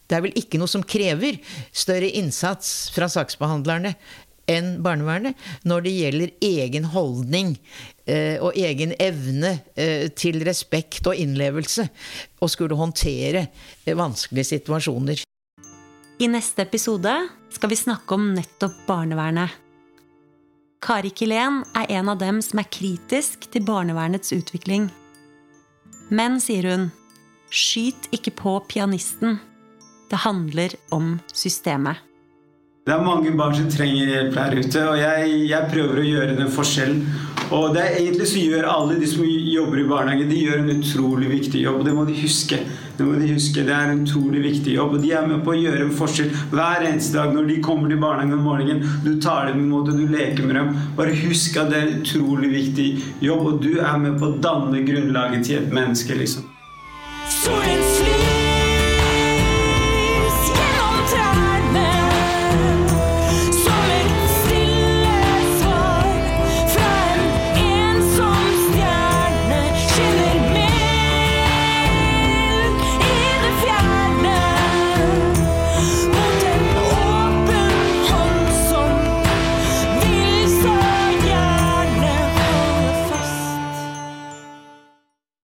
Det 0.05 0.17
er 0.19 0.25
vel 0.27 0.37
ikke 0.37 0.59
noe 0.61 0.69
som 0.69 0.85
krever 0.85 1.39
større 1.73 2.11
innsats 2.19 2.91
fra 2.95 3.09
saksbehandlerne 3.09 3.95
enn 4.51 4.79
barnevernet 4.85 5.39
når 5.69 5.85
det 5.87 5.93
gjelder 5.97 6.33
egen 6.45 6.89
holdning 6.95 7.55
eh, 8.07 8.37
og 8.43 8.57
egen 8.59 8.95
evne 9.01 9.59
eh, 9.75 10.09
til 10.17 10.41
respekt 10.47 11.07
og 11.11 11.19
innlevelse, 11.19 11.89
og 12.41 12.53
skulle 12.53 12.79
håndtere 12.79 13.47
eh, 13.85 13.97
vanskelige 13.97 14.55
situasjoner. 14.55 15.25
I 16.23 16.31
neste 16.31 16.63
episode 16.63 17.13
skal 17.55 17.73
vi 17.73 17.79
snakke 17.79 18.15
om 18.15 18.33
nettopp 18.37 18.85
barnevernet. 18.87 19.61
Kari 20.85 21.11
Kilén 21.17 21.63
er 21.75 21.89
en 21.97 22.11
av 22.13 22.21
dem 22.21 22.43
som 22.45 22.61
er 22.61 22.69
kritisk 22.69 23.49
til 23.51 23.65
barnevernets 23.65 24.35
utvikling. 24.37 24.91
Men, 26.13 26.37
sier 26.45 26.69
hun, 26.69 26.91
skyt 27.49 28.11
ikke 28.13 28.35
på 28.37 28.59
pianisten. 28.69 29.39
Det 30.11 30.21
handler 30.27 30.77
om 30.93 31.17
systemet. 31.33 32.03
Det 32.85 32.93
er 32.93 33.01
mange 33.01 33.31
barn 33.33 33.55
som 33.57 33.69
trenger 33.73 34.11
hjelp 34.13 34.35
her 34.37 34.55
ute, 34.59 34.81
og 34.85 34.99
jeg, 35.01 35.37
jeg 35.49 35.69
prøver 35.71 36.01
å 36.03 36.03
gjøre 36.05 36.35
den 36.37 36.51
forskjellen. 36.53 36.99
Og 37.57 37.71
det 37.73 37.81
er 37.81 37.95
egentlig 37.97 38.27
så 38.29 38.43
gjør 38.43 38.69
alle 38.69 38.99
de 39.01 39.09
som 39.09 39.25
jobber 39.25 39.81
i 39.81 39.87
barnehage, 39.89 40.27
de 40.29 40.43
gjør 40.43 40.61
en 40.61 40.69
utrolig 40.75 41.31
viktig 41.31 41.63
jobb. 41.63 41.79
og 41.81 41.89
Det 41.89 41.95
må 41.97 42.05
de 42.05 42.19
huske. 42.19 42.59
Det 42.99 43.07
må 43.09 43.17
de 43.23 43.31
huske. 43.31 43.65
Det 43.65 43.73
er 43.73 43.95
en 43.95 44.05
utrolig 44.05 44.45
viktig 44.45 44.77
jobb. 44.77 44.99
Og 44.99 45.01
de 45.07 45.15
er 45.17 45.25
med 45.33 45.41
på 45.49 45.55
å 45.55 45.57
gjøre 45.63 45.87
en 45.87 45.97
forskjell 45.97 46.31
hver 46.53 46.85
eneste 46.91 47.17
dag 47.17 47.33
når 47.33 47.49
de 47.55 47.59
kommer 47.65 47.89
til 47.89 48.05
barnehagen 48.05 48.37
om 48.37 48.45
morgenen. 48.51 48.85
Du 49.07 49.15
tar 49.17 49.49
dem 49.49 49.65
imot, 49.65 49.89
og 49.89 50.05
du 50.05 50.13
leker 50.13 50.45
med 50.45 50.61
dem. 50.61 50.73
Bare 51.01 51.17
husk 51.25 51.57
at 51.65 51.73
det 51.73 51.81
er 51.81 51.89
en 51.89 52.01
utrolig 52.05 52.53
viktig 52.53 52.91
jobb, 53.25 53.49
og 53.49 53.65
du 53.65 53.79
er 53.79 53.97
med 54.05 54.21
på 54.21 54.29
å 54.29 54.41
danne 54.45 54.85
grunnlaget 54.85 55.49
til 55.49 55.63
et 55.63 55.73
menneske, 55.73 56.21
liksom. 56.21 56.51
Solen 57.33 57.94